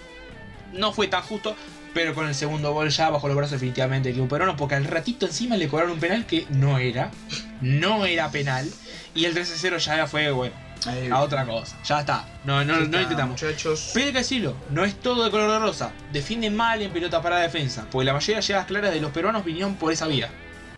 no 0.73 0.93
fue 0.93 1.07
tan 1.07 1.23
justo, 1.23 1.55
pero 1.95 2.13
con 2.13 2.27
el 2.27 2.35
segundo 2.35 2.73
gol 2.73 2.89
ya 2.91 3.09
bajo 3.11 3.29
los 3.29 3.37
brazos 3.37 3.53
definitivamente 3.53 4.09
el 4.09 4.17
club 4.17 4.29
peruano, 4.29 4.57
porque 4.57 4.75
al 4.75 4.85
ratito 4.85 5.27
encima 5.27 5.57
le 5.57 5.69
cobraron 5.69 5.93
un 5.93 6.01
penal 6.01 6.27
que 6.27 6.45
no 6.51 6.79
era, 6.79 7.13
no 7.61 8.05
era 8.05 8.31
penal, 8.33 8.69
y 9.15 9.27
el 9.27 9.35
3-0 9.35 9.79
ya 9.79 10.07
fue, 10.09 10.31
bueno, 10.33 10.55
Ahí, 10.87 11.09
a 11.11 11.21
otra 11.21 11.45
cosa, 11.47 11.77
ya 11.83 12.01
está, 12.01 12.29
no, 12.45 12.65
no, 12.65 12.81
está, 12.81 13.03
intentamos. 13.03 13.43
Muchachos. 13.43 13.91
Pero 13.95 14.07
hay 14.07 14.13
que 14.13 14.19
decirlo, 14.19 14.55
no 14.71 14.85
es 14.85 14.95
todo 15.01 15.25
de 15.25 15.31
color 15.31 15.51
de 15.51 15.59
rosa, 15.59 15.93
defiende 16.13 16.51
mal 16.51 16.81
en 16.83 16.93
pelota 16.93 17.23
para 17.23 17.39
defensa, 17.39 17.87
porque 17.91 18.05
la 18.05 18.13
mayoría 18.13 18.37
de 18.37 18.43
llegadas 18.43 18.67
claras 18.67 18.93
de 18.93 19.01
los 19.01 19.11
peruanos 19.11 19.45
vinieron 19.45 19.77
por 19.77 19.93
esa 19.93 20.07
vía. 20.07 20.31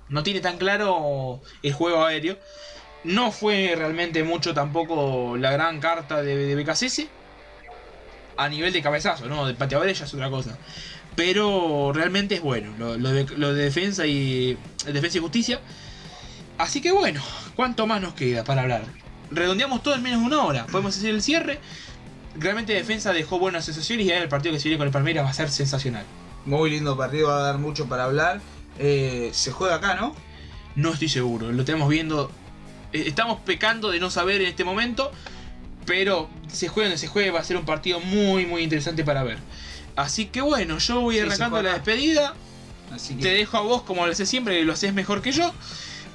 No 0.08 0.22
tiene 0.22 0.40
tan 0.40 0.56
claro 0.56 1.40
el 1.62 1.72
juego 1.72 2.04
aéreo. 2.04 2.38
No 3.04 3.30
fue 3.30 3.74
realmente 3.76 4.24
mucho 4.24 4.54
tampoco 4.54 5.36
la 5.36 5.50
gran 5.50 5.80
carta 5.80 6.22
de, 6.22 6.36
de 6.36 6.62
BKCS. 6.62 7.06
A 8.36 8.48
nivel 8.48 8.72
de 8.72 8.82
cabezazo, 8.82 9.26
¿no? 9.26 9.46
De 9.46 9.54
pateadores 9.54 9.98
ya 9.98 10.04
es 10.04 10.14
otra 10.14 10.30
cosa. 10.30 10.56
Pero 11.16 11.92
realmente 11.92 12.36
es 12.36 12.40
bueno. 12.40 12.72
Lo, 12.78 12.96
lo 12.96 13.10
de, 13.10 13.24
lo 13.36 13.52
de 13.52 13.64
defensa 13.64 14.06
y. 14.06 14.56
Defensa 14.86 15.18
y 15.18 15.20
justicia. 15.20 15.60
Así 16.56 16.80
que 16.80 16.92
bueno, 16.92 17.22
¿cuánto 17.54 17.86
más 17.86 18.00
nos 18.00 18.14
queda 18.14 18.44
para 18.44 18.62
hablar? 18.62 18.82
Redondeamos 19.30 19.82
todo 19.82 19.94
en 19.94 20.02
menos 20.02 20.20
de 20.20 20.26
una 20.26 20.42
hora. 20.44 20.66
Podemos 20.66 20.96
hacer 20.96 21.10
el 21.10 21.22
cierre. 21.22 21.58
Realmente 22.36 22.72
defensa 22.72 23.12
dejó 23.12 23.38
buenas 23.38 23.64
sensaciones 23.64 24.06
y 24.06 24.10
ahora 24.10 24.22
el 24.22 24.28
partido 24.28 24.52
que 24.54 24.60
se 24.60 24.68
viene 24.68 24.78
con 24.78 24.86
el 24.86 24.92
Palmeiras 24.92 25.24
va 25.24 25.30
a 25.30 25.34
ser 25.34 25.50
sensacional. 25.50 26.04
Muy 26.44 26.70
lindo 26.70 26.96
partido, 26.96 27.28
va 27.28 27.38
a 27.38 27.42
dar 27.42 27.58
mucho 27.58 27.86
para 27.88 28.04
hablar. 28.04 28.40
Eh, 28.78 29.30
se 29.32 29.50
juega 29.50 29.76
acá, 29.76 29.94
¿no? 29.96 30.14
No 30.76 30.92
estoy 30.92 31.08
seguro, 31.08 31.50
lo 31.50 31.64
tenemos 31.64 31.88
viendo. 31.88 32.30
eh, 32.92 33.04
Estamos 33.06 33.40
pecando 33.40 33.90
de 33.90 33.98
no 33.98 34.08
saber 34.10 34.40
en 34.40 34.46
este 34.46 34.62
momento, 34.64 35.10
pero 35.84 36.28
se 36.46 36.68
juegue 36.68 36.88
donde 36.88 36.98
se 36.98 37.08
juegue, 37.08 37.30
va 37.32 37.40
a 37.40 37.44
ser 37.44 37.56
un 37.56 37.64
partido 37.64 37.98
muy, 38.00 38.46
muy 38.46 38.62
interesante 38.62 39.02
para 39.04 39.24
ver. 39.24 39.38
Así 39.96 40.26
que 40.26 40.40
bueno, 40.40 40.78
yo 40.78 41.00
voy 41.00 41.16
Sí, 41.16 41.20
arrancando 41.22 41.56
juega 41.56 41.70
la 41.70 41.74
despedida. 41.74 42.34
Así 42.92 43.14
Te 43.14 43.28
dejo 43.28 43.56
a 43.56 43.60
vos, 43.62 43.82
como 43.82 44.06
lo 44.06 44.12
haces 44.12 44.28
siempre, 44.28 44.58
que 44.60 44.64
lo 44.64 44.72
haces 44.74 44.94
mejor 44.94 45.20
que 45.22 45.32
yo. 45.32 45.52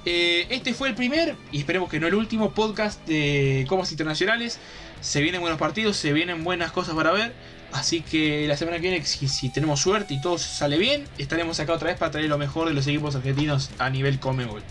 Eh, 0.05 0.47
este 0.49 0.73
fue 0.73 0.89
el 0.89 0.95
primer, 0.95 1.35
y 1.51 1.59
esperemos 1.59 1.89
que 1.89 1.99
no 1.99 2.07
el 2.07 2.15
último, 2.15 2.51
podcast 2.51 3.05
de 3.07 3.65
Copas 3.67 3.91
Internacionales. 3.91 4.59
Se 5.01 5.21
vienen 5.21 5.41
buenos 5.41 5.59
partidos, 5.59 5.97
se 5.97 6.13
vienen 6.13 6.43
buenas 6.43 6.71
cosas 6.71 6.95
para 6.95 7.11
ver. 7.11 7.33
Así 7.71 8.01
que 8.01 8.47
la 8.47 8.55
semana 8.55 8.77
que 8.77 8.89
viene, 8.89 9.03
si, 9.03 9.49
tenemos 9.49 9.79
suerte 9.81 10.13
y 10.13 10.21
todo 10.21 10.37
sale 10.37 10.77
bien, 10.77 11.05
estaremos 11.17 11.59
acá 11.59 11.73
otra 11.73 11.87
vez 11.87 11.97
para 11.97 12.11
traer 12.11 12.29
lo 12.29 12.37
mejor 12.37 12.67
de 12.67 12.73
los 12.73 12.85
equipos 12.85 13.15
argentinos 13.15 13.71
a 13.79 13.89
nivel 13.89 14.19
Comebol. 14.19 14.61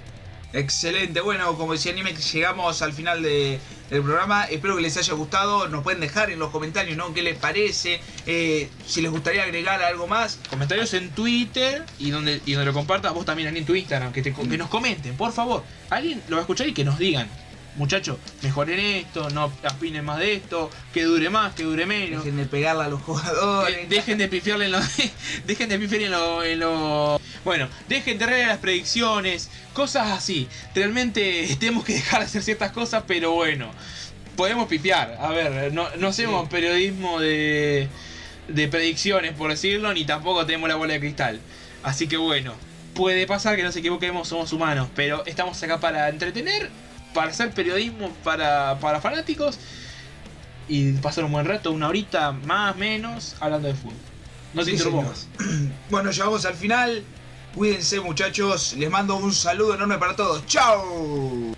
Excelente. 0.53 1.21
Bueno, 1.21 1.57
como 1.57 1.73
decía 1.73 1.93
Nimex, 1.93 2.33
llegamos 2.33 2.83
al 2.83 2.93
final 2.93 3.23
de- 3.23 3.59
del 3.91 4.03
programa. 4.03 4.45
Espero 4.45 4.77
que 4.77 4.83
les 4.83 4.97
haya 4.97 5.13
gustado. 5.15 5.69
Nos 5.69 5.83
pueden 5.83 6.01
dejar 6.01 6.31
en 6.31 6.39
los 6.39 6.51
comentarios, 6.51 6.97
¿no? 6.97 7.13
¿Qué 7.13 7.23
les 7.23 7.37
parece? 7.39 8.01
Eh, 8.27 8.69
si 8.87 9.03
les 9.03 9.11
gustaría 9.11 9.43
agregar 9.43 9.83
algo 9.83 10.07
más. 10.07 10.39
Comentarios 10.49 10.95
en 10.95 11.11
Twitter 11.11 11.85
y 11.99 12.11
donde, 12.11 12.41
y 12.47 12.53
donde 12.53 12.67
lo 12.67 12.73
compartas 12.73 13.13
vos 13.13 13.25
también 13.27 13.55
en 13.57 13.65
tu 13.65 13.75
Instagram. 13.75 14.13
Que, 14.13 14.23
te- 14.23 14.33
que 14.33 14.59
nos 14.59 14.69
comenten, 14.71 15.17
por 15.17 15.33
favor. 15.33 15.63
Alguien 15.91 16.23
lo 16.29 16.37
va 16.37 16.41
a 16.41 16.43
escuchar 16.43 16.67
y 16.69 16.73
que 16.75 16.85
nos 16.85 16.99
digan. 16.99 17.29
Muchachos, 17.77 18.19
mejoren 18.43 18.79
esto, 18.79 19.31
no 19.31 19.51
aspinen 19.65 20.05
más 20.05 20.19
de 20.19 20.35
esto, 20.35 20.71
que 20.93 21.05
dure 21.05 21.31
más, 21.31 21.55
que 21.55 21.63
dure 21.63 21.87
menos. 21.87 22.23
Dejen 22.23 22.37
de 22.37 22.45
pegarle 22.45 22.85
a 22.85 22.89
los 22.89 23.01
jugadores. 23.03 23.75
Eh, 23.77 23.87
dejen 23.89 24.19
de 24.19 24.29
pifiarle 24.29 24.67
en 24.67 24.73
lo. 24.73 24.79
dejen 25.47 25.69
de 25.71 25.79
pifiar 25.79 26.03
en 26.03 26.11
lo, 26.11 26.45
en 26.45 26.61
lo- 26.61 27.19
Bueno, 27.45 27.69
dejen 27.89 28.19
de 28.19 28.27
reír 28.27 28.47
las 28.47 28.59
predicciones, 28.59 29.49
cosas 29.73 30.11
así. 30.11 30.49
Realmente 30.75 31.49
tenemos 31.61 31.85
que 31.85 31.95
dejar 31.95 32.21
de 32.21 32.27
hacer 32.27 32.43
ciertas 32.43 32.73
cosas, 32.73 33.05
pero 33.07 33.33
bueno. 33.33 33.71
Podemos 34.37 34.67
pifiar. 34.67 35.17
A 35.21 35.29
ver, 35.31 35.73
no, 35.73 35.89
no 35.97 36.09
hacemos 36.09 36.45
Sí. 36.45 36.49
periodismo 36.51 37.21
de, 37.21 37.89
de 38.49 38.69
predicciones, 38.69 39.33
por 39.33 39.51
decirlo, 39.51 39.93
ni 39.95 40.05
tampoco 40.05 40.45
tenemos 40.47 40.69
la 40.69 40.75
bola 40.77 40.95
de 40.95 41.01
cristal. 41.01 41.41
Así 41.83 42.07
que 42.09 42.17
bueno, 42.17 42.55
puede 42.95 43.27
pasar 43.27 43.57
que 43.57 43.63
nos 43.63 43.77
equivoquemos, 43.77 44.29
somos 44.29 44.53
humanos, 44.53 44.89
pero 44.95 45.25
estamos 45.27 45.63
acá 45.63 45.81
para 45.81 46.09
entretener, 46.09 46.71
para 47.15 47.31
hacer 47.31 47.51
periodismo 47.53 48.11
para, 48.25 48.79
para 48.81 49.01
fanáticos 49.01 49.59
y 50.69 50.93
pasar 50.95 51.25
un 51.25 51.33
buen 51.33 51.47
rato, 51.47 51.73
una 51.73 51.89
horita 51.89 52.33
más, 52.33 52.77
menos, 52.77 53.37
hablando 53.41 53.69
de 53.69 53.75
fútbol. 53.75 53.97
No 54.55 54.65
te 54.65 54.77
Sí. 54.77 54.89
Bueno, 55.91 56.11
llegamos 56.11 56.45
al 56.45 56.55
final. 56.55 57.03
Cuídense, 57.55 58.01
muchachos. 58.01 58.75
Les 58.79 58.91
mando 58.91 59.17
un 59.17 59.33
saludo 59.33 59.75
enorme 59.75 59.99
para 59.99 60.17
todos. 60.17 60.47
¡Chao! 60.47 61.55